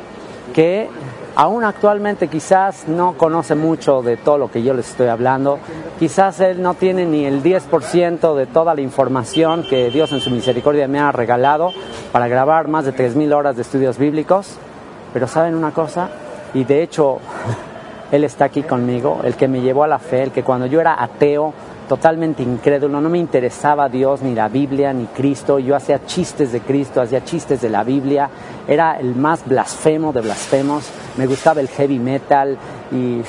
que 0.54 0.88
aún 1.36 1.64
actualmente 1.64 2.28
quizás 2.28 2.88
no 2.88 3.14
conoce 3.16 3.54
mucho 3.54 4.02
de 4.02 4.16
todo 4.16 4.38
lo 4.38 4.50
que 4.50 4.62
yo 4.62 4.74
les 4.74 4.90
estoy 4.90 5.08
hablando, 5.08 5.58
quizás 5.98 6.40
él 6.40 6.62
no 6.62 6.74
tiene 6.74 7.06
ni 7.06 7.24
el 7.24 7.42
10% 7.42 8.34
de 8.34 8.46
toda 8.46 8.74
la 8.74 8.80
información 8.80 9.64
que 9.68 9.90
Dios 9.90 10.12
en 10.12 10.20
su 10.20 10.30
misericordia 10.30 10.88
me 10.88 10.98
ha 10.98 11.12
regalado 11.12 11.72
para 12.12 12.28
grabar 12.28 12.68
más 12.68 12.84
de 12.84 12.94
3.000 12.94 13.34
horas 13.34 13.56
de 13.56 13.62
estudios 13.62 13.98
bíblicos, 13.98 14.56
pero 15.12 15.26
saben 15.26 15.54
una 15.54 15.72
cosa, 15.72 16.08
y 16.54 16.64
de 16.64 16.82
hecho 16.82 17.18
él 18.12 18.24
está 18.24 18.46
aquí 18.46 18.62
conmigo, 18.62 19.20
el 19.24 19.34
que 19.34 19.48
me 19.48 19.60
llevó 19.60 19.84
a 19.84 19.88
la 19.88 19.98
fe, 19.98 20.22
el 20.22 20.30
que 20.32 20.42
cuando 20.42 20.66
yo 20.66 20.80
era 20.80 21.02
ateo, 21.02 21.52
totalmente 21.90 22.44
incrédulo, 22.44 23.00
no 23.00 23.10
me 23.10 23.18
interesaba 23.18 23.88
Dios, 23.88 24.22
ni 24.22 24.32
la 24.32 24.46
Biblia, 24.46 24.92
ni 24.92 25.06
Cristo, 25.06 25.58
yo 25.58 25.74
hacía 25.74 26.06
chistes 26.06 26.52
de 26.52 26.60
Cristo, 26.60 27.02
hacía 27.02 27.24
chistes 27.24 27.60
de 27.62 27.68
la 27.68 27.82
Biblia, 27.82 28.30
era 28.68 29.00
el 29.00 29.16
más 29.16 29.44
blasfemo 29.44 30.12
de 30.12 30.20
blasfemos, 30.20 30.88
me 31.16 31.26
gustaba 31.26 31.60
el 31.60 31.66
heavy 31.66 31.98
metal 31.98 32.56
y 32.92 33.22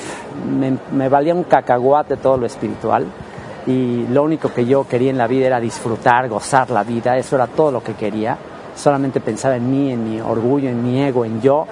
me, 0.92 1.08
valía 1.08 1.34
un 1.34 1.42
cacahuate 1.42 2.18
todo 2.18 2.36
lo 2.36 2.46
espiritual. 2.46 3.04
Y 3.66 4.06
lo 4.06 4.22
único 4.22 4.52
que 4.54 4.64
yo 4.64 4.86
quería 4.86 5.10
en 5.10 5.18
la 5.18 5.26
vida 5.26 5.48
era 5.48 5.58
disfrutar, 5.58 6.28
gozar 6.28 6.70
la 6.70 6.84
vida, 6.84 7.18
eso 7.18 7.34
era 7.34 7.48
todo 7.48 7.72
lo 7.72 7.82
que 7.82 7.94
quería, 7.94 8.38
solamente 8.76 9.18
pensaba 9.18 9.56
en 9.56 9.68
mí, 9.68 9.90
en 9.90 10.08
mi 10.08 10.20
orgullo, 10.20 10.68
en 10.68 10.84
mi 10.84 11.02
ego, 11.02 11.24
en 11.24 11.40
yo. 11.40 11.66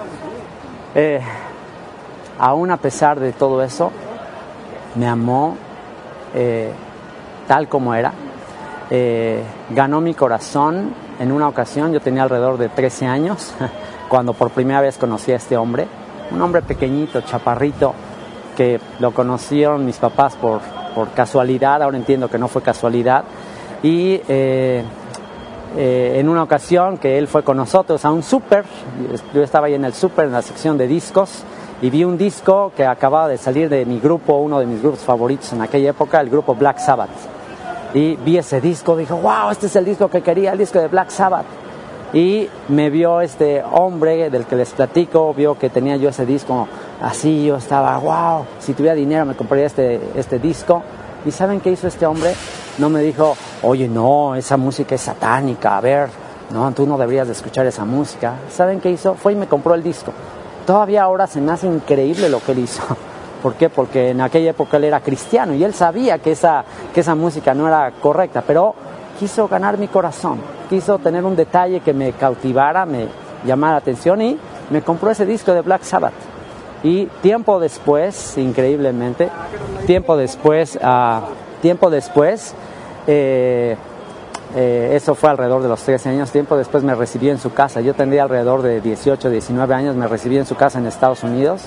Eh, 0.93 1.21
aún 2.37 2.69
a 2.69 2.75
pesar 2.75 3.17
de 3.17 3.31
todo 3.31 3.63
eso, 3.63 3.93
me 4.95 5.07
amó 5.07 5.55
eh, 6.33 6.71
tal 7.47 7.67
como 7.67 7.93
era. 7.93 8.13
Eh, 8.89 9.41
ganó 9.69 10.01
mi 10.01 10.13
corazón 10.13 10.93
en 11.19 11.31
una 11.31 11.47
ocasión, 11.47 11.93
yo 11.93 12.01
tenía 12.01 12.23
alrededor 12.23 12.57
de 12.57 12.69
13 12.69 13.05
años, 13.05 13.53
cuando 14.09 14.33
por 14.33 14.51
primera 14.51 14.81
vez 14.81 14.97
conocí 14.97 15.31
a 15.31 15.37
este 15.37 15.55
hombre, 15.55 15.87
un 16.31 16.41
hombre 16.41 16.61
pequeñito, 16.61 17.21
chaparrito, 17.21 17.93
que 18.57 18.81
lo 18.99 19.13
conocieron 19.13 19.85
mis 19.85 19.97
papás 19.97 20.35
por, 20.35 20.59
por 20.93 21.11
casualidad, 21.11 21.81
ahora 21.81 21.97
entiendo 21.97 22.29
que 22.29 22.37
no 22.37 22.49
fue 22.49 22.61
casualidad, 22.61 23.23
y 23.81 24.19
eh, 24.27 24.83
en 25.75 26.27
una 26.27 26.43
ocasión 26.43 26.97
que 26.97 27.17
él 27.17 27.29
fue 27.29 27.43
con 27.43 27.55
nosotros 27.55 28.03
a 28.03 28.11
un 28.11 28.23
súper, 28.23 28.65
yo 29.33 29.41
estaba 29.41 29.67
ahí 29.67 29.75
en 29.75 29.85
el 29.85 29.93
súper, 29.93 30.25
en 30.25 30.33
la 30.33 30.41
sección 30.41 30.77
de 30.77 30.87
discos, 30.87 31.45
y 31.81 31.89
vi 31.89 32.03
un 32.03 32.17
disco 32.17 32.71
que 32.75 32.85
acababa 32.85 33.27
de 33.27 33.37
salir 33.37 33.67
de 33.67 33.85
mi 33.85 33.99
grupo, 33.99 34.35
uno 34.35 34.59
de 34.59 34.67
mis 34.67 34.81
grupos 34.81 34.99
favoritos 34.99 35.51
en 35.53 35.61
aquella 35.61 35.89
época, 35.89 36.21
el 36.21 36.29
grupo 36.29 36.53
Black 36.53 36.77
Sabbath. 36.77 37.09
Y 37.93 38.15
vi 38.17 38.37
ese 38.37 38.61
disco, 38.61 38.95
dije, 38.95 39.13
wow, 39.13 39.49
este 39.51 39.65
es 39.65 39.75
el 39.75 39.85
disco 39.85 40.07
que 40.07 40.21
quería, 40.21 40.51
el 40.51 40.59
disco 40.59 40.79
de 40.79 40.87
Black 40.87 41.09
Sabbath. 41.09 41.45
Y 42.13 42.47
me 42.67 42.89
vio 42.89 43.21
este 43.21 43.63
hombre 43.63 44.29
del 44.29 44.45
que 44.45 44.55
les 44.55 44.69
platico, 44.71 45.33
vio 45.33 45.57
que 45.57 45.69
tenía 45.69 45.95
yo 45.95 46.09
ese 46.09 46.25
disco 46.25 46.67
así, 47.01 47.45
yo 47.45 47.55
estaba, 47.55 47.97
wow, 47.97 48.45
si 48.59 48.73
tuviera 48.73 48.95
dinero 48.95 49.25
me 49.25 49.35
compraría 49.35 49.65
este, 49.65 49.99
este 50.15 50.37
disco. 50.37 50.83
¿Y 51.25 51.31
saben 51.31 51.61
qué 51.61 51.71
hizo 51.71 51.87
este 51.87 52.05
hombre? 52.05 52.33
No 52.77 52.89
me 52.89 53.01
dijo, 53.01 53.35
oye, 53.63 53.87
no, 53.87 54.35
esa 54.35 54.55
música 54.55 54.95
es 54.95 55.01
satánica, 55.01 55.77
a 55.77 55.81
ver, 55.81 56.09
no, 56.51 56.71
tú 56.73 56.85
no 56.85 56.97
deberías 56.97 57.27
de 57.27 57.33
escuchar 57.33 57.65
esa 57.65 57.85
música. 57.85 58.35
¿Saben 58.51 58.79
qué 58.79 58.91
hizo? 58.91 59.15
Fue 59.15 59.33
y 59.33 59.35
me 59.35 59.47
compró 59.47 59.73
el 59.73 59.81
disco. 59.81 60.11
Todavía 60.71 61.03
ahora 61.03 61.27
se 61.27 61.41
me 61.41 61.51
hace 61.51 61.67
increíble 61.67 62.29
lo 62.29 62.39
que 62.39 62.53
él 62.53 62.59
hizo. 62.59 62.81
¿Por 63.43 63.55
qué? 63.55 63.67
Porque 63.67 64.11
en 64.11 64.21
aquella 64.21 64.51
época 64.51 64.77
él 64.77 64.85
era 64.85 65.01
cristiano 65.01 65.53
y 65.53 65.65
él 65.65 65.73
sabía 65.73 66.19
que 66.19 66.31
esa, 66.31 66.63
que 66.93 67.01
esa 67.01 67.13
música 67.13 67.53
no 67.53 67.67
era 67.67 67.91
correcta, 68.01 68.41
pero 68.47 68.73
quiso 69.19 69.49
ganar 69.49 69.77
mi 69.77 69.89
corazón, 69.89 70.39
quiso 70.69 70.97
tener 70.99 71.25
un 71.25 71.35
detalle 71.35 71.81
que 71.81 71.93
me 71.93 72.13
cautivara, 72.13 72.85
me 72.85 73.09
llamara 73.45 73.73
la 73.73 73.77
atención 73.79 74.21
y 74.21 74.39
me 74.69 74.81
compró 74.81 75.11
ese 75.11 75.25
disco 75.25 75.53
de 75.53 75.59
Black 75.59 75.83
Sabbath. 75.83 76.13
Y 76.83 77.07
tiempo 77.21 77.59
después, 77.59 78.37
increíblemente, 78.37 79.27
tiempo 79.85 80.15
después, 80.15 80.79
uh, 80.81 81.19
tiempo 81.61 81.89
después, 81.89 82.55
eh, 83.07 83.75
eh, 84.55 84.91
eso 84.93 85.15
fue 85.15 85.29
alrededor 85.29 85.61
de 85.61 85.69
los 85.69 85.81
13 85.81 86.09
años. 86.09 86.31
Tiempo 86.31 86.57
después 86.57 86.83
me 86.83 86.95
recibí 86.95 87.29
en 87.29 87.37
su 87.37 87.53
casa. 87.53 87.81
Yo 87.81 87.93
tendría 87.93 88.23
alrededor 88.23 88.61
de 88.61 88.81
18, 88.81 89.29
19 89.29 89.73
años. 89.73 89.95
Me 89.95 90.07
recibí 90.07 90.37
en 90.37 90.45
su 90.45 90.55
casa 90.55 90.79
en 90.79 90.87
Estados 90.87 91.23
Unidos. 91.23 91.63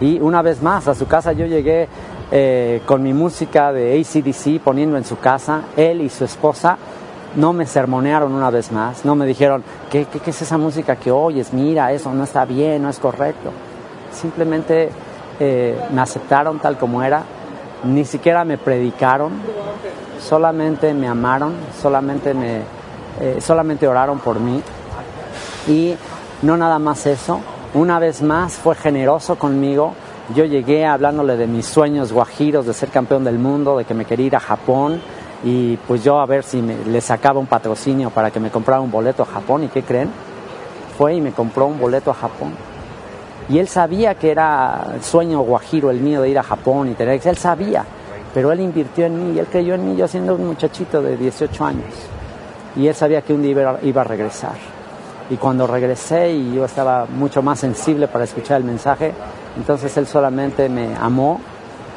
Y 0.00 0.20
una 0.20 0.42
vez 0.42 0.60
más, 0.60 0.88
a 0.88 0.94
su 0.94 1.06
casa 1.06 1.32
yo 1.32 1.46
llegué 1.46 1.88
eh, 2.32 2.82
con 2.86 3.02
mi 3.02 3.14
música 3.14 3.72
de 3.72 4.00
ACDC 4.00 4.60
poniendo 4.60 4.96
en 4.96 5.04
su 5.04 5.18
casa. 5.18 5.62
Él 5.76 6.00
y 6.00 6.08
su 6.08 6.24
esposa 6.24 6.76
no 7.36 7.52
me 7.52 7.66
sermonearon 7.66 8.32
una 8.32 8.50
vez 8.50 8.72
más. 8.72 9.04
No 9.04 9.14
me 9.14 9.26
dijeron, 9.26 9.62
¿qué, 9.90 10.06
qué, 10.06 10.30
es 10.30 10.42
esa 10.42 10.58
música 10.58 10.96
que 10.96 11.12
oyes? 11.12 11.52
Mira, 11.52 11.92
eso 11.92 12.12
no 12.12 12.24
está 12.24 12.44
bien, 12.44 12.82
no 12.82 12.88
es 12.88 12.98
correcto. 12.98 13.50
Simplemente 14.12 14.90
eh, 15.38 15.78
me 15.92 16.00
aceptaron 16.00 16.58
tal 16.58 16.78
como 16.78 17.02
era. 17.02 17.22
Ni 17.84 18.04
siquiera 18.04 18.44
me 18.44 18.58
predicaron 18.58 19.32
solamente 20.20 20.94
me 20.94 21.08
amaron, 21.08 21.54
solamente, 21.80 22.34
me, 22.34 22.62
eh, 23.20 23.38
solamente 23.40 23.86
oraron 23.86 24.18
por 24.18 24.40
mí. 24.40 24.62
Y 25.68 25.94
no 26.42 26.56
nada 26.56 26.78
más 26.78 27.06
eso, 27.06 27.40
una 27.74 27.98
vez 27.98 28.22
más 28.22 28.54
fue 28.54 28.74
generoso 28.74 29.36
conmigo. 29.36 29.94
Yo 30.34 30.44
llegué 30.44 30.86
hablándole 30.86 31.36
de 31.36 31.46
mis 31.46 31.66
sueños 31.66 32.12
guajiros 32.12 32.66
de 32.66 32.72
ser 32.72 32.88
campeón 32.88 33.24
del 33.24 33.38
mundo, 33.38 33.76
de 33.76 33.84
que 33.84 33.94
me 33.94 34.04
quería 34.04 34.26
ir 34.26 34.36
a 34.36 34.40
Japón 34.40 35.00
y 35.44 35.76
pues 35.76 36.02
yo 36.02 36.18
a 36.20 36.26
ver 36.26 36.42
si 36.42 36.62
le 36.62 37.00
sacaba 37.02 37.38
un 37.38 37.46
patrocinio 37.46 38.08
para 38.08 38.30
que 38.30 38.40
me 38.40 38.50
comprara 38.50 38.80
un 38.80 38.90
boleto 38.90 39.22
a 39.22 39.26
Japón. 39.26 39.64
¿Y 39.64 39.68
qué 39.68 39.82
creen? 39.82 40.10
Fue 40.96 41.14
y 41.14 41.20
me 41.20 41.32
compró 41.32 41.66
un 41.66 41.78
boleto 41.78 42.10
a 42.10 42.14
Japón. 42.14 42.54
Y 43.48 43.58
él 43.58 43.68
sabía 43.68 44.14
que 44.14 44.30
era 44.30 44.86
el 44.94 45.02
sueño 45.02 45.40
guajiro 45.40 45.90
el 45.90 46.00
mío 46.00 46.22
de 46.22 46.30
ir 46.30 46.38
a 46.38 46.42
Japón 46.42 46.88
y 46.90 46.94
tener... 46.94 47.20
Él 47.22 47.36
sabía, 47.36 47.84
pero 48.34 48.50
él 48.50 48.60
invirtió 48.60 49.06
en 49.06 49.32
mí 49.32 49.38
él 49.38 49.46
creyó 49.46 49.74
en 49.74 49.88
mí 49.88 49.96
yo 49.96 50.08
siendo 50.08 50.34
un 50.34 50.46
muchachito 50.48 51.00
de 51.00 51.16
18 51.16 51.64
años. 51.64 51.94
Y 52.76 52.88
él 52.88 52.94
sabía 52.94 53.22
que 53.22 53.32
un 53.32 53.40
día 53.40 53.78
iba 53.82 54.00
a 54.00 54.04
regresar. 54.04 54.56
Y 55.30 55.36
cuando 55.36 55.66
regresé 55.66 56.32
y 56.32 56.54
yo 56.54 56.64
estaba 56.64 57.06
mucho 57.06 57.40
más 57.40 57.60
sensible 57.60 58.08
para 58.08 58.24
escuchar 58.24 58.58
el 58.58 58.64
mensaje, 58.64 59.12
entonces 59.56 59.96
él 59.96 60.06
solamente 60.08 60.68
me 60.68 60.94
amó, 60.96 61.40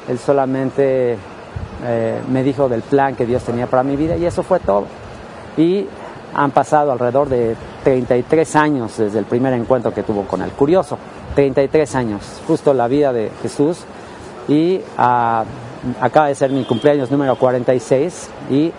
él 0.07 0.19
solamente 0.19 1.17
eh, 1.83 2.21
me 2.29 2.43
dijo 2.43 2.69
del 2.69 2.83
plan 2.83 3.15
que 3.15 3.25
Dios 3.25 3.43
tenía 3.43 3.67
para 3.67 3.83
mi 3.83 3.95
vida 3.95 4.15
y 4.15 4.25
eso 4.25 4.43
fue 4.43 4.59
todo. 4.59 4.85
Y 5.57 5.87
han 6.35 6.51
pasado 6.51 6.91
alrededor 6.91 7.27
de 7.27 7.55
33 7.83 8.55
años 8.55 8.97
desde 8.97 9.19
el 9.19 9.25
primer 9.25 9.53
encuentro 9.53 9.93
que 9.93 10.03
tuvo 10.03 10.23
con 10.23 10.41
él. 10.41 10.51
Curioso, 10.51 10.97
33 11.35 11.95
años, 11.95 12.21
justo 12.47 12.73
la 12.73 12.87
vida 12.87 13.11
de 13.11 13.31
Jesús. 13.41 13.79
Y 14.47 14.81
ah, 14.97 15.43
acaba 16.01 16.27
de 16.27 16.35
ser 16.35 16.51
mi 16.51 16.63
cumpleaños 16.63 17.11
número 17.11 17.35
46 17.35 18.29
y 18.49 18.71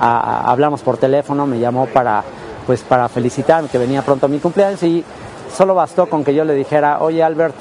ah, 0.00 0.44
hablamos 0.46 0.82
por 0.82 0.96
teléfono, 0.96 1.46
me 1.46 1.58
llamó 1.58 1.86
para, 1.86 2.22
pues, 2.66 2.82
para 2.82 3.08
felicitarme 3.08 3.68
que 3.68 3.78
venía 3.78 4.02
pronto 4.02 4.28
mi 4.28 4.38
cumpleaños 4.38 4.82
y 4.82 5.04
solo 5.54 5.74
bastó 5.74 6.06
con 6.06 6.24
que 6.24 6.34
yo 6.34 6.44
le 6.44 6.54
dijera, 6.54 6.98
oye 7.00 7.22
Albert, 7.22 7.56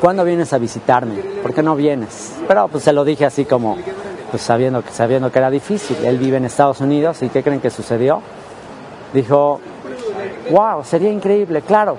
¿cuándo 0.00 0.24
vienes 0.24 0.52
a 0.52 0.58
visitarme? 0.58 1.14
¿Por 1.42 1.54
qué 1.54 1.62
no 1.62 1.76
vienes? 1.76 2.34
Pero 2.48 2.68
pues 2.68 2.84
se 2.84 2.92
lo 2.92 3.04
dije 3.04 3.24
así 3.24 3.44
como, 3.44 3.76
pues 4.30 4.42
sabiendo, 4.42 4.82
sabiendo 4.92 5.30
que 5.30 5.38
era 5.38 5.50
difícil. 5.50 5.96
Él 6.04 6.18
vive 6.18 6.38
en 6.38 6.44
Estados 6.44 6.80
Unidos 6.80 7.22
y 7.22 7.28
¿qué 7.28 7.42
creen 7.42 7.60
que 7.60 7.70
sucedió? 7.70 8.20
Dijo, 9.12 9.60
wow, 10.50 10.82
sería 10.84 11.10
increíble, 11.10 11.62
claro, 11.62 11.96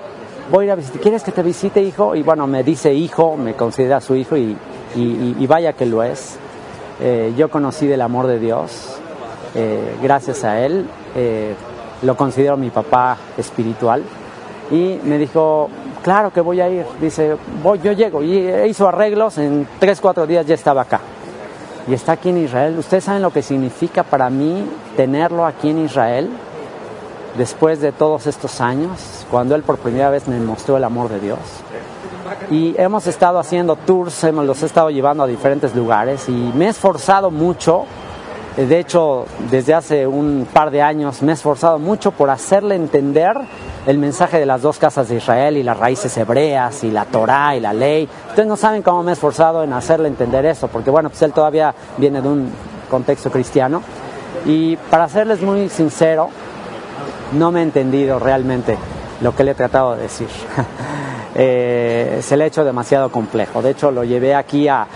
voy 0.50 0.64
a 0.64 0.66
ir 0.66 0.70
a 0.72 0.74
visitar. 0.74 1.00
¿Quieres 1.00 1.22
que 1.22 1.32
te 1.32 1.42
visite, 1.42 1.82
hijo? 1.82 2.14
Y 2.14 2.22
bueno, 2.22 2.46
me 2.46 2.62
dice 2.62 2.92
hijo, 2.92 3.36
me 3.36 3.54
considera 3.54 4.00
su 4.00 4.14
hijo 4.14 4.36
y, 4.36 4.56
vaya 5.46 5.72
que 5.72 5.86
lo 5.86 6.02
es. 6.02 6.38
Eh, 7.00 7.34
yo 7.36 7.50
conocí 7.50 7.86
del 7.86 8.00
amor 8.00 8.26
de 8.26 8.38
Dios, 8.38 8.96
eh, 9.54 9.96
gracias 10.02 10.44
a 10.44 10.60
él, 10.60 10.88
eh, 11.14 11.54
lo 12.02 12.16
considero 12.16 12.56
mi 12.56 12.70
papá 12.70 13.16
espiritual. 13.36 14.02
Y 14.70 14.98
me 15.04 15.18
dijo, 15.18 15.68
claro 16.02 16.32
que 16.32 16.40
voy 16.40 16.60
a 16.60 16.68
ir. 16.68 16.84
Dice, 17.00 17.36
voy, 17.62 17.80
yo 17.82 17.92
llego. 17.92 18.22
Y 18.22 18.48
hizo 18.68 18.88
arreglos, 18.88 19.38
en 19.38 19.68
tres, 19.78 20.00
cuatro 20.00 20.26
días 20.26 20.46
ya 20.46 20.54
estaba 20.54 20.82
acá. 20.82 21.00
Y 21.86 21.94
está 21.94 22.12
aquí 22.12 22.30
en 22.30 22.38
Israel. 22.38 22.76
¿Ustedes 22.78 23.04
saben 23.04 23.22
lo 23.22 23.30
que 23.30 23.42
significa 23.42 24.02
para 24.02 24.28
mí 24.28 24.66
tenerlo 24.96 25.46
aquí 25.46 25.70
en 25.70 25.84
Israel? 25.84 26.30
después 27.36 27.80
de 27.80 27.92
todos 27.92 28.26
estos 28.26 28.60
años, 28.60 29.26
cuando 29.30 29.54
Él 29.54 29.62
por 29.62 29.78
primera 29.78 30.10
vez 30.10 30.26
me 30.28 30.38
mostró 30.38 30.76
el 30.76 30.84
amor 30.84 31.08
de 31.08 31.20
Dios. 31.20 31.38
Y 32.50 32.74
hemos 32.78 33.06
estado 33.06 33.38
haciendo 33.38 33.76
tours, 33.76 34.24
hemos 34.24 34.44
los 34.44 34.62
he 34.62 34.66
estado 34.66 34.90
llevando 34.90 35.24
a 35.24 35.26
diferentes 35.26 35.74
lugares 35.74 36.28
y 36.28 36.32
me 36.32 36.66
he 36.66 36.68
esforzado 36.68 37.30
mucho, 37.30 37.84
eh, 38.56 38.66
de 38.66 38.78
hecho 38.78 39.26
desde 39.50 39.74
hace 39.74 40.06
un 40.06 40.46
par 40.52 40.70
de 40.70 40.82
años 40.82 41.22
me 41.22 41.32
he 41.32 41.34
esforzado 41.34 41.78
mucho 41.78 42.12
por 42.12 42.30
hacerle 42.30 42.74
entender 42.74 43.36
el 43.86 43.98
mensaje 43.98 44.38
de 44.38 44.46
las 44.46 44.62
dos 44.62 44.78
casas 44.78 45.08
de 45.08 45.16
Israel 45.16 45.56
y 45.56 45.62
las 45.62 45.78
raíces 45.78 46.16
hebreas 46.16 46.82
y 46.84 46.90
la 46.90 47.04
Torá 47.04 47.56
y 47.56 47.60
la 47.60 47.72
ley. 47.72 48.08
Ustedes 48.28 48.48
no 48.48 48.56
saben 48.56 48.82
cómo 48.82 49.02
me 49.02 49.12
he 49.12 49.14
esforzado 49.14 49.62
en 49.62 49.72
hacerle 49.72 50.08
entender 50.08 50.44
eso, 50.46 50.68
porque 50.68 50.90
bueno, 50.90 51.08
pues 51.08 51.22
él 51.22 51.32
todavía 51.32 51.74
viene 51.96 52.20
de 52.20 52.28
un 52.28 52.50
contexto 52.90 53.30
cristiano. 53.30 53.82
Y 54.44 54.76
para 54.76 55.08
serles 55.08 55.40
muy 55.42 55.68
sincero, 55.68 56.30
no 57.32 57.52
me 57.52 57.60
he 57.60 57.62
entendido 57.62 58.18
realmente 58.18 58.76
lo 59.20 59.34
que 59.34 59.44
le 59.44 59.52
he 59.52 59.54
tratado 59.54 59.94
de 59.94 60.02
decir. 60.02 60.28
Eh, 61.38 62.20
se 62.22 62.34
le 62.36 62.44
ha 62.44 62.46
hecho 62.46 62.64
demasiado 62.64 63.10
complejo. 63.10 63.60
De 63.60 63.70
hecho, 63.70 63.90
lo 63.90 64.04
llevé 64.04 64.34
aquí 64.34 64.68
al, 64.68 64.86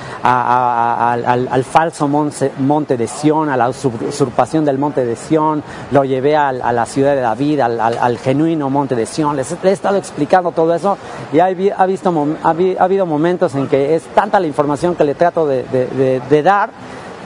falso 1.64 2.08
monte, 2.08 2.96
de 2.96 3.06
Sión, 3.06 3.50
a 3.50 3.58
la 3.58 3.68
usurpación 3.68 4.64
del 4.64 4.78
monte 4.78 5.04
de 5.04 5.16
Sión, 5.16 5.62
lo 5.90 6.04
llevé 6.04 6.36
a, 6.36 6.52
la 6.52 6.86
ciudad 6.86 7.14
de 7.14 7.20
David, 7.20 7.60
al, 7.60 8.18
genuino 8.18 8.70
monte 8.70 8.96
de 8.96 9.04
Sión. 9.04 9.36
Les 9.36 9.52
he, 9.52 9.70
estado 9.70 9.98
explicando 9.98 10.52
todo 10.52 10.74
eso 10.74 10.96
y 11.30 11.40
ha, 11.40 11.48
visto, 11.48 12.26
ha, 12.42 12.50
habido 12.78 13.04
momentos 13.04 13.54
en 13.54 13.68
que 13.68 13.94
es 13.94 14.04
tanta 14.14 14.40
la 14.40 14.46
información 14.46 14.94
que 14.94 15.04
le 15.04 15.14
trato 15.14 15.46
de 15.46 16.42
dar 16.42 16.70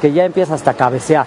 que 0.01 0.13
ya 0.13 0.25
empieza 0.25 0.55
hasta 0.55 0.73
a 0.73 0.75
cabecear 0.75 1.27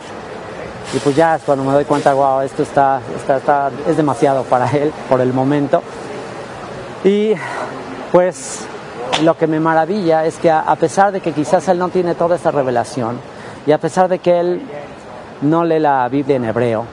y 0.94 1.00
pues 1.00 1.16
ya 1.16 1.36
es 1.36 1.44
cuando 1.44 1.64
me 1.66 1.74
doy 1.74 1.86
cuenta, 1.86 2.14
wow, 2.14 2.42
esto 2.42 2.64
está, 2.64 3.02
está, 3.18 3.72
es 3.88 3.98
demasiado 3.98 4.44
para 4.44 4.70
él 4.72 4.92
por 5.10 5.20
el 5.20 5.34
momento. 5.34 5.84
Y 7.04 7.34
pues 8.12 8.66
lo 9.24 9.38
que 9.38 9.48
me 9.48 9.60
maravilla 9.60 10.26
es 10.26 10.38
que 10.38 10.52
a, 10.52 10.76
pesar 10.76 11.12
de 11.12 11.22
que 11.22 11.32
quizás 11.32 11.68
él 11.68 11.78
no 11.78 11.90
tiene 11.90 12.16
toda 12.16 12.36
esta 12.36 12.52
revelación, 12.52 13.20
y 13.66 13.72
a 13.72 13.78
pesar 13.78 14.08
de 14.08 14.20
que 14.20 14.40
él 14.40 14.62
no 15.42 15.64
lee 15.64 15.80
la 15.80 16.08
Biblia 16.10 16.36
en 16.36 16.46
hebreo, 16.46 16.86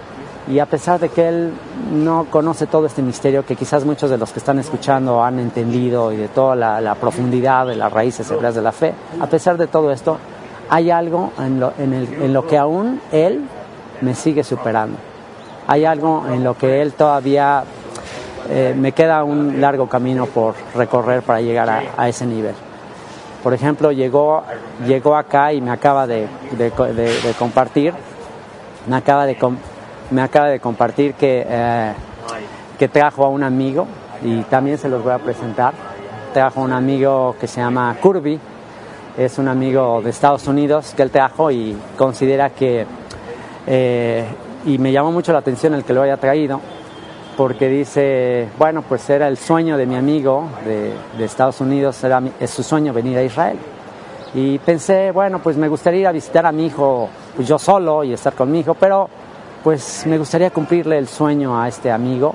y 0.46 0.58
a 0.58 0.66
pesar 0.66 1.00
de 1.00 1.08
que 1.08 1.26
él 1.26 1.52
no 1.92 2.26
conoce 2.30 2.66
todo 2.66 2.86
este 2.86 3.00
misterio 3.00 3.46
que 3.46 3.56
quizás 3.56 3.84
muchos 3.86 4.10
de 4.10 4.18
los 4.18 4.30
que 4.30 4.40
están 4.40 4.58
escuchando 4.58 5.24
han 5.24 5.38
entendido 5.38 6.12
y 6.12 6.16
de 6.16 6.28
toda 6.28 6.54
la, 6.54 6.94
profundidad 6.96 7.66
de 7.66 7.76
las 7.76 7.90
raíces 7.90 8.30
hebreas 8.30 8.54
de 8.54 8.62
la 8.62 8.72
fe, 8.72 8.92
a 9.20 9.26
pesar 9.26 9.56
de 9.56 9.66
todo 9.66 9.90
esto, 9.90 10.18
hay 10.68 10.90
algo 10.90 11.32
en 11.38 11.60
lo, 11.60 11.72
en, 11.78 11.92
el, 11.94 12.12
en 12.22 12.32
lo 12.32 12.46
que 12.46 12.58
aún 12.58 13.00
él 13.10 13.42
me 14.00 14.14
sigue 14.14 14.44
superando. 14.44 14.98
Hay 15.66 15.86
algo 15.86 16.24
en 16.28 16.44
lo 16.44 16.58
que 16.58 16.82
él 16.82 16.92
todavía 16.92 17.64
eh, 18.50 18.74
me 18.76 18.92
queda 18.92 19.24
un 19.24 19.60
largo 19.60 19.88
camino 19.88 20.26
por 20.26 20.54
recorrer 20.74 21.22
para 21.22 21.40
llegar 21.40 21.68
a, 21.96 22.08
ese 22.08 22.26
nivel. 22.26 22.54
Por 23.42 23.52
ejemplo, 23.52 23.92
llegó, 23.92 24.42
llegó 24.86 25.16
acá 25.16 25.52
y 25.52 25.60
me 25.60 25.70
acaba 25.70 26.06
de, 26.06 26.26
compartir, 27.38 27.92
me 28.86 28.96
acaba 28.96 29.26
de, 29.26 29.36
me 30.10 30.22
acaba 30.22 30.48
de 30.48 30.60
compartir 30.60 31.14
que, 31.14 31.44
eh, 31.46 31.92
que 32.78 32.88
trajo 32.88 33.24
a 33.24 33.28
un 33.28 33.42
amigo 33.42 33.86
y 34.22 34.42
también 34.42 34.78
se 34.78 34.88
los 34.88 35.02
voy 35.02 35.12
a 35.12 35.18
presentar. 35.18 35.74
Trajo 36.32 36.60
a 36.60 36.64
un 36.64 36.72
amigo 36.72 37.36
que 37.38 37.46
se 37.46 37.60
llama 37.60 37.96
Kirby, 38.02 38.40
es 39.16 39.38
un 39.38 39.48
amigo 39.48 40.00
de 40.02 40.10
Estados 40.10 40.46
Unidos 40.48 40.92
que 40.96 41.02
él 41.02 41.10
trajo 41.10 41.50
y 41.50 41.76
considera 41.96 42.50
que 42.50 42.86
eh, 43.66 44.24
y 44.66 44.78
me 44.78 44.92
llamó 44.92 45.12
mucho 45.12 45.32
la 45.32 45.38
atención 45.38 45.74
el 45.74 45.84
que 45.84 45.92
lo 45.92 46.02
haya 46.02 46.16
traído, 46.16 46.60
porque 47.36 47.68
dice, 47.68 48.48
bueno, 48.58 48.82
pues 48.82 49.08
era 49.10 49.28
el 49.28 49.36
sueño 49.36 49.76
de 49.76 49.86
mi 49.86 49.96
amigo 49.96 50.48
de, 50.64 50.94
Estados 51.24 51.60
Unidos, 51.60 52.02
era 52.04 52.22
es 52.38 52.50
su 52.50 52.62
sueño 52.62 52.92
venir 52.92 53.18
a 53.18 53.22
Israel. 53.22 53.58
Y 54.34 54.58
pensé, 54.58 55.10
bueno, 55.12 55.38
pues 55.40 55.56
me 55.56 55.68
gustaría 55.68 56.00
ir 56.00 56.06
a 56.06 56.12
visitar 56.12 56.44
a 56.46 56.52
mi 56.52 56.66
hijo, 56.66 57.08
pues 57.36 57.46
yo 57.46 57.58
solo 57.58 58.04
y 58.04 58.12
estar 58.12 58.34
con 58.34 58.50
mi 58.50 58.60
hijo, 58.60 58.74
pero 58.74 59.08
pues 59.62 60.04
me 60.06 60.18
gustaría 60.18 60.50
cumplirle 60.50 60.98
el 60.98 61.08
sueño 61.08 61.60
a 61.60 61.68
este 61.68 61.90
amigo. 61.90 62.34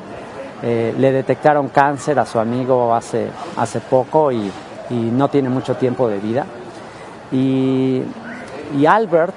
Eh, 0.62 0.94
le 0.98 1.12
detectaron 1.12 1.70
cáncer 1.70 2.20
a 2.20 2.26
su 2.26 2.40
amigo 2.40 2.94
hace, 2.94 3.28
hace 3.56 3.80
poco 3.80 4.32
y, 4.32 4.52
y 4.90 4.94
no 4.94 5.30
tiene 5.30 5.50
mucho 5.50 5.76
tiempo 5.76 6.08
de 6.08 6.20
vida. 6.20 6.46
Y, 7.32 8.02
y 8.78 8.86
Albert, 8.86 9.36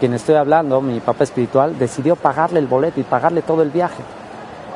quien 0.00 0.14
estoy 0.14 0.34
hablando, 0.34 0.80
mi 0.80 1.00
papá 1.00 1.24
espiritual, 1.24 1.78
decidió 1.78 2.16
pagarle 2.16 2.58
el 2.58 2.66
boleto 2.66 3.00
y 3.00 3.04
pagarle 3.04 3.42
todo 3.42 3.62
el 3.62 3.70
viaje. 3.70 4.02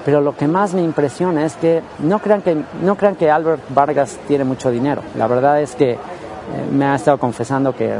Pero 0.04 0.20
lo 0.20 0.34
que 0.34 0.48
más 0.48 0.74
me 0.74 0.82
impresiona 0.82 1.44
es 1.44 1.54
que 1.56 1.82
no 1.98 2.18
crean 2.20 2.42
que, 2.42 2.56
no 2.82 2.96
crean 2.96 3.16
que 3.16 3.30
Albert 3.30 3.62
Vargas 3.74 4.18
tiene 4.26 4.44
mucho 4.44 4.70
dinero. 4.70 5.02
La 5.16 5.26
verdad 5.26 5.60
es 5.60 5.74
que 5.74 5.92
eh, 5.92 5.98
me 6.72 6.86
ha 6.86 6.94
estado 6.94 7.18
confesando 7.18 7.74
que, 7.74 7.94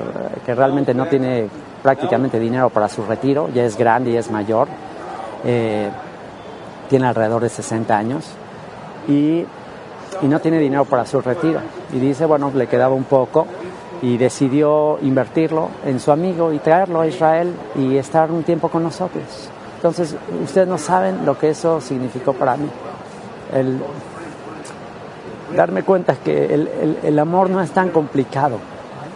realmente 0.46 0.94
no 0.94 1.06
tiene 1.06 1.48
prácticamente 1.82 2.38
dinero 2.38 2.70
para 2.70 2.88
su 2.88 3.02
retiro, 3.04 3.48
ya 3.54 3.64
es 3.64 3.76
grande 3.76 4.10
y 4.10 4.16
es 4.16 4.30
mayor, 4.30 4.68
eh, 5.44 5.88
tiene 6.88 7.06
alrededor 7.06 7.42
de 7.42 7.48
60 7.48 7.96
años 7.96 8.26
y, 9.06 9.44
y 10.22 10.26
no 10.26 10.40
tiene 10.40 10.58
dinero 10.58 10.84
para 10.86 11.06
su 11.06 11.20
retiro. 11.20 11.60
Y 11.92 11.98
dice, 11.98 12.26
bueno, 12.26 12.50
le 12.54 12.66
quedaba 12.66 12.94
un 12.94 13.04
poco 13.04 13.46
y 14.02 14.16
decidió 14.16 14.98
invertirlo 15.02 15.68
en 15.84 16.00
su 16.00 16.10
amigo 16.10 16.52
y 16.52 16.58
traerlo 16.58 17.00
a 17.00 17.06
Israel 17.06 17.54
y 17.76 17.96
estar 17.96 18.30
un 18.30 18.42
tiempo 18.42 18.68
con 18.68 18.82
nosotros. 18.82 19.50
Entonces, 19.80 20.14
ustedes 20.44 20.68
no 20.68 20.76
saben 20.76 21.24
lo 21.24 21.38
que 21.38 21.48
eso 21.48 21.80
significó 21.80 22.34
para 22.34 22.54
mí. 22.58 22.68
El 23.50 23.80
darme 25.56 25.84
cuenta 25.84 26.16
que 26.16 26.68
el, 27.02 27.18
amor 27.18 27.48
no 27.48 27.62
es 27.62 27.70
tan 27.70 27.88
complicado, 27.88 28.58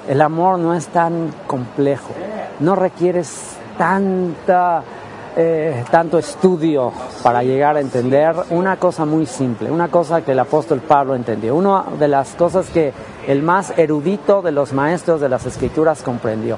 el 0.09 0.23
amor 0.23 0.59
no 0.59 0.73
es 0.73 0.87
tan 0.87 1.35
complejo, 1.47 2.09
no 2.61 2.77
requieres 2.77 3.59
tanta 3.77 4.83
eh, 5.37 5.85
tanto 5.91 6.17
estudio 6.17 6.93
para 7.23 7.43
llegar 7.43 7.77
a 7.77 7.81
entender 7.81 8.35
una 8.49 8.77
cosa 8.77 9.05
muy 9.05 9.27
simple, 9.27 9.71
una 9.71 9.89
cosa 9.89 10.23
que 10.23 10.33
el 10.33 10.39
apóstol 10.39 10.81
Pablo 10.81 11.15
entendió, 11.15 11.57
una 11.57 11.85
de 11.99 12.09
las 12.09 12.35
cosas 12.37 12.71
que 12.71 12.95
el 13.27 13.43
más 13.43 13.77
erudito 13.77 14.41
de 14.41 14.53
los 14.53 14.73
maestros 14.73 15.21
de 15.21 15.29
las 15.29 15.45
escrituras 15.45 16.03
comprendió, 16.03 16.57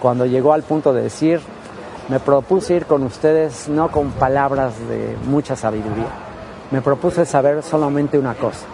cuando 0.00 0.26
llegó 0.26 0.54
al 0.54 0.64
punto 0.64 0.92
de 0.92 1.02
decir, 1.02 1.40
me 2.08 2.20
propuse 2.20 2.74
ir 2.74 2.86
con 2.86 3.02
ustedes 3.02 3.68
no 3.68 3.90
con 3.90 4.10
palabras 4.12 4.74
de 4.88 5.16
mucha 5.24 5.56
sabiduría, 5.56 6.08
me 6.70 6.80
propuse 6.80 7.26
saber 7.26 7.62
solamente 7.62 8.18
una 8.18 8.34
cosa, 8.34 8.66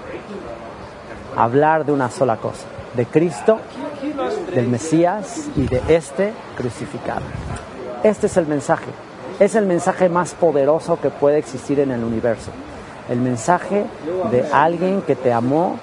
hablar 1.37 1.85
de 1.85 1.93
una 1.93 2.11
sola 2.11 2.37
cosa, 2.37 2.67
de 2.95 3.07
Cristo, 3.07 3.59
del 4.55 4.69
Mesías 4.69 5.49
y 5.57 5.67
de 5.67 5.83
este 5.89 6.33
crucificado. 6.57 7.23
Este 8.03 8.27
es 8.29 8.37
el 8.37 8.47
mensaje. 8.47 8.87
Es 9.41 9.55
el 9.55 9.67
mensaje 9.67 10.09
más 10.09 10.35
poderoso 10.35 11.01
que 11.01 11.11
puede 11.11 11.39
existir 11.39 11.81
en 11.81 11.91
el 11.93 12.03
universo. 12.03 12.51
El 13.09 13.21
mensaje 13.21 13.85
de 14.31 14.47
alguien 14.53 15.03
que 15.03 15.17
te 15.17 15.33
amó 15.33 15.79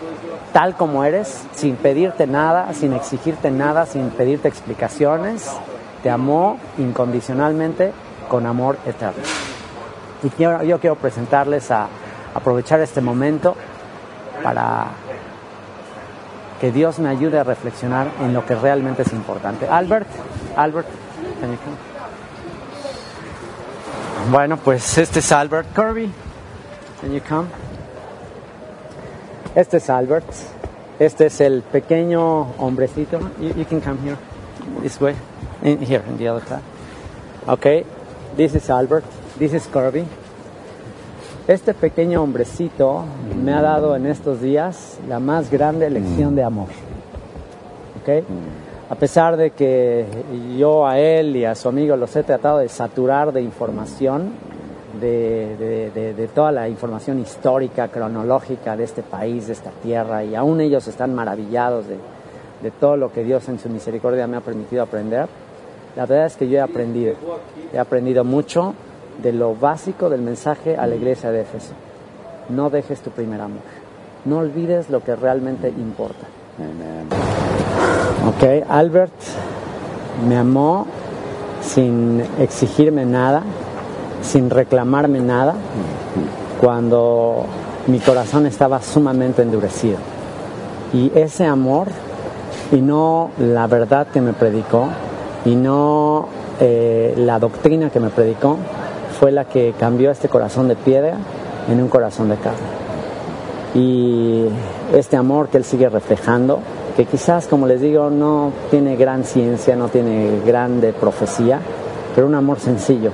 tal 0.53 0.75
como 0.75 1.03
eres, 1.03 1.43
sin 1.53 1.75
pedirte 1.75 2.27
nada, 2.27 2.73
sin 2.73 2.93
exigirte 2.93 3.51
nada, 3.51 3.85
sin 3.85 4.09
pedirte 4.09 4.47
explicaciones. 4.47 5.51
Te 6.05 6.11
amó 6.11 6.59
incondicionalmente 6.77 7.91
con 8.29 8.45
amor 8.45 8.77
eterno. 8.85 9.23
Y 10.21 10.29
yo 10.39 10.79
quiero 10.79 10.97
presentarles 10.97 11.71
a 11.71 11.87
aprovechar 12.35 12.79
este 12.81 13.01
momento 13.01 13.55
para 14.43 14.89
que 16.61 16.71
Dios 16.71 16.99
me 16.99 17.09
ayude 17.09 17.39
a 17.39 17.43
reflexionar 17.43 18.11
en 18.21 18.35
lo 18.35 18.45
que 18.45 18.53
realmente 18.53 19.01
es 19.01 19.13
importante. 19.13 19.67
Albert, 19.67 20.05
Albert, 20.55 20.87
bueno, 24.29 24.57
pues 24.57 24.99
este 24.99 25.21
es 25.21 25.31
Albert 25.31 25.73
Kirby. 25.73 26.11
Can 27.01 27.13
you 27.13 27.21
come? 27.27 27.47
Este 29.55 29.77
es 29.77 29.89
Albert. 29.89 30.31
Este 30.99 31.25
es 31.25 31.41
el 31.41 31.63
pequeño 31.63 32.41
hombrecito. 32.59 33.19
You, 33.39 33.65
can 33.65 33.81
come 33.81 33.97
here. 34.03 34.17
This 34.83 35.01
way. 35.01 35.15
In, 35.65 35.81
here, 35.81 36.03
in 36.07 36.17
the 36.17 36.27
other 36.27 36.45
side. 36.45 36.63
Okay. 37.47 37.85
This 38.37 38.55
is 38.55 38.69
Albert. 38.69 39.03
This 39.37 39.53
is 39.53 39.67
Kirby. 39.67 40.05
Este 41.47 41.73
pequeño 41.73 42.23
hombrecito 42.23 43.03
me 43.43 43.51
ha 43.53 43.61
dado 43.61 43.95
en 43.95 44.05
estos 44.05 44.41
días 44.41 44.97
la 45.09 45.19
más 45.19 45.51
grande 45.51 45.89
lección 45.89 46.35
de 46.35 46.43
amor. 46.43 46.69
Okay 48.01 48.23
a 48.89 48.95
pesar 48.95 49.35
de 49.35 49.51
que 49.51 50.05
yo 50.57 50.85
a 50.85 50.99
él 50.99 51.35
y 51.35 51.45
a 51.45 51.55
su 51.55 51.69
amigo 51.69 51.95
los 51.95 52.15
he 52.15 52.23
tratado 52.23 52.59
de 52.59 52.69
saturar 52.69 53.33
de 53.33 53.41
información, 53.41 54.33
de, 55.01 56.29
toda 56.33 56.51
la 56.51 56.69
información 56.69 57.19
histórica, 57.19 57.87
cronológica 57.87 58.77
de 58.77 58.83
este 58.83 59.01
país, 59.01 59.47
de 59.47 59.53
esta 59.53 59.71
tierra, 59.81 60.23
y 60.23 60.35
aún 60.35 60.61
ellos 60.61 60.87
están 60.87 61.15
maravillados 61.15 61.85
de, 61.87 61.97
todo 62.79 62.97
lo 62.97 63.11
que 63.11 63.23
Dios 63.23 63.47
en 63.49 63.59
su 63.59 63.69
misericordia 63.69 64.25
me 64.25 64.37
ha 64.37 64.41
permitido 64.41 64.81
aprender, 64.81 65.27
la 65.95 66.05
verdad 66.05 66.25
es 66.25 66.35
que 66.35 66.47
yo 66.49 66.57
he 66.57 66.61
aprendido, 66.61 67.15
he 67.73 67.79
aprendido 67.79 68.23
mucho 68.23 68.73
de 69.21 69.31
lo 69.31 69.55
básico 69.55 70.09
del 70.09 70.21
mensaje 70.21 70.75
a 70.75 70.87
la 70.87 70.95
iglesia 70.95 71.31
de 71.31 71.41
Éfeso. 71.41 71.73
No 72.49 72.69
dejes 72.69 72.99
tu 73.01 73.11
primer 73.11 73.41
amor, 73.41 73.61
no 74.25 74.39
olvides 74.39 74.89
lo 74.89 75.03
que 75.03 75.15
realmente 75.15 75.69
importa. 75.69 76.27
Ok, 78.27 78.65
Albert 78.69 79.13
me 80.27 80.37
amó 80.37 80.85
sin 81.61 82.23
exigirme 82.39 83.05
nada, 83.05 83.43
sin 84.21 84.49
reclamarme 84.49 85.19
nada, 85.19 85.55
cuando 86.61 87.45
mi 87.87 87.99
corazón 87.99 88.45
estaba 88.45 88.81
sumamente 88.81 89.41
endurecido. 89.41 89.97
Y 90.93 91.11
ese 91.15 91.45
amor, 91.45 91.87
y 92.71 92.81
no 92.81 93.31
la 93.39 93.67
verdad 93.67 94.07
que 94.07 94.21
me 94.21 94.33
predicó, 94.33 94.87
y 95.45 95.55
no 95.55 96.27
eh, 96.59 97.13
la 97.17 97.39
doctrina 97.39 97.89
que 97.89 97.99
me 97.99 98.09
predicó, 98.09 98.57
fue 99.19 99.31
la 99.31 99.45
que 99.45 99.73
cambió 99.79 100.11
este 100.11 100.27
corazón 100.27 100.67
de 100.67 100.75
piedra 100.75 101.17
en 101.69 101.81
un 101.81 101.87
corazón 101.87 102.29
de 102.29 102.35
carne. 102.35 102.59
Y 103.73 104.45
este 104.93 105.15
amor 105.15 105.49
que 105.49 105.57
él 105.57 105.63
sigue 105.63 105.89
reflejando, 105.89 106.59
que 106.95 107.05
quizás, 107.05 107.47
como 107.47 107.67
les 107.67 107.81
digo, 107.81 108.09
no 108.09 108.51
tiene 108.71 108.95
gran 108.95 109.23
ciencia, 109.23 109.75
no 109.75 109.89
tiene 109.89 110.39
grande 110.45 110.93
profecía, 110.93 111.59
pero 112.13 112.27
un 112.27 112.35
amor 112.35 112.59
sencillo, 112.59 113.11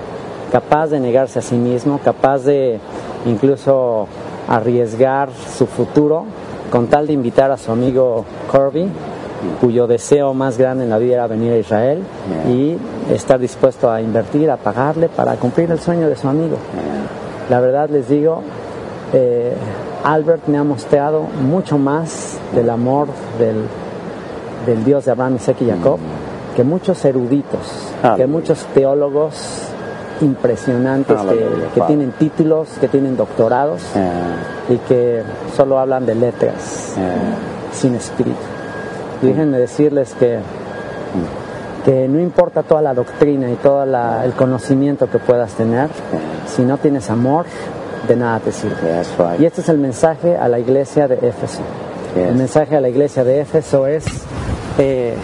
capaz 0.52 0.88
de 0.88 1.00
negarse 1.00 1.40
a 1.40 1.42
sí 1.42 1.56
mismo, 1.56 2.00
capaz 2.04 2.40
de 2.40 2.80
incluso 3.26 4.08
arriesgar 4.48 5.30
su 5.58 5.66
futuro 5.66 6.26
con 6.72 6.88
tal 6.88 7.08
de 7.08 7.14
invitar 7.14 7.52
a 7.52 7.58
su 7.58 7.72
amigo 7.72 8.24
Kirby, 8.52 8.88
cuyo 9.60 9.88
deseo 9.88 10.34
más 10.34 10.58
grande 10.58 10.84
en 10.84 10.90
la 10.90 10.98
vida 10.98 11.16
era 11.16 11.28
venir 11.28 11.54
a 11.54 11.58
Israel 11.58 12.04
y 12.50 12.78
estar 13.12 13.40
dispuesto 13.40 13.90
a 13.92 14.02
invertir, 14.02 14.50
a 14.50 14.58
pagarle 14.58 15.10
para 15.10 15.36
cumplir 15.36 15.72
el 15.72 15.80
sueño 15.80 16.08
de 16.08 16.16
su 16.16 16.28
amigo. 16.28 16.58
La 17.50 17.60
verdad 17.60 17.90
les 17.90 18.08
digo, 18.08 18.42
eh, 19.14 19.54
Albert 20.04 20.48
me 20.48 20.58
ha 20.58 20.64
mostrado 20.64 21.22
mucho 21.22 21.78
más 21.78 22.38
del 22.54 22.70
amor 22.70 23.08
del, 23.40 23.66
del 24.66 24.84
Dios 24.84 25.06
de 25.06 25.12
Abraham, 25.12 25.36
Isaac 25.36 25.58
y 25.62 25.70
Jacob 25.70 26.00
que 26.56 26.64
muchos 26.64 27.04
eruditos, 27.06 27.94
que 28.18 28.28
muchos 28.28 28.66
teólogos 28.74 29.34
impresionantes 30.22 31.18
que, 31.74 31.82
tienen 31.82 32.12
títulos, 32.12 32.70
que 32.80 32.88
tienen 32.88 33.18
doctorados 33.18 33.82
y 34.70 34.78
que 34.88 35.24
solo 35.56 35.80
hablan 35.80 36.06
de 36.06 36.16
letras, 36.16 36.96
sin 37.72 37.96
espíritu. 37.96 38.38
Déjenme 39.22 39.58
decirles 39.58 40.16
que, 40.20 40.40
que 41.86 42.08
no 42.08 42.20
importa 42.20 42.64
toda 42.64 42.82
la 42.82 42.94
doctrina 42.94 43.52
y 43.52 43.56
todo 43.56 43.84
el 43.84 44.34
conocimiento 44.34 45.10
que 45.10 45.20
puedas 45.20 45.54
tener, 45.54 45.90
si 46.48 46.64
no 46.64 46.78
tienes 46.78 47.10
amor, 47.10 47.46
de 48.08 48.16
nada 48.16 48.40
te 48.40 48.52
sirve. 48.52 49.04
Y 49.40 49.46
este 49.46 49.62
es 49.62 49.70
el 49.70 49.78
mensaje 49.78 50.38
a 50.38 50.48
la 50.48 50.60
iglesia 50.60 51.08
de 51.08 51.16
Éfeso. 51.28 51.62
El 52.16 52.36
mensaje 52.36 52.76
a 52.76 52.82
la 52.82 52.90
iglesia 52.90 53.24
de 53.24 53.42
Éfeso 53.42 53.88
es, 53.88 54.06
eh, 54.78 55.16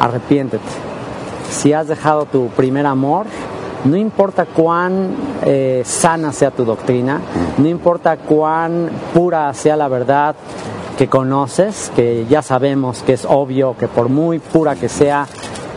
arrepiéntete. 0.00 0.64
Si 1.50 1.72
has 1.72 1.88
dejado 1.88 2.26
tu 2.26 2.48
primer 2.48 2.84
amor, 2.84 3.26
no 3.84 3.96
importa 3.96 4.46
cuán 4.46 5.14
eh, 5.44 5.82
sana 5.84 6.32
sea 6.32 6.50
tu 6.50 6.64
doctrina, 6.64 7.18
mm. 7.18 7.62
no 7.62 7.68
importa 7.68 8.16
cuán 8.16 8.90
pura 9.14 9.52
sea 9.54 9.76
la 9.76 9.88
verdad 9.88 10.34
que 10.96 11.08
conoces, 11.08 11.92
que 11.94 12.26
ya 12.28 12.42
sabemos 12.42 13.02
que 13.02 13.12
es 13.12 13.24
obvio 13.24 13.76
que 13.78 13.86
por 13.86 14.08
muy 14.08 14.38
pura 14.38 14.76
que 14.76 14.88
sea, 14.88 15.26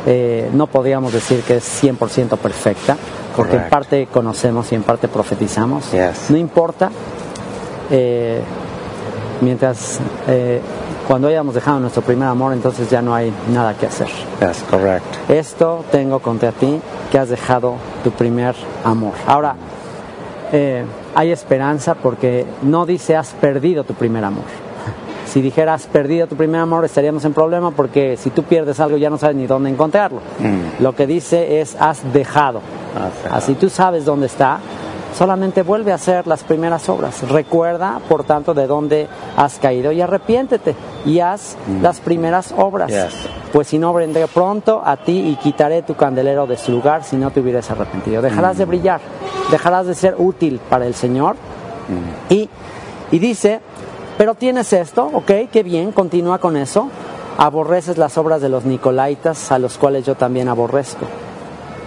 eh, 0.06 0.50
no 0.54 0.68
podríamos 0.68 1.12
decir 1.14 1.42
que 1.42 1.58
es 1.58 1.84
100% 1.84 2.38
perfecta 2.38 2.98
porque 3.36 3.58
en 3.58 3.70
parte 3.70 4.08
conocemos 4.12 4.72
y 4.72 4.76
en 4.76 4.84
parte 4.84 5.08
profetizamos. 5.08 5.94
No 6.30 6.38
importa, 6.38 6.90
eh, 7.90 8.42
mientras 9.40 10.00
eh, 10.28 10.60
cuando 11.08 11.30
hayamos 11.30 11.56
dejado 11.56 11.80
nuestro 11.80 12.02
primer 12.02 12.28
amor, 12.28 12.52
entonces 12.52 12.90
ya 12.90 13.02
no 13.02 13.14
hay 13.16 13.32
nada 13.54 13.76
que 13.76 13.86
hacer. 13.86 14.10
Yes, 14.42 14.64
correct. 14.70 15.06
Esto 15.30 15.86
tengo 15.92 16.20
contra 16.20 16.52
ti 16.52 16.82
que 17.12 17.18
has 17.18 17.30
dejado 17.30 17.76
tu 18.04 18.12
primer 18.12 18.56
amor. 18.84 19.14
Ahora, 19.26 19.56
hay 21.16 21.32
esperanza 21.32 21.96
porque 21.96 22.46
no 22.64 22.86
dice 22.86 23.16
has 23.16 23.30
perdido 23.34 23.84
tu 23.84 23.94
primer 23.94 24.26
amor. 24.26 24.44
Si 25.30 25.42
dijeras 25.42 25.86
perdido 25.86 26.28
tu 26.28 26.36
primer 26.36 26.62
amor 26.62 26.86
estaríamos 26.86 27.24
en 27.24 27.34
problema 27.34 27.72
porque 27.72 28.18
si 28.18 28.32
tú 28.32 28.44
pierdes 28.44 28.80
algo 28.80 28.98
ya 28.98 29.10
no 29.10 29.18
sabes 29.18 29.36
ni 29.36 29.46
dónde 29.46 29.70
encontrarlo. 29.70 30.22
Mm. 30.40 30.82
Lo 30.82 30.96
que 30.96 31.06
dice 31.06 31.62
es 31.62 31.76
has 31.80 32.12
dejado. 32.12 32.62
Así 33.30 33.54
tú 33.54 33.70
sabes 33.70 34.06
dónde 34.06 34.26
está, 34.26 34.60
solamente 35.16 35.62
vuelve 35.62 35.92
a 35.92 35.96
hacer 35.96 36.26
las 36.26 36.44
primeras 36.44 36.90
obras. 36.90 37.30
Recuerda, 37.30 38.00
por 38.10 38.24
tanto, 38.24 38.54
de 38.54 38.66
dónde 38.66 39.08
has 39.38 39.60
caído 39.60 39.92
y 39.92 40.02
arrepiéntete 40.02 40.76
y 41.06 41.20
haz 41.20 41.58
mm. 41.68 41.82
las 41.84 42.00
primeras 42.00 42.54
obras. 42.58 42.92
Pues 43.54 43.68
si 43.68 43.78
no, 43.78 43.94
vendré 43.94 44.28
pronto 44.28 44.82
a 44.84 44.98
ti 44.98 45.30
y 45.30 45.36
quitaré 45.36 45.84
tu 45.84 45.96
candelero 45.96 46.48
de 46.48 46.58
su 46.58 46.72
lugar 46.72 47.04
si 47.04 47.18
no 47.18 47.32
te 47.32 47.40
hubieras 47.40 47.70
arrepentido. 47.70 48.22
Dejarás 48.22 48.58
de 48.58 48.66
mm. 48.66 48.70
brillar, 48.70 49.02
dejarás 49.52 49.86
de 49.86 49.94
ser 49.94 50.16
útil 50.18 50.60
para 50.70 50.88
el 50.88 50.96
Señor. 50.96 51.36
Mm. 51.36 52.34
Y, 52.34 52.50
y 53.12 53.20
dice, 53.20 53.62
pero 54.20 54.36
tienes 54.36 54.74
esto, 54.74 55.10
ok, 55.14 55.32
qué 55.50 55.64
bien, 55.64 55.94
continúa 55.94 56.40
con 56.40 56.58
eso. 56.58 56.90
Aborreces 57.38 57.98
las 57.98 58.18
obras 58.18 58.42
de 58.42 58.50
los 58.50 58.66
Nicolaitas, 58.66 59.50
a 59.50 59.60
los 59.60 59.78
cuales 59.78 60.06
yo 60.06 60.16
también 60.16 60.50
aborrezco. 60.50 61.06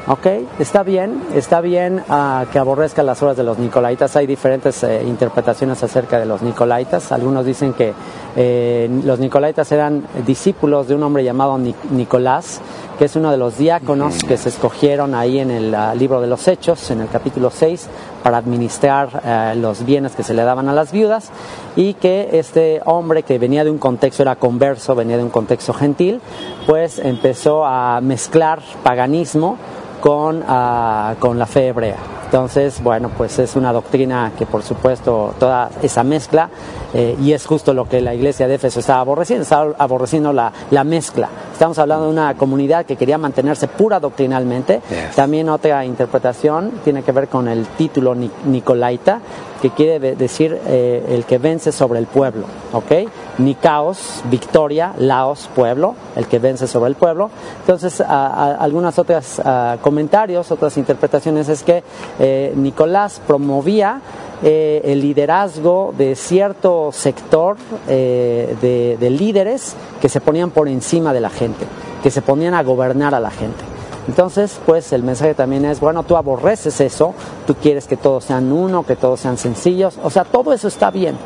Ok, 0.06 0.26
está 0.58 0.82
bien, 0.82 1.22
está 1.34 1.60
bien 1.60 2.02
ah, 2.08 2.46
que 2.50 2.58
aborrezca 2.58 3.02
las 3.02 3.22
obras 3.22 3.36
de 3.36 3.42
los 3.42 3.58
Nicolaitas. 3.58 4.16
Hay 4.16 4.26
diferentes 4.26 4.82
eh, 4.82 5.02
interpretaciones 5.06 5.82
acerca 5.82 6.18
de 6.18 6.24
los 6.24 6.40
Nicolaitas. 6.40 7.12
Algunos 7.12 7.44
dicen 7.44 7.74
que 7.74 7.92
eh, 8.36 8.88
los 9.04 9.18
Nicolaitas 9.18 9.70
eran 9.72 10.04
discípulos 10.26 10.88
de 10.88 10.94
un 10.94 11.02
hombre 11.02 11.24
llamado 11.24 11.58
Nicolás, 11.90 12.60
que 12.98 13.04
es 13.04 13.16
uno 13.16 13.30
de 13.30 13.36
los 13.36 13.58
diáconos 13.58 14.22
que 14.24 14.36
se 14.36 14.48
escogieron 14.48 15.14
ahí 15.14 15.38
en 15.38 15.50
el 15.50 15.74
ah, 15.74 15.94
libro 15.94 16.20
de 16.20 16.26
los 16.26 16.46
Hechos, 16.48 16.90
en 16.90 17.00
el 17.00 17.08
capítulo 17.08 17.50
6, 17.50 17.88
para 18.22 18.38
administrar 18.38 19.22
eh, 19.24 19.54
los 19.56 19.84
bienes 19.84 20.14
que 20.14 20.22
se 20.22 20.34
le 20.34 20.42
daban 20.44 20.68
a 20.68 20.72
las 20.72 20.92
viudas, 20.92 21.30
y 21.76 21.94
que 21.94 22.30
este 22.32 22.80
hombre 22.84 23.22
que 23.22 23.38
venía 23.38 23.64
de 23.64 23.70
un 23.70 23.78
contexto, 23.78 24.22
era 24.22 24.36
converso, 24.36 24.94
venía 24.94 25.16
de 25.16 25.24
un 25.24 25.30
contexto 25.30 25.74
gentil, 25.74 26.20
pues 26.66 26.98
empezó 26.98 27.64
a 27.64 28.00
mezclar 28.00 28.60
paganismo 28.82 29.58
con, 30.02 30.42
ah, 30.48 31.14
con 31.20 31.38
la 31.38 31.46
fe 31.46 31.68
hebrea. 31.68 31.96
Entonces, 32.24 32.82
bueno, 32.82 33.08
pues 33.16 33.38
es 33.38 33.54
una 33.54 33.72
doctrina 33.72 34.32
que 34.36 34.46
por 34.46 34.62
supuesto 34.62 35.32
toda 35.38 35.70
esa 35.80 36.02
mezcla, 36.02 36.48
eh, 36.92 37.14
y 37.22 37.32
es 37.32 37.46
justo 37.46 37.72
lo 37.72 37.88
que 37.88 38.00
la 38.00 38.14
iglesia 38.14 38.48
de 38.48 38.54
Éfeso 38.54 38.80
estaba 38.80 39.00
aborreciendo, 39.00 39.44
estaba 39.44 39.74
aborreciendo 39.78 40.32
la, 40.32 40.50
la, 40.70 40.82
mezcla. 40.82 41.28
Estamos 41.62 41.78
hablando 41.78 42.06
de 42.06 42.10
una 42.10 42.36
comunidad 42.36 42.84
que 42.84 42.96
quería 42.96 43.18
mantenerse 43.18 43.68
pura 43.68 44.00
doctrinalmente. 44.00 44.82
También 45.14 45.48
otra 45.48 45.84
interpretación 45.84 46.72
tiene 46.82 47.04
que 47.04 47.12
ver 47.12 47.28
con 47.28 47.46
el 47.46 47.66
título 47.66 48.16
Nicolaita, 48.16 49.20
que 49.62 49.70
quiere 49.70 50.16
decir 50.16 50.60
eh, 50.66 51.06
el 51.10 51.24
que 51.24 51.38
vence 51.38 51.70
sobre 51.70 52.00
el 52.00 52.06
pueblo, 52.06 52.46
¿ok? 52.72 53.08
Nicaos, 53.38 54.24
victoria, 54.24 54.92
Laos, 54.98 55.48
pueblo, 55.54 55.94
el 56.16 56.26
que 56.26 56.40
vence 56.40 56.66
sobre 56.66 56.90
el 56.90 56.96
pueblo. 56.96 57.30
Entonces, 57.60 58.00
algunas 58.00 58.98
otras 58.98 59.40
comentarios, 59.82 60.50
otras 60.50 60.76
interpretaciones 60.78 61.48
es 61.48 61.62
que 61.62 61.84
eh, 62.18 62.52
Nicolás 62.56 63.20
promovía 63.24 64.00
eh, 64.42 64.80
el 64.84 65.00
liderazgo 65.00 65.94
de 65.96 66.14
cierto 66.16 66.90
sector 66.92 67.56
de, 67.86 68.96
de 68.98 69.10
líderes 69.10 69.74
que 70.00 70.08
se 70.08 70.20
ponían 70.20 70.50
por 70.50 70.68
encima 70.68 71.12
de 71.12 71.20
la 71.20 71.30
gente, 71.30 71.66
que 72.02 72.10
se 72.10 72.22
ponían 72.22 72.54
a 72.54 72.62
gobernar 72.62 73.14
a 73.14 73.20
la 73.20 73.30
gente. 73.30 73.72
Entonces, 74.08 74.58
pues 74.66 74.92
el 74.92 75.02
mensaje 75.02 75.34
también 75.34 75.64
es, 75.64 75.78
bueno, 75.78 76.02
tú 76.02 76.16
aborreces 76.16 76.80
eso, 76.80 77.14
tú 77.46 77.54
quieres 77.54 77.86
que 77.86 77.96
todos 77.96 78.24
sean 78.24 78.50
uno, 78.50 78.84
que 78.84 78.96
todos 78.96 79.20
sean 79.20 79.38
sencillos, 79.38 79.98
o 80.02 80.10
sea, 80.10 80.24
todo 80.24 80.52
eso 80.52 80.66
está 80.66 80.90
bien, 80.90 81.16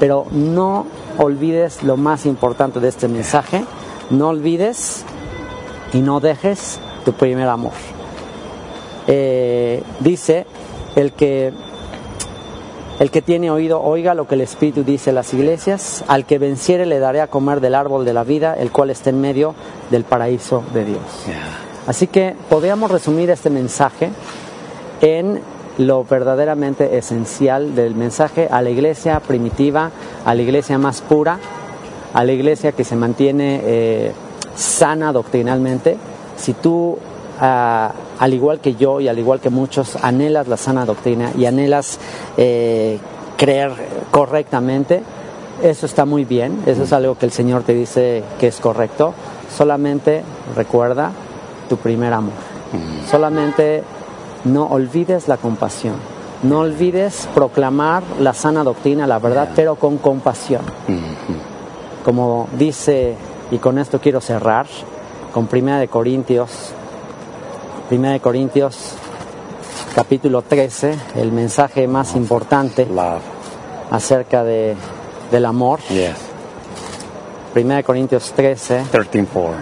pero 0.00 0.26
no 0.32 0.86
olvides 1.18 1.84
lo 1.84 1.96
más 1.96 2.26
importante 2.26 2.80
de 2.80 2.88
este 2.88 3.06
mensaje, 3.06 3.64
no 4.10 4.28
olvides 4.28 5.04
y 5.92 5.98
no 5.98 6.18
dejes 6.18 6.80
tu 7.04 7.12
primer 7.12 7.48
amor. 7.48 7.72
Eh, 9.06 9.84
dice 10.00 10.46
el 10.96 11.12
que 11.12 11.52
el 12.98 13.10
que 13.10 13.20
tiene 13.20 13.50
oído, 13.50 13.82
oiga 13.82 14.14
lo 14.14 14.26
que 14.26 14.36
el 14.36 14.40
Espíritu 14.40 14.82
dice 14.82 15.10
a 15.10 15.12
las 15.12 15.34
iglesias. 15.34 16.04
Al 16.08 16.24
que 16.24 16.38
venciere 16.38 16.86
le 16.86 16.98
daré 16.98 17.20
a 17.20 17.26
comer 17.26 17.60
del 17.60 17.74
árbol 17.74 18.04
de 18.04 18.14
la 18.14 18.24
vida, 18.24 18.54
el 18.54 18.70
cual 18.70 18.90
está 18.90 19.10
en 19.10 19.20
medio 19.20 19.54
del 19.90 20.04
paraíso 20.04 20.62
de 20.72 20.84
Dios. 20.84 21.02
Así 21.86 22.06
que 22.06 22.34
podríamos 22.48 22.90
resumir 22.90 23.30
este 23.30 23.50
mensaje 23.50 24.10
en 25.00 25.40
lo 25.78 26.04
verdaderamente 26.04 26.96
esencial 26.96 27.74
del 27.74 27.94
mensaje 27.94 28.48
a 28.50 28.62
la 28.62 28.70
iglesia 28.70 29.20
primitiva, 29.20 29.90
a 30.24 30.34
la 30.34 30.42
iglesia 30.42 30.78
más 30.78 31.02
pura, 31.02 31.38
a 32.14 32.24
la 32.24 32.32
iglesia 32.32 32.72
que 32.72 32.82
se 32.82 32.96
mantiene 32.96 33.60
eh, 33.62 34.12
sana 34.54 35.12
doctrinalmente. 35.12 35.98
Si 36.36 36.54
tú, 36.54 36.98
ah, 37.40 37.92
al 38.18 38.34
igual 38.34 38.60
que 38.60 38.74
yo 38.74 39.00
y 39.00 39.08
al 39.08 39.18
igual 39.18 39.40
que 39.40 39.50
muchos, 39.50 39.96
anhelas 40.02 40.48
la 40.48 40.56
sana 40.56 40.84
doctrina 40.84 41.30
y 41.36 41.46
anhelas 41.46 41.98
eh, 42.36 42.98
creer 43.36 43.72
correctamente, 44.10 45.02
eso 45.62 45.86
está 45.86 46.04
muy 46.04 46.24
bien, 46.24 46.62
eso 46.66 46.82
es 46.82 46.92
algo 46.92 47.16
que 47.16 47.26
el 47.26 47.32
Señor 47.32 47.62
te 47.62 47.74
dice 47.74 48.22
que 48.38 48.48
es 48.48 48.60
correcto. 48.60 49.14
Solamente 49.54 50.22
recuerda 50.54 51.12
tu 51.68 51.76
primer 51.76 52.12
amor. 52.12 52.34
Solamente 53.10 53.82
no 54.44 54.66
olvides 54.66 55.28
la 55.28 55.36
compasión. 55.36 55.94
No 56.42 56.60
olvides 56.60 57.28
proclamar 57.34 58.02
la 58.20 58.34
sana 58.34 58.62
doctrina, 58.62 59.06
la 59.06 59.18
verdad, 59.18 59.48
pero 59.56 59.76
con 59.76 59.96
compasión. 59.96 60.62
Como 62.04 62.48
dice, 62.58 63.16
y 63.50 63.58
con 63.58 63.78
esto 63.78 64.00
quiero 64.00 64.20
cerrar, 64.20 64.66
con 65.32 65.46
Primera 65.46 65.78
de 65.78 65.88
Corintios, 65.88 66.72
Primera 67.88 68.14
de 68.14 68.20
Corintios, 68.20 68.94
capítulo 69.94 70.42
13, 70.42 70.98
el 71.16 71.30
mensaje 71.30 71.86
más 71.86 72.16
importante 72.16 72.86
acerca 73.90 74.42
de, 74.42 74.74
del 75.30 75.44
amor. 75.44 75.78
Primera 77.54 77.76
de 77.76 77.84
Corintios 77.84 78.32
13. 78.32 78.86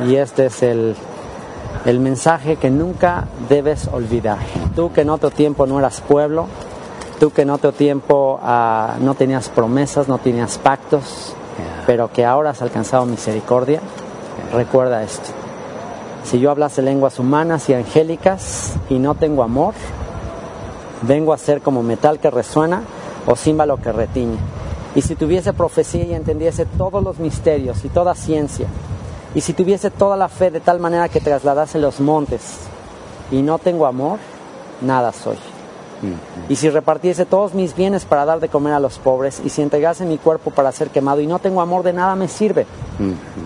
y 0.06 0.16
este 0.16 0.46
es 0.46 0.62
el 0.62 0.96
el 1.84 2.00
mensaje 2.00 2.56
que 2.56 2.70
nunca 2.70 3.26
debes 3.48 3.88
olvidar. 3.88 4.38
Tú 4.74 4.92
que 4.92 5.02
en 5.02 5.10
otro 5.10 5.30
tiempo 5.30 5.66
no 5.66 5.78
eras 5.78 6.00
pueblo, 6.00 6.46
tú 7.20 7.30
que 7.30 7.42
en 7.42 7.50
otro 7.50 7.72
tiempo 7.72 8.40
ah, 8.42 8.96
no 9.00 9.14
tenías 9.14 9.50
promesas, 9.50 10.08
no 10.08 10.16
tenías 10.18 10.56
pactos, 10.56 11.34
pero 11.86 12.10
que 12.10 12.24
ahora 12.24 12.50
has 12.50 12.62
alcanzado 12.62 13.04
misericordia, 13.04 13.80
recuerda 14.52 15.02
esto. 15.02 15.43
Si 16.24 16.40
yo 16.40 16.50
hablase 16.50 16.80
lenguas 16.80 17.18
humanas 17.18 17.68
y 17.68 17.74
angélicas 17.74 18.74
y 18.88 18.98
no 18.98 19.14
tengo 19.14 19.42
amor, 19.42 19.74
vengo 21.02 21.32
a 21.32 21.38
ser 21.38 21.60
como 21.60 21.82
metal 21.82 22.18
que 22.18 22.30
resuena 22.30 22.82
o 23.26 23.36
címbalo 23.36 23.76
que 23.76 23.92
retiñe. 23.92 24.38
Y 24.94 25.02
si 25.02 25.16
tuviese 25.16 25.52
profecía 25.52 26.04
y 26.04 26.14
entendiese 26.14 26.64
todos 26.64 27.02
los 27.04 27.18
misterios 27.18 27.84
y 27.84 27.88
toda 27.88 28.14
ciencia, 28.14 28.66
y 29.34 29.40
si 29.42 29.52
tuviese 29.52 29.90
toda 29.90 30.16
la 30.16 30.28
fe 30.28 30.50
de 30.50 30.60
tal 30.60 30.80
manera 30.80 31.08
que 31.08 31.20
trasladase 31.20 31.78
los 31.78 32.00
montes 32.00 32.58
y 33.30 33.42
no 33.42 33.58
tengo 33.58 33.86
amor, 33.86 34.18
nada 34.80 35.12
soy. 35.12 35.36
Y 36.48 36.56
si 36.56 36.68
repartiese 36.68 37.24
todos 37.26 37.54
mis 37.54 37.74
bienes 37.74 38.04
para 38.04 38.24
dar 38.24 38.40
de 38.40 38.48
comer 38.48 38.74
a 38.74 38.80
los 38.80 38.98
pobres, 38.98 39.40
y 39.44 39.48
si 39.48 39.62
entregase 39.62 40.04
mi 40.04 40.18
cuerpo 40.18 40.50
para 40.50 40.72
ser 40.72 40.90
quemado 40.90 41.20
y 41.20 41.26
no 41.26 41.38
tengo 41.38 41.60
amor, 41.60 41.82
de 41.82 41.92
nada 41.92 42.14
me 42.14 42.28
sirve. 42.28 42.66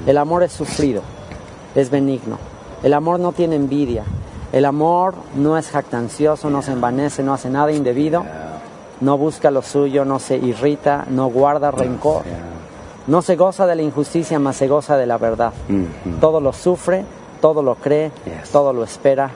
El 0.06 0.18
amor 0.18 0.42
es 0.42 0.52
sufrido, 0.52 1.02
es 1.74 1.90
benigno. 1.90 2.38
El 2.82 2.94
amor 2.94 3.20
no 3.20 3.32
tiene 3.32 3.56
envidia. 3.56 4.04
El 4.52 4.64
amor 4.64 5.14
no 5.34 5.58
es 5.58 5.70
jactancioso, 5.70 6.48
no 6.48 6.62
se 6.62 6.72
envanece, 6.72 7.22
no 7.22 7.34
hace 7.34 7.50
nada 7.50 7.70
indebido, 7.70 8.24
no 9.00 9.18
busca 9.18 9.50
lo 9.50 9.62
suyo, 9.62 10.04
no 10.04 10.18
se 10.18 10.36
irrita, 10.36 11.04
no 11.10 11.28
guarda 11.28 11.70
rencor. 11.70 12.22
No 13.06 13.22
se 13.22 13.36
goza 13.36 13.66
de 13.66 13.76
la 13.76 13.82
injusticia, 13.82 14.38
más 14.38 14.56
se 14.56 14.68
goza 14.68 14.96
de 14.96 15.06
la 15.06 15.18
verdad. 15.18 15.52
Todo 16.20 16.40
lo 16.40 16.52
sufre, 16.52 17.04
todo 17.40 17.62
lo 17.62 17.74
cree, 17.76 18.10
todo 18.52 18.72
lo 18.72 18.84
espera, 18.84 19.30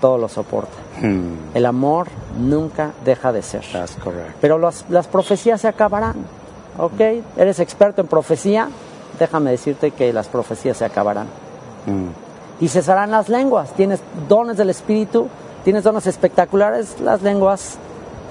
todo 0.00 0.18
lo 0.18 0.28
soporta. 0.28 0.76
Mm. 1.00 1.54
El 1.54 1.66
amor 1.66 2.08
nunca 2.38 2.92
deja 3.04 3.32
de 3.32 3.42
ser. 3.42 3.64
Pero 4.40 4.58
las 4.58 5.06
profecías 5.06 5.60
se 5.60 5.68
acabarán. 5.68 6.16
¿Ok? 6.78 7.00
¿Eres 7.36 7.58
experto 7.60 8.02
en 8.02 8.08
profecía? 8.08 8.68
Déjame 9.18 9.50
decirte 9.50 9.92
que 9.92 10.12
las 10.12 10.28
profecías 10.28 10.76
se 10.76 10.84
acabarán. 10.84 11.26
Y 12.60 12.68
cesarán 12.68 13.10
las 13.10 13.28
lenguas. 13.28 13.72
Tienes 13.74 14.00
dones 14.28 14.56
del 14.56 14.70
Espíritu, 14.70 15.28
tienes 15.64 15.84
dones 15.84 16.06
espectaculares, 16.06 17.00
las 17.00 17.22
lenguas 17.22 17.78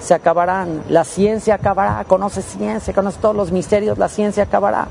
se 0.00 0.14
acabarán, 0.14 0.82
la 0.88 1.04
ciencia 1.04 1.54
acabará, 1.54 2.04
conoce 2.04 2.42
ciencia, 2.42 2.94
conoce 2.94 3.18
todos 3.20 3.36
los 3.36 3.52
misterios, 3.52 3.98
la 3.98 4.08
ciencia 4.08 4.44
acabará, 4.44 4.86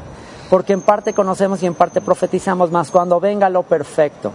porque 0.50 0.74
en 0.74 0.82
parte 0.82 1.14
conocemos 1.14 1.62
y 1.64 1.66
en 1.66 1.74
parte 1.74 2.02
profetizamos, 2.02 2.72
más 2.72 2.92
cuando 2.92 3.20
venga 3.20 3.50
lo 3.50 3.64
perfecto, 3.64 4.32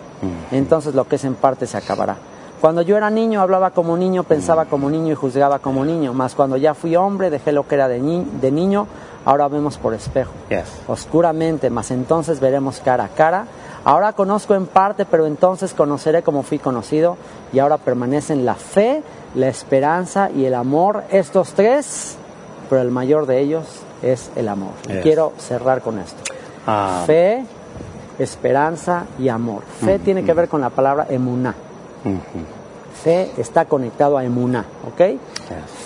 entonces 0.51 0.95
lo 0.95 1.07
que 1.07 1.17
es 1.17 1.25
en 1.25 1.35
parte 1.35 1.67
se 1.67 1.77
acabará. 1.77 2.17
Cuando 2.61 2.83
yo 2.83 2.97
era 2.97 3.09
niño 3.09 3.41
hablaba 3.41 3.71
como 3.71 3.97
niño, 3.97 4.23
pensaba 4.25 4.67
como 4.67 4.91
niño 4.91 5.13
y 5.13 5.15
juzgaba 5.15 5.61
como 5.61 5.85
niño, 5.85 6.13
más 6.13 6.35
cuando 6.35 6.57
ya 6.57 6.75
fui 6.75 6.95
hombre 6.95 7.31
dejé 7.31 7.53
lo 7.53 7.67
que 7.67 7.75
era 7.75 7.89
de, 7.89 8.01
niño, 8.01 8.87
ahora 9.25 9.49
vemos 9.49 9.79
por 9.79 9.95
espejo, 9.95 10.33
oscuramente, 10.87 11.71
más 11.71 11.91
entonces 11.91 12.39
veremos 12.41 12.81
cara 12.81 13.05
a 13.05 13.09
cara. 13.09 13.47
Ahora 13.85 14.13
conozco 14.13 14.55
en 14.55 14.67
parte, 14.67 15.07
pero 15.07 15.27
entonces 15.27 15.73
conoceré 15.73 16.23
como 16.23 16.43
fui 16.43 16.59
conocido 16.59 17.17
y 17.53 17.59
ahora 17.59 17.79
permanecen 17.79 18.45
la 18.45 18.55
fe, 18.55 19.03
la 19.35 19.49
esperanza 19.49 20.31
y 20.31 20.45
el 20.45 20.55
amor, 20.55 21.05
estos 21.11 21.55
tres, 21.55 22.17
pero 22.69 22.83
el 22.83 22.91
mayor 22.91 23.27
de 23.27 23.41
ellos 23.41 23.65
es 24.03 24.31
el 24.37 24.49
amor. 24.49 24.73
quiero 25.03 25.33
cerrar 25.39 25.81
con 25.81 25.99
esto. 25.99 26.23
Ah. 26.67 27.05
Fe, 27.07 27.45
esperanza 28.19 29.05
y 29.19 29.29
amor. 29.29 29.63
Fe 29.63 29.99
tiene 29.99 30.25
que 30.25 30.35
ver 30.35 30.49
con 30.49 30.61
la 30.61 30.71
palabra 30.71 31.07
emuná. 31.09 31.55
Fe 33.03 33.31
está 33.39 33.65
conectado 33.65 34.19
a 34.19 34.25
emuná, 34.25 34.67
¿ok? 34.87 35.19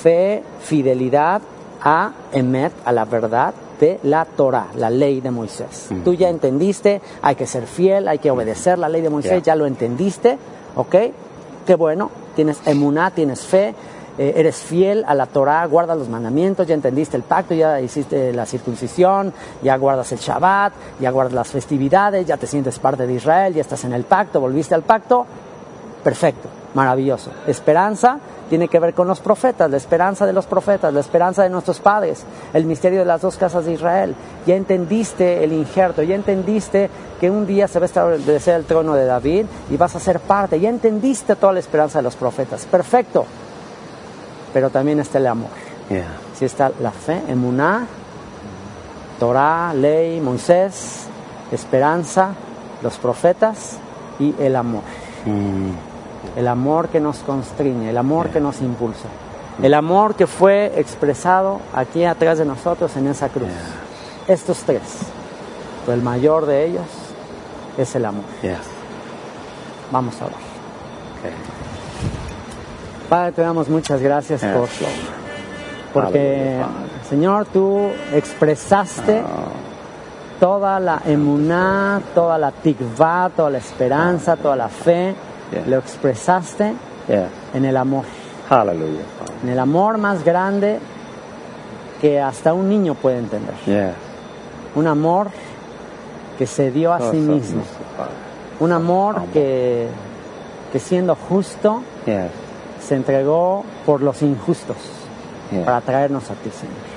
Fe, 0.02 0.42
fidelidad 0.60 1.42
a 1.80 2.12
emet, 2.32 2.72
a 2.84 2.92
la 2.92 3.04
verdad 3.04 3.54
de 3.80 3.98
la 4.02 4.24
Torah, 4.24 4.68
la 4.76 4.90
ley 4.90 5.20
de 5.20 5.30
Moisés. 5.30 5.88
Tú 6.04 6.14
ya 6.14 6.28
entendiste, 6.28 7.00
hay 7.22 7.34
que 7.34 7.46
ser 7.46 7.66
fiel, 7.66 8.08
hay 8.08 8.18
que 8.18 8.30
obedecer 8.30 8.78
la 8.78 8.88
ley 8.88 9.02
de 9.02 9.10
Moisés, 9.10 9.42
ya 9.42 9.54
lo 9.54 9.66
entendiste, 9.66 10.38
¿ok? 10.76 10.96
qué 11.64 11.74
bueno, 11.74 12.10
tienes 12.36 12.60
emuná, 12.66 13.10
tienes 13.10 13.40
fe, 13.40 13.74
eh, 14.16 14.34
eres 14.36 14.56
fiel 14.56 15.04
a 15.06 15.14
la 15.14 15.26
Torah, 15.26 15.66
guardas 15.66 15.98
los 15.98 16.08
mandamientos, 16.08 16.66
ya 16.66 16.74
entendiste 16.74 17.16
el 17.16 17.24
pacto, 17.24 17.54
ya 17.54 17.80
hiciste 17.80 18.32
la 18.32 18.46
circuncisión, 18.46 19.32
ya 19.62 19.76
guardas 19.76 20.12
el 20.12 20.18
Shabbat, 20.18 20.72
ya 21.00 21.10
guardas 21.10 21.34
las 21.34 21.48
festividades, 21.48 22.26
ya 22.26 22.36
te 22.36 22.46
sientes 22.46 22.78
parte 22.78 23.06
de 23.06 23.14
Israel, 23.14 23.54
ya 23.54 23.62
estás 23.62 23.84
en 23.84 23.92
el 23.92 24.04
pacto, 24.04 24.40
volviste 24.40 24.74
al 24.74 24.82
pacto, 24.82 25.26
perfecto, 26.04 26.48
maravilloso. 26.74 27.30
Esperanza 27.46 28.18
tiene 28.48 28.68
que 28.68 28.78
ver 28.78 28.94
con 28.94 29.08
los 29.08 29.20
profetas, 29.20 29.70
la 29.70 29.76
esperanza 29.76 30.26
de 30.26 30.32
los 30.32 30.46
profetas, 30.46 30.92
la 30.92 31.00
esperanza 31.00 31.42
de 31.42 31.50
nuestros 31.50 31.80
padres, 31.80 32.24
el 32.52 32.66
misterio 32.66 33.00
de 33.00 33.04
las 33.04 33.22
dos 33.22 33.36
casas 33.36 33.64
de 33.64 33.72
Israel. 33.72 34.14
Ya 34.46 34.54
entendiste 34.54 35.42
el 35.42 35.52
injerto, 35.52 36.02
ya 36.02 36.14
entendiste 36.14 36.90
que 37.20 37.30
un 37.30 37.46
día 37.46 37.68
se 37.68 37.78
va 37.78 37.84
a 37.84 37.86
establecer 37.86 38.54
el 38.56 38.64
trono 38.64 38.94
de 38.94 39.06
David 39.06 39.46
y 39.70 39.76
vas 39.76 39.96
a 39.96 40.00
ser 40.00 40.20
parte, 40.20 40.60
ya 40.60 40.68
entendiste 40.68 41.36
toda 41.36 41.52
la 41.52 41.60
esperanza 41.60 41.98
de 41.98 42.02
los 42.02 42.16
profetas. 42.16 42.66
Perfecto 42.66 43.26
pero 44.54 44.70
también 44.70 45.00
está 45.00 45.18
el 45.18 45.26
amor. 45.26 45.50
Si 46.38 46.44
está 46.44 46.70
la 46.80 46.92
fe, 46.92 47.20
emuná, 47.28 47.86
Torah, 49.18 49.74
ley, 49.74 50.20
Moisés, 50.20 51.06
esperanza, 51.50 52.30
los 52.80 52.96
profetas 52.96 53.78
y 54.20 54.32
el 54.38 54.54
amor. 54.54 54.82
Mm. 55.26 55.93
El 56.36 56.48
amor 56.48 56.88
que 56.88 57.00
nos 57.00 57.18
constriñe, 57.18 57.90
el 57.90 57.98
amor 57.98 58.30
que 58.30 58.40
nos 58.40 58.60
impulsa. 58.60 59.08
El 59.62 59.74
amor 59.74 60.16
que 60.16 60.26
fue 60.26 60.72
expresado 60.76 61.60
aquí 61.74 62.04
atrás 62.04 62.38
de 62.38 62.44
nosotros 62.44 62.96
en 62.96 63.06
esa 63.06 63.28
cruz. 63.28 63.48
Estos 64.26 64.58
tres. 64.60 64.82
Pero 65.84 65.96
el 65.96 66.02
mayor 66.02 66.46
de 66.46 66.66
ellos 66.66 66.86
es 67.78 67.94
el 67.94 68.04
amor. 68.04 68.24
Vamos 69.92 70.20
a 70.20 70.24
ver. 70.24 70.34
Padre, 73.08 73.32
te 73.32 73.42
damos 73.42 73.68
muchas 73.68 74.00
gracias 74.00 74.42
por 74.42 74.68
porque, 75.94 76.60
Señor, 77.08 77.46
tú 77.46 77.88
expresaste 78.12 79.20
ah. 79.20 80.40
toda 80.40 80.80
la 80.80 81.00
emuná, 81.06 82.02
toda 82.16 82.36
la 82.36 82.50
tikvah, 82.50 83.30
toda 83.36 83.50
la 83.50 83.58
esperanza, 83.58 84.34
toda 84.34 84.56
la 84.56 84.68
fe, 84.68 85.14
lo 85.66 85.78
expresaste 85.78 86.74
en 87.52 87.64
el 87.64 87.76
amor. 87.76 88.04
En 89.42 89.48
el 89.50 89.58
amor 89.58 89.98
más 89.98 90.24
grande 90.24 90.78
que 92.00 92.20
hasta 92.20 92.52
un 92.52 92.68
niño 92.68 92.94
puede 92.94 93.18
entender. 93.18 93.54
Un 94.74 94.86
amor 94.86 95.28
que 96.38 96.46
se 96.46 96.70
dio 96.70 96.92
a 96.92 97.10
sí 97.10 97.16
mismo. 97.16 97.62
Un 98.60 98.72
amor 98.72 99.22
que, 99.32 99.88
que 100.72 100.78
siendo 100.78 101.14
justo, 101.14 101.82
se 102.80 102.94
entregó 102.94 103.64
por 103.86 104.02
los 104.02 104.22
injustos 104.22 104.76
para 105.64 105.80
traernos 105.80 106.30
a 106.30 106.34
ti, 106.34 106.50
Señor. 106.50 106.94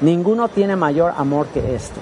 Ninguno 0.00 0.48
tiene 0.48 0.76
mayor 0.76 1.12
amor 1.16 1.46
que 1.46 1.74
este. 1.74 2.00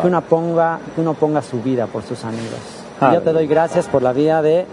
que, 0.00 0.06
uno 0.06 0.22
ponga, 0.22 0.78
que 0.94 1.00
uno 1.00 1.14
ponga 1.14 1.42
su 1.42 1.62
vida 1.62 1.86
por 1.86 2.02
sus 2.02 2.24
amigos. 2.24 2.77
Yo 3.00 3.22
te 3.22 3.32
doy 3.32 3.46
gracias 3.46 3.86
por 3.86 4.02
la 4.02 4.12
vida 4.12 4.42
de, 4.42 4.66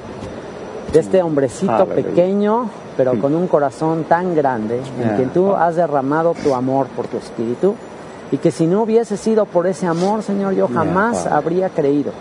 de 0.91 0.99
este 0.99 1.21
hombrecito 1.21 1.85
pequeño, 1.85 2.69
pero 2.97 3.19
con 3.19 3.35
un 3.35 3.47
corazón 3.47 4.05
tan 4.05 4.35
grande, 4.35 4.81
en 4.99 5.15
quien 5.15 5.29
tú 5.29 5.53
has 5.53 5.75
derramado 5.75 6.33
tu 6.43 6.55
amor 6.55 6.87
por 6.95 7.07
tu 7.07 7.17
espíritu. 7.17 7.75
Y 8.31 8.37
que 8.37 8.49
si 8.49 8.65
no 8.65 8.81
hubiese 8.81 9.17
sido 9.17 9.45
por 9.45 9.67
ese 9.67 9.85
amor, 9.85 10.23
Señor, 10.23 10.53
yo 10.53 10.67
jamás 10.67 11.27
habría 11.27 11.69
creído. 11.69 12.11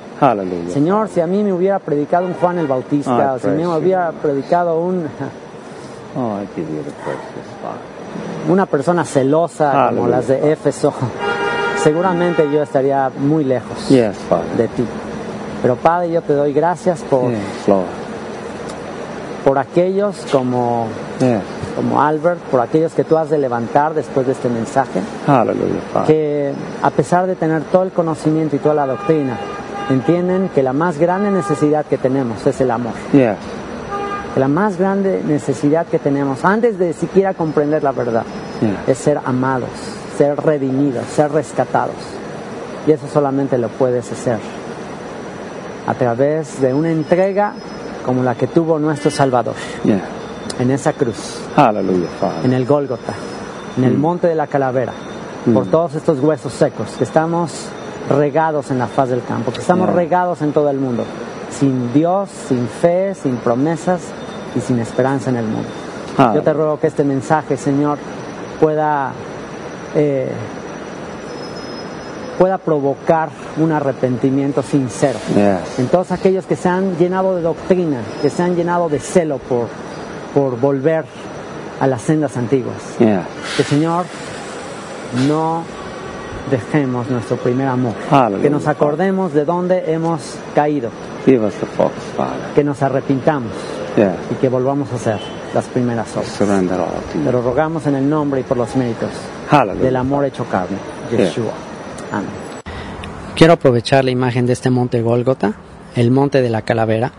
Señor, 0.71 1.09
si 1.09 1.21
a 1.21 1.27
mí 1.27 1.43
me 1.43 1.53
hubiera 1.53 1.79
predicado 1.79 2.27
un 2.27 2.35
Juan 2.35 2.59
el 2.59 2.67
Bautista, 2.67 3.33
o 3.35 3.39
si 3.39 3.49
me 3.49 3.67
hubiera 3.67 4.13
predicado 4.13 4.79
un... 4.79 5.05
una 8.49 8.67
persona 8.67 9.05
celosa 9.05 9.89
como 9.89 10.07
las 10.07 10.29
de 10.29 10.53
Éfeso, 10.53 10.93
seguramente 11.83 12.49
yo 12.53 12.63
estaría 12.63 13.11
muy 13.19 13.43
lejos 13.45 13.91
de 14.57 14.69
ti. 14.69 14.85
Pero 15.65 15.77
Padre, 15.77 16.11
yo 16.11 16.21
te 16.21 16.35
doy 16.35 16.53
gracias 16.53 17.01
por, 17.01 17.31
por 19.43 19.59
aquellos 19.59 20.15
como 20.31 20.89
como 21.75 22.03
Albert, 22.03 22.39
por 22.51 22.61
aquellos 22.61 22.93
que 22.93 23.03
tú 23.03 23.17
has 23.17 23.31
de 23.31 23.39
levantar 23.39 23.95
después 23.95 24.27
de 24.27 24.33
este 24.33 24.51
mensaje. 24.51 25.01
Que 26.07 26.53
a 26.83 26.91
pesar 26.91 27.27
de 27.27 27.35
tener 27.35 27.63
todo 27.63 27.83
el 27.83 27.93
conocimiento 27.93 28.57
y 28.57 28.59
toda 28.59 28.75
la 28.75 28.87
doctrina, 28.87 29.39
entienden 29.89 30.51
que 30.55 30.63
la 30.63 30.75
más 30.75 30.99
grande 30.99 31.31
necesidad 31.31 31.87
que 31.87 31.97
tenemos 31.97 32.47
es 32.47 32.61
el 32.61 32.71
amor. 32.71 32.93
Que 34.35 34.41
la 34.41 34.49
más 34.49 34.77
grande 34.77 35.23
necesidad 35.27 35.87
que 35.87 35.99
tenemos, 35.99 36.45
antes 36.45 36.79
de 36.79 36.93
siquiera 36.93 37.33
comprender 37.33 37.83
la 37.83 37.93
verdad, 37.93 38.25
es 38.87 38.99
ser 38.99 39.19
amados, 39.25 39.71
ser 40.19 40.37
redimidos, 40.37 41.07
ser 41.07 41.33
rescatados. 41.33 41.97
Y 42.87 42.93
eso 42.93 43.07
solamente 43.11 43.57
lo 43.57 43.69
puedes 43.71 44.13
hacer 44.13 44.37
a 45.87 45.95
través 45.95 46.61
de 46.61 46.73
una 46.73 46.91
entrega 46.91 47.53
como 48.05 48.23
la 48.23 48.35
que 48.35 48.47
tuvo 48.47 48.79
nuestro 48.79 49.11
Salvador. 49.11 49.55
En 50.59 50.71
esa 50.71 50.93
cruz, 50.93 51.41
en 52.45 52.53
el 52.53 52.65
Gólgota, 52.65 53.15
en 53.77 53.85
el 53.85 53.97
mm. 53.97 54.01
monte 54.01 54.29
de 54.29 54.35
la 54.35 54.47
calavera, 54.47 54.93
por 55.53 55.67
mm. 55.67 55.71
todos 55.71 55.95
estos 55.95 56.21
huesos 56.21 56.53
secos, 56.53 56.91
que 56.97 57.05
estamos 57.05 57.69
regados 58.09 58.71
en 58.71 58.79
la 58.79 58.87
faz 58.87 59.09
del 59.09 59.25
campo, 59.25 59.53
que 59.53 59.61
estamos 59.61 59.93
regados 59.93 60.43
en 60.43 60.53
todo 60.53 60.71
el 60.71 60.79
mundo, 60.79 61.05
sin 61.51 61.93
Dios, 61.93 62.29
sin 62.49 62.69
fe, 62.69 63.15
sin 63.15 63.37
promesas 63.37 64.03
y 64.55 64.61
sin 64.61 64.79
esperanza 64.79 65.31
en 65.31 65.37
el 65.37 65.47
mundo. 65.47 65.69
Yo 66.35 66.43
te 66.43 66.53
ruego 66.53 66.79
que 66.79 66.87
este 66.87 67.03
mensaje, 67.03 67.57
Señor, 67.57 67.99
pueda, 68.61 69.13
eh, 69.97 70.31
pueda 72.39 72.59
provocar 72.59 73.29
un 73.59 73.73
arrepentimiento 73.73 74.63
sincero 74.63 75.19
en 75.79 75.87
todos 75.89 76.11
aquellos 76.13 76.47
que 76.47 76.57
se 76.57 76.69
han 76.69 76.97
llenado 76.97 77.37
de 77.37 77.43
doctrina, 77.43 78.01
que 78.23 78.31
se 78.31 78.43
han 78.43 78.57
llenado 78.57 78.89
de 78.89 78.99
celo 78.99 79.39
por 79.39 79.69
por 80.35 80.59
volver 80.59 81.05
a 81.81 81.87
las 81.87 82.03
sendas 82.03 82.37
antiguas. 82.37 82.77
Que 83.57 83.63
Señor, 83.63 84.05
no 85.29 85.63
dejemos 86.51 87.09
nuestro 87.09 87.37
primer 87.37 87.69
amor. 87.69 87.95
Que 88.43 88.51
nos 88.51 88.67
acordemos 88.67 89.33
de 89.33 89.45
dónde 89.45 89.93
hemos 89.93 90.37
caído. 90.57 90.91
Que 92.55 92.65
nos 92.65 92.83
arrepintamos 92.83 93.53
y 94.31 94.35
que 94.35 94.49
volvamos 94.49 94.91
a 94.93 94.97
hacer 94.97 95.21
las 95.55 95.67
primeras 95.67 96.11
obras. 96.17 96.35
Pero 97.25 97.41
rogamos 97.43 97.87
en 97.87 97.95
el 97.95 98.11
nombre 98.11 98.41
y 98.41 98.43
por 98.43 98.57
los 98.57 98.75
méritos 98.75 99.11
del 99.81 99.95
amor 99.97 100.25
hecho 100.25 100.45
carne, 100.47 100.79
Yeshua. 101.13 101.53
Quiero 103.37 103.55
aprovechar 103.55 104.05
la 104.05 104.11
imagen 104.11 104.47
de 104.47 104.53
este 104.53 104.71
monte 104.71 105.03
Gólgota, 105.03 105.55
el 105.97 106.11
monte 106.11 106.41
de 106.41 106.51
la 106.51 106.63
calavera, 106.63 107.13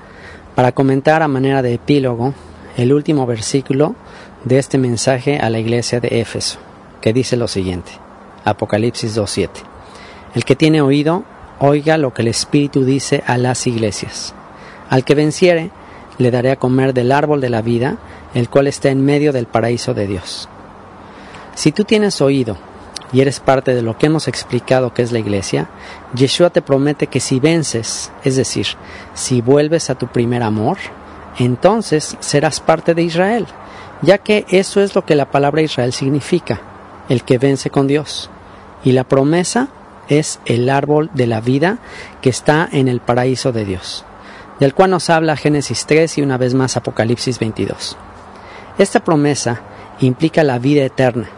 para 0.56 0.72
comentar 0.72 1.22
a 1.22 1.28
manera 1.28 1.62
de 1.62 1.74
epílogo 1.74 2.34
el 2.78 2.94
último 2.94 3.26
versículo 3.26 3.96
de 4.44 4.60
este 4.60 4.78
mensaje 4.78 5.38
a 5.40 5.50
la 5.50 5.60
iglesia 5.60 6.00
de 6.00 6.22
Éfeso, 6.22 6.60
que 7.02 7.14
dice 7.14 7.36
lo 7.36 7.48
siguiente, 7.48 7.92
Apocalipsis 8.46 9.18
2.7. 9.18 9.50
El 10.36 10.46
que 10.46 10.56
tiene 10.56 10.82
oído, 10.82 11.24
oiga 11.60 11.98
lo 11.98 12.14
que 12.14 12.22
el 12.22 12.30
Espíritu 12.30 12.86
dice 12.86 13.24
a 13.26 13.38
las 13.38 13.68
iglesias. 13.68 14.34
Al 14.90 15.04
que 15.04 15.16
venciere, 15.16 15.72
le 16.18 16.32
daré 16.32 16.52
a 16.52 16.58
comer 16.58 16.94
del 16.94 17.12
árbol 17.12 17.42
de 17.42 17.50
la 17.50 17.62
vida, 17.62 17.98
el 18.34 18.50
cual 18.50 18.68
está 18.68 18.90
en 18.90 19.04
medio 19.04 19.34
del 19.34 19.48
paraíso 19.48 19.94
de 19.94 20.08
Dios. 20.08 20.48
Si 21.56 21.72
tú 21.72 21.84
tienes 21.84 22.22
oído 22.22 22.58
y 23.16 23.22
eres 23.22 23.40
parte 23.40 23.74
de 23.74 23.82
lo 23.82 23.98
que 23.98 24.08
hemos 24.08 24.28
explicado 24.28 24.94
que 24.94 25.02
es 25.02 25.14
la 25.14 25.20
iglesia, 25.20 25.70
Yeshua 26.16 26.50
te 26.50 26.62
promete 26.62 27.08
que 27.08 27.22
si 27.22 27.40
vences, 27.40 28.12
es 28.26 28.36
decir, 28.36 28.68
si 29.14 29.40
vuelves 29.40 29.90
a 29.90 29.96
tu 29.96 30.08
primer 30.08 30.44
amor, 30.44 30.76
entonces 31.40 32.18
serás 32.20 32.60
parte 32.60 32.94
de 32.94 33.04
Israel, 33.04 33.48
ya 34.02 34.18
que 34.18 34.46
eso 34.50 34.82
es 34.82 34.96
lo 34.96 35.06
que 35.06 35.16
la 35.16 35.32
palabra 35.32 35.62
Israel 35.62 35.94
significa, 35.94 36.60
el 37.08 37.24
que 37.24 37.38
vence 37.38 37.70
con 37.70 37.88
Dios. 37.88 38.30
Y 38.84 38.92
la 38.92 39.06
promesa 39.06 39.70
es 40.10 40.42
el 40.44 40.70
árbol 40.70 41.10
de 41.14 41.28
la 41.28 41.40
vida 41.40 41.78
que 42.22 42.30
está 42.30 42.68
en 42.70 42.90
el 42.90 43.00
paraíso 43.00 43.54
de 43.54 43.64
Dios, 43.64 44.04
del 44.60 44.74
cual 44.74 44.92
nos 44.92 45.10
habla 45.10 45.38
Génesis 45.38 45.86
3 45.86 46.18
y 46.18 46.22
una 46.22 46.38
vez 46.38 46.54
más 46.54 46.76
Apocalipsis 46.76 47.40
22. 47.40 47.96
Esta 48.78 49.00
promesa 49.06 49.62
implica 50.02 50.44
la 50.44 50.60
vida 50.60 50.84
eterna. 50.84 51.30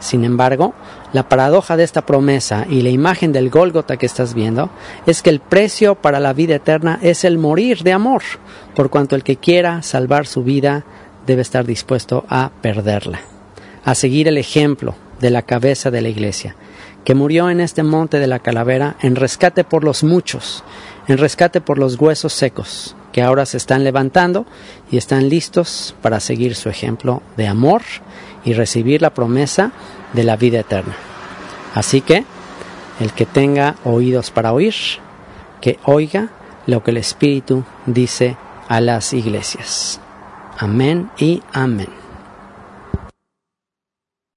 Sin 0.00 0.24
embargo, 0.24 0.74
la 1.12 1.28
paradoja 1.28 1.76
de 1.76 1.84
esta 1.84 2.06
promesa 2.06 2.66
y 2.68 2.80
la 2.80 2.88
imagen 2.88 3.32
del 3.32 3.50
Gólgota 3.50 3.98
que 3.98 4.06
estás 4.06 4.32
viendo 4.34 4.70
es 5.06 5.22
que 5.22 5.30
el 5.30 5.40
precio 5.40 5.94
para 5.94 6.20
la 6.20 6.32
vida 6.32 6.56
eterna 6.56 6.98
es 7.02 7.24
el 7.24 7.38
morir 7.38 7.82
de 7.82 7.92
amor, 7.92 8.22
por 8.74 8.88
cuanto 8.88 9.14
el 9.14 9.22
que 9.22 9.36
quiera 9.36 9.82
salvar 9.82 10.26
su 10.26 10.42
vida 10.42 10.84
debe 11.26 11.42
estar 11.42 11.66
dispuesto 11.66 12.24
a 12.30 12.50
perderla, 12.62 13.20
a 13.84 13.94
seguir 13.94 14.26
el 14.26 14.38
ejemplo 14.38 14.94
de 15.20 15.30
la 15.30 15.42
cabeza 15.42 15.90
de 15.90 16.00
la 16.00 16.08
iglesia, 16.08 16.56
que 17.04 17.14
murió 17.14 17.50
en 17.50 17.60
este 17.60 17.82
monte 17.82 18.18
de 18.18 18.26
la 18.26 18.38
calavera 18.38 18.96
en 19.02 19.16
rescate 19.16 19.64
por 19.64 19.84
los 19.84 20.02
muchos, 20.02 20.64
en 21.08 21.18
rescate 21.18 21.60
por 21.60 21.78
los 21.78 22.00
huesos 22.00 22.32
secos, 22.32 22.96
que 23.12 23.22
ahora 23.22 23.44
se 23.44 23.58
están 23.58 23.84
levantando 23.84 24.46
y 24.90 24.96
están 24.96 25.28
listos 25.28 25.94
para 26.00 26.20
seguir 26.20 26.54
su 26.54 26.70
ejemplo 26.70 27.22
de 27.36 27.48
amor 27.48 27.82
y 28.44 28.54
recibir 28.54 29.02
la 29.02 29.10
promesa 29.10 29.72
de 30.12 30.24
la 30.24 30.36
vida 30.36 30.60
eterna. 30.60 30.94
Así 31.74 32.00
que 32.00 32.24
el 33.00 33.12
que 33.12 33.26
tenga 33.26 33.76
oídos 33.84 34.30
para 34.30 34.52
oír, 34.52 34.74
que 35.60 35.78
oiga 35.84 36.28
lo 36.66 36.82
que 36.82 36.90
el 36.90 36.98
Espíritu 36.98 37.64
dice 37.86 38.36
a 38.68 38.80
las 38.80 39.12
iglesias. 39.12 40.00
Amén 40.58 41.10
y 41.18 41.42
amén. 41.52 41.99